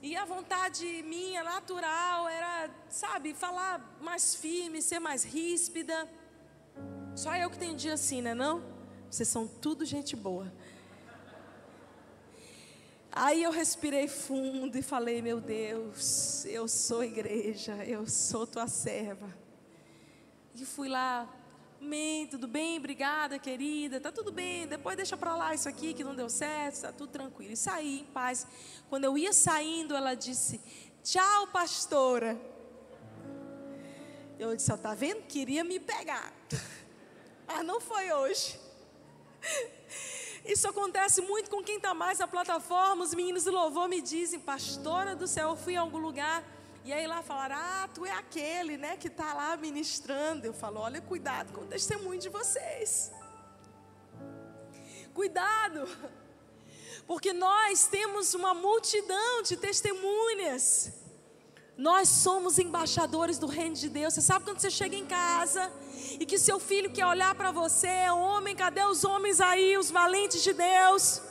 E 0.02 0.16
a 0.16 0.24
vontade 0.24 0.86
minha, 1.04 1.44
natural, 1.44 2.30
era, 2.30 2.70
sabe, 2.88 3.34
falar 3.34 3.98
mais 4.00 4.34
firme, 4.34 4.82
ser 4.82 5.00
mais 5.00 5.26
ríspida. 5.26 6.10
Só 7.16 7.36
eu 7.36 7.50
que 7.50 7.60
tenho 7.60 7.76
dia 7.76 7.96
assim, 7.96 8.22
né 8.22 8.34
não? 8.34 8.64
Vocês 9.10 9.28
são 9.28 9.46
tudo 9.46 9.84
gente 9.84 10.16
boa. 10.16 10.52
Aí 13.16 13.44
eu 13.44 13.52
respirei 13.52 14.10
fundo 14.10 14.78
e 14.78 14.82
falei: 14.82 15.22
Meu 15.22 15.40
Deus, 15.40 16.44
eu 16.46 16.68
sou 16.68 17.02
igreja, 17.02 17.74
eu 17.86 18.06
sou 18.06 18.46
tua 18.46 18.68
serva. 18.68 19.34
E 20.54 20.66
fui 20.66 20.90
lá, 20.90 21.28
Amém, 21.82 22.26
tudo 22.28 22.48
bem? 22.48 22.78
Obrigada, 22.78 23.38
querida. 23.38 24.02
Tá 24.02 24.12
tudo 24.12 24.32
bem. 24.32 24.68
Depois 24.68 24.98
deixa 24.98 25.16
para 25.16 25.36
lá 25.36 25.54
isso 25.54 25.70
aqui 25.70 25.94
que 25.94 26.04
não 26.04 26.16
deu 26.16 26.30
certo, 26.30 26.82
tá 26.82 26.92
tudo 26.92 27.12
tranquilo. 27.12 27.54
E 27.54 27.58
saí 27.58 28.02
em 28.02 28.06
paz. 28.06 28.48
Quando 28.90 29.06
eu 29.06 29.18
ia 29.18 29.32
saindo, 29.32 29.96
ela 29.96 30.14
disse: 30.14 30.60
"Tchau, 31.04 31.48
pastora". 31.48 32.38
Eu 34.38 34.56
disse: 34.56 34.74
"Ó, 34.74 34.78
tá 34.78 34.94
vendo? 34.94 35.22
Queria 35.24 35.64
me 35.64 35.80
pegar". 35.80 36.34
Ah, 37.48 37.62
não 37.62 37.80
foi 37.80 38.12
hoje. 38.12 38.60
Isso 40.46 40.68
acontece 40.68 41.22
muito 41.22 41.50
com 41.50 41.64
quem 41.64 41.78
está 41.78 41.94
mais 41.94 42.20
na 42.20 42.28
plataforma. 42.28 43.04
Os 43.04 43.16
meninos 43.16 43.46
do 43.46 43.52
louvor 43.52 43.90
me 43.90 44.00
dizem, 44.00 44.40
pastora 44.40 45.16
do 45.16 45.28
céu, 45.28 45.50
eu 45.50 45.56
fui 45.56 45.74
em 45.74 45.78
algum 45.78 45.98
lugar. 45.98 46.44
E 46.84 46.94
aí 46.94 47.08
lá 47.08 47.24
falaram, 47.24 47.56
ah, 47.58 47.90
tu 47.92 48.06
é 48.06 48.12
aquele, 48.12 48.78
né, 48.78 48.96
que 48.96 49.08
está 49.08 49.34
lá 49.34 49.58
ministrando. 49.58 50.46
Eu 50.46 50.54
falo, 50.54 50.80
olha, 50.80 51.02
cuidado 51.02 51.52
com 51.52 51.62
o 51.62 51.66
testemunho 51.66 52.20
de 52.20 52.30
vocês. 52.30 53.12
Cuidado, 55.16 55.88
porque 57.08 57.34
nós 57.34 57.88
temos 57.88 58.36
uma 58.36 58.54
multidão 58.54 59.42
de 59.42 59.58
testemunhas. 59.58 60.92
Nós 61.76 62.08
somos 62.08 62.60
embaixadores 62.60 63.40
do 63.40 63.48
reino 63.48 63.76
de 63.76 63.90
Deus. 63.90 64.14
Você 64.14 64.22
sabe 64.22 64.46
quando 64.46 64.60
você 64.60 64.70
chega 64.70 64.96
em 64.96 65.08
casa 65.08 65.72
e 66.20 66.26
que 66.26 66.38
seu 66.38 66.60
filho 66.60 66.92
quer 66.92 67.06
olhar 67.06 67.36
para 67.36 67.52
você, 67.52 68.10
homem, 68.10 68.56
cadê 68.56 68.84
os 68.84 69.04
homens 69.04 69.42
aí, 69.42 69.78
os 69.78 69.92
valentes 69.92 70.44
de 70.44 70.54
Deus? 70.54 71.22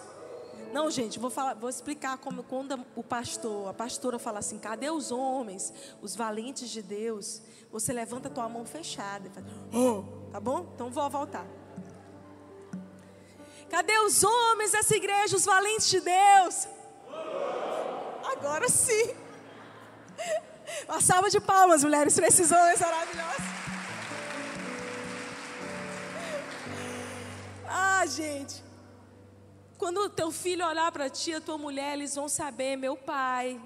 Não, 0.72 0.90
gente, 0.90 1.20
vou, 1.20 1.30
falar, 1.30 1.54
vou 1.54 1.70
explicar 1.70 2.18
como 2.18 2.42
quando 2.42 2.84
o 2.96 3.02
pastor, 3.04 3.68
a 3.68 3.72
pastora 3.72 4.18
fala 4.18 4.40
assim: 4.40 4.58
cadê 4.58 4.90
os 4.90 5.12
homens, 5.12 5.72
os 6.02 6.16
valentes 6.16 6.68
de 6.68 6.82
Deus? 6.82 7.40
Você 7.70 7.92
levanta 7.92 8.28
a 8.28 8.30
tua 8.30 8.48
mão 8.48 8.66
fechada 8.66 9.28
e 9.28 9.30
fala, 9.30 9.46
oh, 9.72 10.30
tá 10.32 10.40
bom? 10.40 10.66
Então 10.74 10.90
vou 10.90 11.08
voltar. 11.08 11.46
Cadê 13.70 13.96
os 14.00 14.22
homens 14.24 14.72
dessa 14.72 14.96
igreja, 14.96 15.36
os 15.36 15.44
valentes 15.44 15.88
de 15.88 16.00
Deus? 16.00 16.68
Agora 18.32 18.68
sim. 18.68 19.14
Uma 20.88 21.00
salva 21.00 21.30
de 21.30 21.40
palmas, 21.40 21.84
mulheres, 21.84 22.14
para 22.14 22.26
esses 22.26 22.50
homens 22.50 22.80
Ah, 27.76 28.06
gente. 28.06 28.62
Quando 29.76 29.98
o 29.98 30.08
teu 30.08 30.30
filho 30.30 30.64
olhar 30.64 30.92
para 30.92 31.10
ti, 31.10 31.34
a 31.34 31.40
tua 31.40 31.58
mulher, 31.58 31.94
eles 31.94 32.14
vão 32.14 32.28
saber, 32.28 32.76
meu 32.76 32.96
pai 32.96 33.60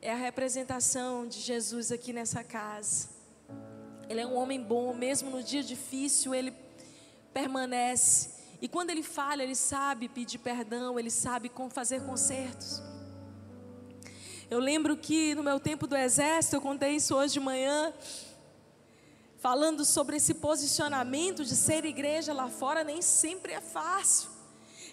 é 0.00 0.10
a 0.10 0.16
representação 0.16 1.28
de 1.28 1.38
Jesus 1.38 1.92
aqui 1.92 2.12
nessa 2.12 2.42
casa. 2.42 3.10
Ele 4.08 4.20
é 4.20 4.26
um 4.26 4.34
homem 4.34 4.60
bom, 4.60 4.92
mesmo 4.92 5.30
no 5.30 5.40
dia 5.40 5.62
difícil, 5.62 6.34
ele 6.34 6.52
permanece. 7.32 8.30
E 8.60 8.66
quando 8.66 8.90
ele 8.90 9.04
falha, 9.04 9.44
ele 9.44 9.54
sabe 9.54 10.08
pedir 10.08 10.38
perdão, 10.38 10.98
ele 10.98 11.08
sabe 11.08 11.48
como 11.48 11.70
fazer 11.70 12.02
consertos. 12.02 12.82
Eu 14.50 14.58
lembro 14.58 14.96
que 14.96 15.32
no 15.36 15.44
meu 15.44 15.60
tempo 15.60 15.86
do 15.86 15.96
exército, 15.96 16.56
eu 16.56 16.60
contei 16.60 16.96
isso 16.96 17.14
hoje 17.14 17.34
de 17.34 17.40
manhã, 17.40 17.94
falando 19.42 19.84
sobre 19.84 20.18
esse 20.18 20.34
posicionamento 20.34 21.44
de 21.44 21.56
ser 21.56 21.84
igreja 21.84 22.32
lá 22.32 22.48
fora, 22.48 22.84
nem 22.84 23.02
sempre 23.02 23.52
é 23.52 23.60
fácil. 23.60 24.30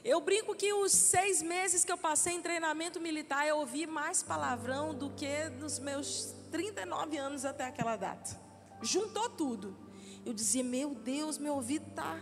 Eu 0.04 0.20
brinco 0.20 0.56
que 0.56 0.74
os 0.74 0.91
seis 0.91 1.39
meses 1.39 1.86
que 1.86 1.91
eu 1.91 1.97
passei 1.97 2.34
em 2.34 2.41
treinamento 2.41 3.00
militar, 3.00 3.47
eu 3.47 3.58
ouvi 3.58 3.86
mais 3.86 4.24
palavrão 4.24 4.95
do 4.95 5.12
que 5.12 5.50
nos 5.60 5.78
meus 5.78 6.34
39 6.52 7.16
anos 7.16 7.45
até 7.45 7.66
aquela 7.66 7.95
data. 7.95 8.41
Juntou 8.82 9.30
tudo. 9.30 9.78
Eu 10.26 10.34
dizia, 10.34 10.64
meu 10.64 10.95
Deus, 10.95 11.38
meu 11.38 11.54
ouvido 11.54 11.88
está 11.88 12.20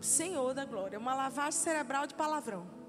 Senhor 0.00 0.54
da 0.54 0.64
glória, 0.64 0.98
uma 0.98 1.14
lavagem 1.14 1.58
cerebral 1.58 2.06
de 2.06 2.14
palavrão. 2.14 2.81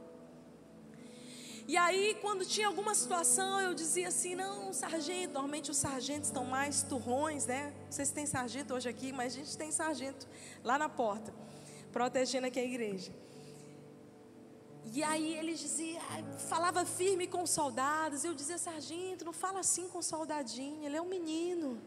E 1.66 1.78
aí, 1.78 2.18
quando 2.22 2.46
tinha 2.46 2.68
alguma 2.68 2.94
situação, 2.94 3.62
eu 3.62 3.74
dizia 3.74 4.10
assim: 4.10 4.36
não, 4.36 4.74
sargento. 4.74 5.34
Normalmente 5.34 5.72
os 5.72 5.78
sargentos 5.78 6.28
estão 6.28 6.46
mais 6.46 6.84
turrões, 6.84 7.46
né? 7.46 7.74
Sei 7.90 8.06
se 8.06 8.14
tem 8.14 8.26
sargento 8.26 8.74
hoje 8.74 8.90
aqui, 8.90 9.14
mas 9.14 9.34
a 9.34 9.38
gente 9.38 9.58
tem 9.58 9.72
sargento 9.72 10.28
lá 10.64 10.78
na 10.78 10.90
porta, 10.90 11.34
protegendo 11.92 12.48
aqui 12.48 12.60
a 12.60 12.64
igreja. 12.64 13.12
E 14.92 15.02
aí 15.02 15.38
ele 15.38 15.54
dizia, 15.54 16.02
falava 16.50 16.86
firme 16.86 17.28
com 17.28 17.44
os 17.44 17.50
soldados. 17.50 18.26
Eu 18.26 18.34
dizia, 18.34 18.58
sargento, 18.58 19.24
não 19.24 19.32
fala 19.32 19.62
assim 19.62 19.88
com 19.88 20.00
o 20.00 20.04
soldadinho, 20.04 20.86
ele 20.86 20.98
é 20.98 21.02
um 21.02 21.08
menino. 21.08 21.82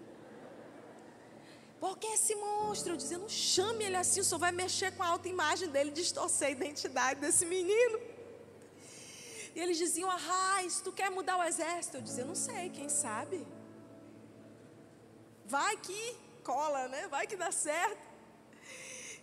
Porque 1.78 2.06
esse 2.06 2.34
monstro, 2.34 2.94
eu 2.94 2.96
dizia, 2.96 3.18
não 3.18 3.28
chame 3.28 3.84
ele 3.84 3.96
assim, 3.96 4.22
senhor 4.22 4.38
vai 4.38 4.50
mexer 4.50 4.92
com 4.96 5.02
a 5.02 5.08
autoimagem 5.08 5.68
dele, 5.68 5.90
distorcer 5.90 6.48
a 6.48 6.50
identidade 6.50 7.20
desse 7.20 7.44
menino. 7.44 8.15
E 9.56 9.60
eles 9.60 9.78
diziam, 9.78 10.10
Arraiz, 10.10 10.82
tu 10.82 10.92
quer 10.92 11.10
mudar 11.10 11.38
o 11.38 11.42
exército? 11.42 11.96
Eu 11.96 12.02
dizia, 12.02 12.26
não 12.26 12.34
sei, 12.34 12.68
quem 12.68 12.90
sabe? 12.90 13.38
Vai 15.46 15.78
que 15.78 16.14
cola, 16.44 16.88
né? 16.88 17.08
Vai 17.08 17.26
que 17.26 17.36
dá 17.36 17.50
certo. 17.50 18.04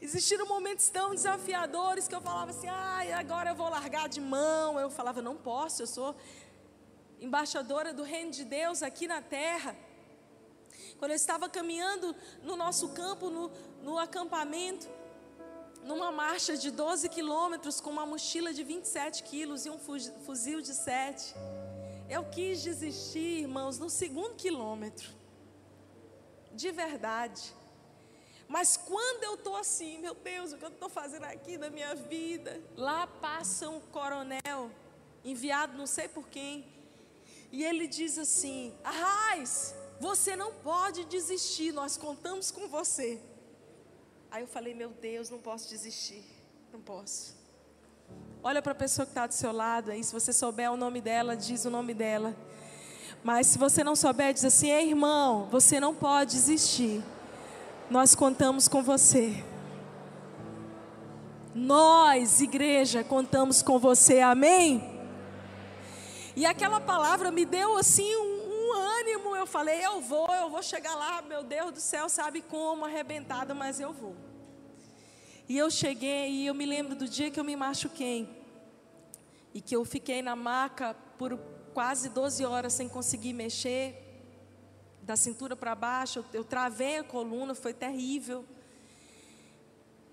Existiram 0.02 0.48
momentos 0.48 0.90
tão 0.90 1.12
desafiadores 1.12 2.08
que 2.08 2.16
eu 2.16 2.20
falava 2.20 2.50
assim: 2.50 2.68
ai, 2.68 3.12
agora 3.14 3.52
eu 3.52 3.56
vou 3.56 3.70
largar 3.70 4.10
de 4.10 4.20
mão. 4.20 4.80
Eu 4.80 4.90
falava: 4.90 5.22
não 5.22 5.38
posso, 5.38 5.84
eu 5.84 5.88
sou 5.88 6.16
embaixadora 7.22 7.94
do 7.94 8.02
reino 8.02 8.32
de 8.32 8.44
Deus 8.44 8.82
aqui 8.82 9.06
na 9.06 9.22
terra. 9.22 9.76
Quando 10.98 11.12
eu 11.12 11.16
estava 11.16 11.48
caminhando 11.48 12.16
no 12.42 12.56
nosso 12.56 12.90
campo, 12.90 13.30
no, 13.30 13.52
no 13.84 14.00
acampamento, 14.00 14.90
numa 15.86 16.12
marcha 16.12 16.56
de 16.58 16.72
12 16.72 17.10
quilômetros, 17.10 17.80
com 17.82 17.90
uma 17.90 18.06
mochila 18.06 18.54
de 18.54 18.64
27 18.64 19.24
quilos 19.24 19.66
e 19.66 19.70
um 19.70 19.78
fuzil 19.78 20.62
de 20.62 20.74
7, 20.74 21.36
eu 22.10 22.24
quis 22.26 22.62
desistir, 22.62 23.42
irmãos, 23.42 23.78
no 23.78 23.90
segundo 23.90 24.36
quilômetro. 24.36 25.10
De 26.52 26.72
verdade. 26.72 27.54
Mas 28.48 28.78
quando 28.78 29.24
eu 29.24 29.36
estou 29.36 29.56
assim, 29.56 29.98
meu 30.00 30.14
Deus, 30.14 30.54
o 30.54 30.58
que 30.58 30.66
eu 30.66 30.70
estou 30.70 30.90
fazendo 30.90 31.24
aqui 31.24 31.58
na 31.58 31.70
minha 31.70 31.96
vida? 31.96 32.62
Lá 32.78 33.08
passa 33.08 33.70
um 33.70 33.80
coronel, 33.80 34.70
enviado 35.24 35.78
não 35.78 35.88
sei 35.88 36.08
por 36.08 36.28
quem, 36.28 36.66
e 37.52 37.64
ele 37.64 37.88
diz 37.88 38.18
assim: 38.18 38.74
Arraiz, 38.84 39.74
você 40.00 40.36
não 40.36 40.54
pode 40.54 41.06
desistir, 41.06 41.72
nós 41.72 41.98
contamos 41.98 42.52
com 42.52 42.68
você. 42.68 43.20
Aí 44.34 44.44
eu 44.44 44.48
falei: 44.48 44.74
Meu 44.74 44.90
Deus, 44.90 45.30
não 45.30 45.40
posso 45.40 45.70
desistir, 45.70 46.26
não 46.74 46.82
posso. 46.82 47.42
Olha 48.44 48.62
para 48.62 48.74
a 48.74 48.76
pessoa 48.76 49.06
que 49.06 49.12
está 49.12 49.26
do 49.26 49.34
seu 49.34 49.54
lado 49.54 49.92
aí, 49.92 50.04
se 50.04 50.12
você 50.12 50.34
souber 50.34 50.70
o 50.70 50.76
nome 50.76 51.00
dela, 51.00 51.38
diz 51.38 51.64
o 51.64 51.70
nome 51.70 51.94
dela. 51.94 52.36
Mas 53.24 53.48
se 53.48 53.58
você 53.58 53.82
não 53.82 53.96
souber, 53.96 54.34
diz 54.34 54.44
assim: 54.44 54.70
Ei, 54.70 54.90
irmão, 54.90 55.48
você 55.50 55.80
não 55.80 55.96
pode 55.96 56.34
desistir 56.34 57.02
nós 57.94 58.16
contamos 58.16 58.68
com 58.68 58.82
você. 58.82 59.44
Nós, 61.54 62.42
igreja, 62.42 63.04
contamos 63.04 63.62
com 63.62 63.78
você, 63.78 64.20
amém? 64.20 65.00
E 66.36 66.44
aquela 66.44 66.80
palavra 66.80 67.30
me 67.30 67.46
deu 67.46 67.78
assim 67.78 68.16
um, 68.16 68.33
ânimo. 69.04 69.36
Eu 69.36 69.45
falei, 69.45 69.86
eu 69.86 70.01
vou, 70.01 70.28
eu 70.34 70.49
vou 70.49 70.64
chegar 70.64 70.95
lá, 70.95 71.22
meu 71.22 71.43
Deus 71.43 71.72
do 71.72 71.80
céu, 71.80 72.08
sabe 72.10 72.41
como, 72.41 72.86
arrebentada, 72.86 73.54
mas 73.54 73.80
eu 73.80 73.91
vou. 73.91 74.16
E 75.47 75.58
eu 75.58 75.70
cheguei 75.70 76.32
e 76.32 76.47
eu 76.47 76.54
me 76.54 76.66
lembro 76.66 76.95
do 76.95 77.08
dia 77.08 77.30
que 77.30 77.39
eu 77.39 77.43
me 77.43 77.56
machuquei. 77.56 78.28
E 79.54 79.62
que 79.62 79.76
eu 79.76 79.84
fiquei 79.86 80.22
na 80.22 80.36
maca 80.36 80.95
por 81.18 81.38
quase 81.74 82.10
12 82.10 82.45
horas 82.45 82.74
sem 82.74 82.88
conseguir 82.88 83.34
mexer 83.34 83.99
da 85.01 85.18
cintura 85.18 85.54
para 85.54 85.76
baixo, 85.76 86.24
eu, 86.32 86.45
travei 86.45 86.99
a 86.99 87.04
coluna, 87.04 87.54
foi 87.54 87.74
terrível. 87.74 88.45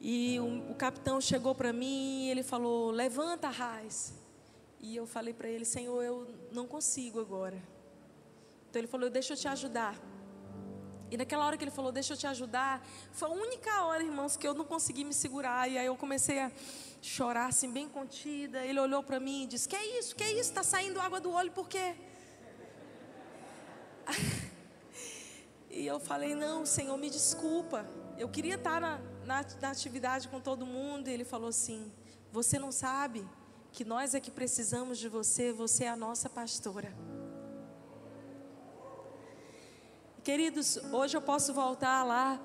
E 0.00 0.40
o, 0.40 0.72
o 0.72 0.74
capitão 0.74 1.20
chegou 1.20 1.54
para 1.54 1.72
mim 1.72 2.24
e 2.24 2.30
ele 2.30 2.42
falou: 2.42 2.90
Levanta, 2.90 3.48
Raiz. 3.48 4.12
E 4.80 4.96
eu 4.96 5.06
falei 5.06 5.32
para 5.32 5.48
ele: 5.48 5.64
Senhor, 5.64 6.02
eu 6.02 6.26
não 6.50 6.66
consigo 6.66 7.20
agora. 7.20 7.62
Então 8.70 8.80
ele 8.80 8.86
falou: 8.86 9.10
Deixa 9.10 9.32
eu 9.32 9.36
te 9.36 9.48
ajudar. 9.48 9.96
E 11.10 11.16
naquela 11.16 11.44
hora 11.44 11.56
que 11.56 11.64
ele 11.64 11.72
falou: 11.72 11.90
Deixa 11.90 12.12
eu 12.12 12.16
te 12.16 12.26
ajudar, 12.28 12.80
foi 13.10 13.28
a 13.28 13.32
única 13.32 13.82
hora, 13.84 14.02
irmãos, 14.02 14.36
que 14.36 14.46
eu 14.46 14.54
não 14.54 14.64
consegui 14.64 15.02
me 15.04 15.12
segurar. 15.12 15.68
E 15.68 15.76
aí 15.76 15.86
eu 15.86 15.96
comecei 15.96 16.38
a 16.38 16.52
chorar 17.02 17.46
assim, 17.46 17.70
bem 17.72 17.88
contida. 17.88 18.64
Ele 18.64 18.78
olhou 18.78 19.02
para 19.02 19.18
mim 19.18 19.42
e 19.42 19.46
disse: 19.48 19.68
Que 19.68 19.74
é 19.74 19.98
isso? 19.98 20.14
Que 20.14 20.22
é 20.22 20.30
isso? 20.30 20.50
Está 20.50 20.62
saindo 20.62 21.00
água 21.00 21.20
do 21.20 21.32
olho 21.32 21.50
por 21.50 21.68
quê? 21.68 21.94
E 25.72 25.86
eu 25.86 26.00
falei: 26.00 26.34
Não, 26.34 26.66
Senhor, 26.66 26.96
me 26.98 27.08
desculpa. 27.08 27.86
Eu 28.18 28.28
queria 28.28 28.56
estar 28.56 28.80
na, 28.80 28.98
na, 29.24 29.46
na 29.62 29.70
atividade 29.70 30.26
com 30.26 30.40
todo 30.40 30.66
mundo. 30.66 31.06
E 31.06 31.12
ele 31.12 31.24
falou 31.24 31.48
assim: 31.48 31.92
Você 32.32 32.58
não 32.58 32.72
sabe 32.72 33.24
que 33.70 33.84
nós 33.84 34.12
é 34.12 34.20
que 34.20 34.32
precisamos 34.32 34.98
de 34.98 35.08
você, 35.08 35.52
você 35.52 35.84
é 35.84 35.88
a 35.88 35.96
nossa 35.96 36.28
pastora. 36.28 36.92
Queridos, 40.30 40.78
hoje 40.92 41.16
eu 41.16 41.20
posso 41.20 41.52
voltar 41.52 42.04
lá. 42.04 42.40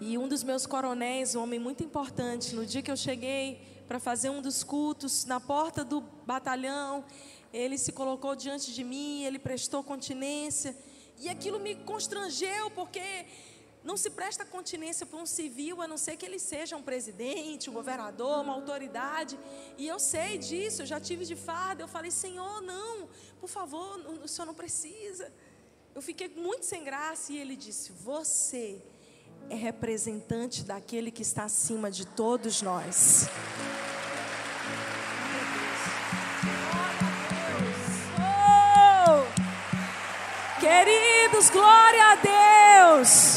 E 0.00 0.16
um 0.16 0.26
dos 0.26 0.42
meus 0.42 0.64
coronéis, 0.64 1.34
um 1.34 1.42
homem 1.42 1.60
muito 1.60 1.84
importante, 1.84 2.54
no 2.54 2.64
dia 2.64 2.80
que 2.80 2.90
eu 2.90 2.96
cheguei 2.96 3.60
para 3.86 4.00
fazer 4.00 4.30
um 4.30 4.40
dos 4.40 4.64
cultos, 4.64 5.26
na 5.26 5.38
porta 5.38 5.84
do 5.84 6.00
batalhão, 6.00 7.04
ele 7.52 7.76
se 7.76 7.92
colocou 7.92 8.34
diante 8.34 8.72
de 8.72 8.82
mim, 8.82 9.24
ele 9.24 9.38
prestou 9.38 9.84
continência. 9.84 10.74
E 11.18 11.28
aquilo 11.28 11.60
me 11.60 11.74
constrangeu, 11.74 12.70
porque 12.70 13.26
não 13.84 13.98
se 13.98 14.08
presta 14.08 14.42
continência 14.42 15.04
para 15.04 15.18
um 15.18 15.26
civil, 15.26 15.82
a 15.82 15.86
não 15.86 15.98
ser 15.98 16.16
que 16.16 16.24
ele 16.24 16.38
seja 16.38 16.78
um 16.78 16.82
presidente, 16.82 17.68
um 17.68 17.74
governador, 17.74 18.40
uma 18.40 18.54
autoridade. 18.54 19.38
E 19.76 19.86
eu 19.86 19.98
sei 19.98 20.38
disso, 20.38 20.80
eu 20.80 20.86
já 20.86 20.98
tive 20.98 21.26
de 21.26 21.36
farda. 21.36 21.82
Eu 21.82 21.88
falei, 21.88 22.10
Senhor, 22.10 22.62
não, 22.62 23.06
por 23.38 23.50
favor, 23.50 24.00
o 24.24 24.26
senhor 24.26 24.46
não 24.46 24.54
precisa. 24.54 25.30
Eu 25.94 26.02
fiquei 26.02 26.28
muito 26.28 26.66
sem 26.66 26.82
graça 26.82 27.32
e 27.32 27.38
ele 27.38 27.54
disse: 27.54 27.92
Você 27.92 28.82
é 29.48 29.54
representante 29.54 30.64
daquele 30.64 31.08
que 31.12 31.22
está 31.22 31.44
acima 31.44 31.88
de 31.88 32.04
todos 32.04 32.60
nós. 32.62 33.28
Oh! 38.18 39.22
Queridos, 40.60 41.48
glória 41.50 42.04
a 42.06 42.16
Deus. 42.96 43.36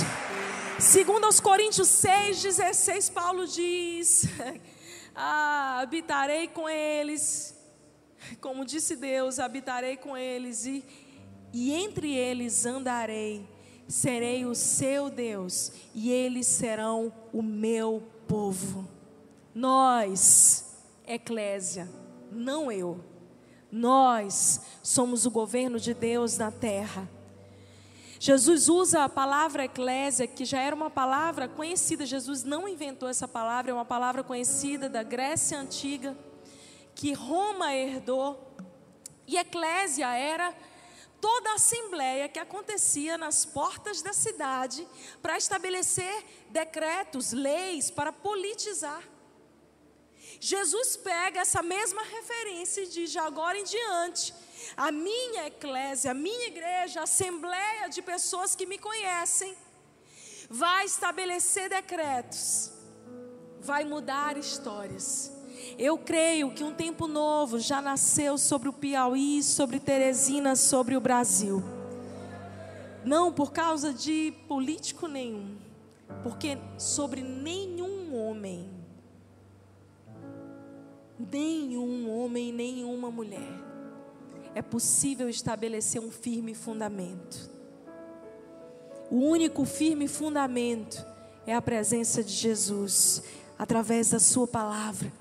Segundo 0.79 1.25
aos 1.25 1.39
Coríntios 1.39 1.89
6:16, 1.89 3.13
Paulo 3.13 3.45
diz: 3.45 4.23
ah, 5.15 5.81
habitarei 5.81 6.47
com 6.47 6.67
eles, 6.67 7.55
como 8.41 8.65
disse 8.65 8.95
Deus, 8.95 9.37
habitarei 9.37 9.95
com 9.95 10.17
eles 10.17 10.65
e, 10.65 10.83
e 11.53 11.73
entre 11.73 12.13
eles 12.13 12.65
andarei 12.65 13.47
serei 13.87 14.45
o 14.45 14.53
seu 14.53 15.09
Deus 15.09 15.71
e 15.95 16.11
eles 16.11 16.45
serão 16.45 17.11
o 17.31 17.41
meu 17.41 18.03
povo. 18.27 18.87
Nós, 19.55 20.83
eclésia, 21.07 21.89
não 22.31 22.71
eu, 22.71 22.99
nós 23.71 24.61
somos 24.83 25.25
o 25.25 25.31
governo 25.31 25.79
de 25.79 25.93
Deus 25.93 26.37
na 26.37 26.51
terra. 26.51 27.09
Jesus 28.19 28.67
usa 28.67 29.03
a 29.03 29.09
palavra 29.09 29.65
eclésia, 29.65 30.27
que 30.27 30.43
já 30.43 30.59
era 30.59 30.75
uma 30.75 30.89
palavra 30.89 31.47
conhecida, 31.47 32.05
Jesus 32.05 32.43
não 32.43 32.67
inventou 32.67 33.07
essa 33.07 33.27
palavra, 33.27 33.71
é 33.71 33.73
uma 33.73 33.85
palavra 33.85 34.23
conhecida 34.23 34.89
da 34.89 35.03
Grécia 35.03 35.59
antiga, 35.59 36.17
que 36.95 37.13
Roma 37.13 37.73
herdou. 37.75 38.43
E 39.27 39.37
eclésia 39.37 40.07
era 40.15 40.53
toda 41.19 41.51
a 41.51 41.55
assembleia 41.55 42.29
que 42.29 42.39
acontecia 42.39 43.17
nas 43.17 43.45
portas 43.45 44.01
da 44.01 44.13
cidade 44.13 44.87
para 45.21 45.37
estabelecer 45.37 46.25
decretos, 46.49 47.31
leis, 47.31 47.89
para 47.91 48.11
politizar. 48.11 49.03
Jesus 50.39 50.97
pega 50.97 51.41
essa 51.41 51.63
mesma 51.63 52.03
referência 52.03 52.81
e 52.81 52.87
diz: 52.87 53.15
agora 53.15 53.57
em 53.57 53.63
diante, 53.63 54.33
a 54.75 54.91
minha 54.91 55.47
eclésia, 55.47 56.11
a 56.11 56.13
minha 56.13 56.47
igreja, 56.47 56.99
a 56.99 57.03
assembleia 57.03 57.87
de 57.89 58.01
pessoas 58.01 58.55
que 58.55 58.65
me 58.65 58.77
conhecem, 58.77 59.57
vai 60.49 60.85
estabelecer 60.85 61.69
decretos, 61.69 62.71
vai 63.59 63.83
mudar 63.83 64.37
histórias 64.37 65.36
eu 65.77 65.97
creio 65.97 66.51
que 66.51 66.63
um 66.63 66.73
tempo 66.73 67.07
novo 67.07 67.59
já 67.59 67.81
nasceu 67.81 68.37
sobre 68.37 68.69
o 68.69 68.73
Piauí, 68.73 69.43
sobre 69.43 69.79
Teresina, 69.79 70.55
sobre 70.55 70.95
o 70.95 71.01
Brasil. 71.01 71.63
Não 73.05 73.31
por 73.31 73.51
causa 73.51 73.93
de 73.93 74.33
político 74.47 75.07
nenhum, 75.07 75.55
porque 76.23 76.57
sobre 76.77 77.21
nenhum 77.21 78.15
homem, 78.15 78.69
nenhum 81.31 82.09
homem, 82.09 82.51
nenhuma 82.51 83.09
mulher, 83.09 83.67
é 84.53 84.61
possível 84.61 85.29
estabelecer 85.29 86.01
um 86.01 86.11
firme 86.11 86.53
fundamento. 86.53 87.49
O 89.09 89.17
único 89.17 89.63
firme 89.63 90.07
fundamento 90.07 91.05
é 91.45 91.53
a 91.53 91.61
presença 91.61 92.23
de 92.23 92.33
Jesus, 92.33 93.23
através 93.57 94.09
da 94.09 94.19
Sua 94.19 94.47
palavra. 94.47 95.11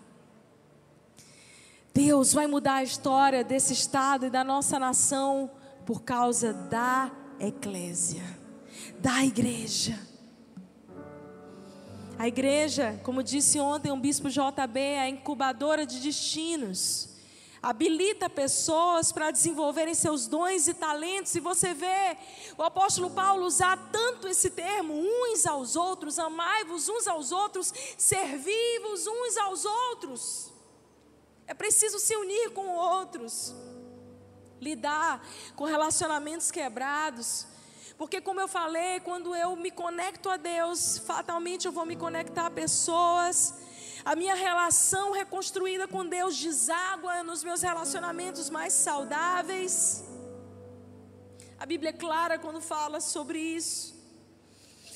Deus 1.97 2.35
vai 2.35 2.47
mudar 2.47 2.75
a 2.75 2.83
história 2.83 3.43
desse 3.43 3.73
estado 3.73 4.27
e 4.27 4.31
da 4.31 4.45
nossa 4.45 4.79
nação 4.79 5.51
por 5.87 6.03
causa 6.03 6.53
da 6.53 7.11
eclésia, 7.41 8.23
da 8.99 9.25
igreja. 9.25 9.99
A 12.19 12.29
igreja, 12.29 13.01
como 13.03 13.23
disse 13.23 13.59
ontem 13.59 13.91
um 13.91 13.99
bispo 13.99 14.29
JB, 14.29 14.79
é 14.79 15.01
a 15.01 15.09
incubadora 15.09 15.87
de 15.87 15.99
destinos. 16.01 17.17
Habilita 17.63 18.29
pessoas 18.29 19.11
para 19.11 19.31
desenvolverem 19.31 19.95
seus 19.95 20.27
dons 20.27 20.69
e 20.69 20.75
talentos. 20.75 21.35
E 21.35 21.41
você 21.41 21.73
vê 21.73 22.19
o 22.59 22.63
apóstolo 22.63 23.09
Paulo 23.09 23.47
usar 23.47 23.89
tanto 23.91 24.29
esse 24.29 24.51
termo, 24.51 24.93
uns 24.93 25.47
aos 25.47 25.77
outros, 25.77 26.19
amai-vos 26.19 26.91
uns 26.91 27.09
aos 27.09 27.33
outros, 27.33 27.73
servi-vos 27.97 29.07
uns 29.07 29.37
aos 29.39 29.65
outros. 29.65 30.56
É 31.47 31.55
preciso 31.55 31.99
se 31.99 32.17
unir 32.17 32.51
com 32.51 32.67
outros, 32.69 33.55
lidar 34.61 35.25
com 35.55 35.65
relacionamentos 35.65 36.51
quebrados. 36.51 37.47
Porque, 37.97 38.21
como 38.21 38.41
eu 38.41 38.49
falei, 38.49 39.01
quando 39.01 39.35
eu 39.35 39.57
me 39.57 39.71
conecto 39.71 40.29
a 40.29 40.37
Deus, 40.37 40.99
fatalmente 40.99 41.67
eu 41.67 41.73
vou 41.73 41.87
me 41.87 41.97
conectar 41.97 42.47
a 42.47 42.51
pessoas. 42.51 43.55
A 44.05 44.15
minha 44.15 44.35
relação 44.35 45.13
reconstruída 45.13 45.89
com 45.89 46.07
Deus 46.07 46.37
deságua 46.37 47.23
nos 47.23 47.43
meus 47.43 47.63
relacionamentos 47.63 48.51
mais 48.51 48.73
saudáveis. 48.73 50.05
A 51.59 51.65
Bíblia 51.65 51.91
é 51.91 51.93
clara 51.93 52.39
quando 52.39 52.61
fala 52.61 53.01
sobre 53.01 53.39
isso. 53.39 53.97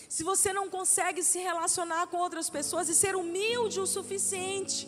Se 0.08 0.22
você 0.22 0.52
não 0.52 0.68
consegue 0.68 1.22
se 1.22 1.38
relacionar 1.38 2.08
com 2.08 2.18
outras 2.18 2.50
pessoas 2.50 2.88
e 2.88 2.94
ser 2.94 3.16
humilde 3.16 3.80
o 3.80 3.86
suficiente, 3.86 4.86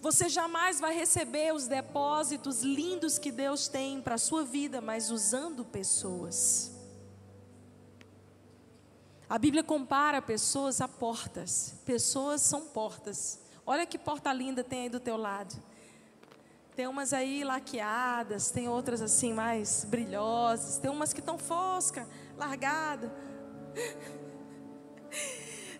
você 0.00 0.28
jamais 0.28 0.80
vai 0.80 0.94
receber 0.94 1.52
os 1.54 1.66
depósitos 1.66 2.62
lindos 2.62 3.18
que 3.18 3.32
Deus 3.32 3.68
tem 3.68 4.00
para 4.00 4.14
a 4.14 4.18
sua 4.18 4.44
vida, 4.44 4.80
mas 4.80 5.10
usando 5.10 5.64
pessoas. 5.64 6.72
A 9.28 9.38
Bíblia 9.38 9.64
compara 9.64 10.22
pessoas 10.22 10.80
a 10.80 10.86
portas. 10.86 11.74
Pessoas 11.84 12.40
são 12.42 12.62
portas. 12.62 13.40
Olha 13.66 13.84
que 13.84 13.98
porta 13.98 14.32
linda 14.32 14.62
tem 14.62 14.82
aí 14.82 14.88
do 14.88 15.00
teu 15.00 15.16
lado. 15.16 15.54
Tem 16.76 16.86
umas 16.86 17.12
aí 17.12 17.42
laqueadas, 17.42 18.50
tem 18.50 18.68
outras 18.68 19.00
assim 19.00 19.32
mais 19.32 19.84
brilhosas, 19.84 20.76
tem 20.78 20.90
umas 20.90 21.12
que 21.12 21.20
estão 21.20 21.38
fosca, 21.38 22.06
largada. 22.36 23.10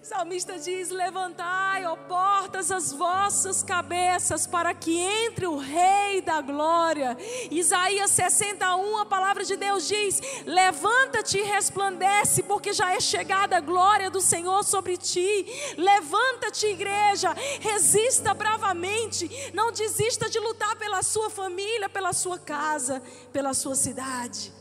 Salmista 0.07 0.57
diz: 0.57 0.91
Levantai, 0.91 1.85
ó 1.85 1.97
portas, 1.97 2.71
as 2.71 2.93
vossas 2.93 3.63
cabeças, 3.63 4.47
para 4.47 4.73
que 4.73 4.97
entre 4.97 5.47
o 5.47 5.57
Rei 5.57 6.21
da 6.23 6.41
Glória. 6.41 7.17
Isaías 7.51 8.13
61, 8.13 8.99
a 8.99 9.07
palavra 9.07 9.45
de 9.45 9.57
Deus 9.57 9.89
diz: 9.89 10.21
Levanta-te 10.47 11.39
e 11.39 11.43
resplandece, 11.43 12.45
porque 12.45 12.73
já 12.73 12.95
é 12.95 13.01
chegada 13.01 13.57
a 13.57 13.61
glória 13.61 14.09
do 14.09 14.21
Senhor 14.21 14.63
sobre 14.63 14.97
ti. 14.97 15.45
Levanta-te, 15.77 16.67
igreja, 16.67 17.35
resista 17.61 18.33
bravamente, 18.33 19.29
não 19.53 19.73
desista 19.73 20.31
de 20.31 20.39
lutar 20.39 20.77
pela 20.77 21.03
sua 21.03 21.29
família, 21.29 21.89
pela 21.89 22.13
sua 22.13 22.39
casa, 22.39 23.03
pela 23.33 23.53
sua 23.53 23.75
cidade. 23.75 24.53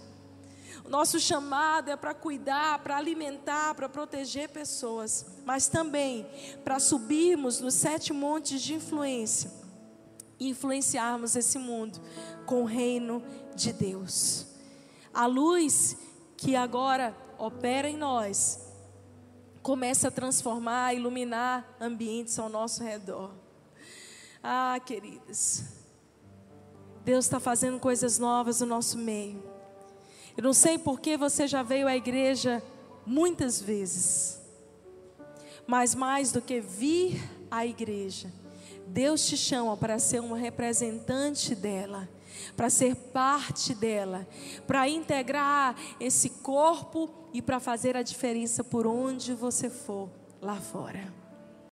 Nosso 0.88 1.20
chamado 1.20 1.90
é 1.90 1.96
para 1.96 2.14
cuidar, 2.14 2.80
para 2.80 2.98
alimentar, 2.98 3.74
para 3.74 3.90
proteger 3.90 4.50
pessoas, 4.50 5.26
mas 5.44 5.68
também 5.68 6.28
para 6.64 6.80
subirmos 6.80 7.60
nos 7.60 7.74
sete 7.74 8.14
montes 8.14 8.62
de 8.62 8.76
influência 8.76 9.52
e 10.40 10.50
influenciarmos 10.50 11.36
esse 11.36 11.58
mundo 11.58 12.00
com 12.46 12.62
o 12.62 12.66
reino 12.66 13.24
de 13.56 13.74
Deus. 13.74 14.46
A 15.14 15.26
luz 15.26 15.98
que 16.38 16.56
agora 16.56 17.16
opera 17.38 17.90
em 17.90 17.98
nós 17.98 18.60
começa 19.64 20.10
a 20.10 20.12
transformar, 20.12 20.86
a 20.86 20.94
iluminar 20.94 21.68
ambientes 21.82 22.38
ao 22.38 22.48
nosso 22.48 22.84
redor. 22.84 23.32
Ah, 24.44 24.80
queridas, 24.86 25.64
Deus 27.04 27.26
está 27.26 27.40
fazendo 27.40 27.80
coisas 27.80 28.20
novas 28.20 28.60
no 28.60 28.68
nosso 28.68 28.98
meio. 28.98 29.55
Eu 30.38 30.44
não 30.44 30.54
sei 30.54 30.78
porque 30.78 31.16
você 31.16 31.48
já 31.48 31.64
veio 31.64 31.88
à 31.88 31.96
igreja 31.96 32.62
muitas 33.06 33.62
vezes, 33.62 34.40
mas 35.66 35.96
mais 35.96 36.32
do 36.32 36.42
que 36.42 36.60
vir 36.60 37.22
à 37.50 37.66
igreja, 37.66 38.32
Deus 38.88 39.26
te 39.26 39.38
chama 39.38 39.78
para 39.78 39.98
ser 39.98 40.20
um 40.20 40.34
representante 40.34 41.56
dela, 41.56 42.10
para 42.56 42.70
ser 42.70 42.96
parte 42.96 43.74
dela, 43.74 44.28
para 44.68 44.90
integrar 44.90 45.76
esse 46.00 46.30
corpo 46.30 47.10
e 47.34 47.42
para 47.42 47.60
fazer 47.60 47.96
a 47.96 48.04
diferença 48.04 48.64
por 48.64 48.86
onde 48.86 49.34
você 49.34 49.70
for 49.70 50.10
lá 50.42 50.56
fora. 50.56 51.25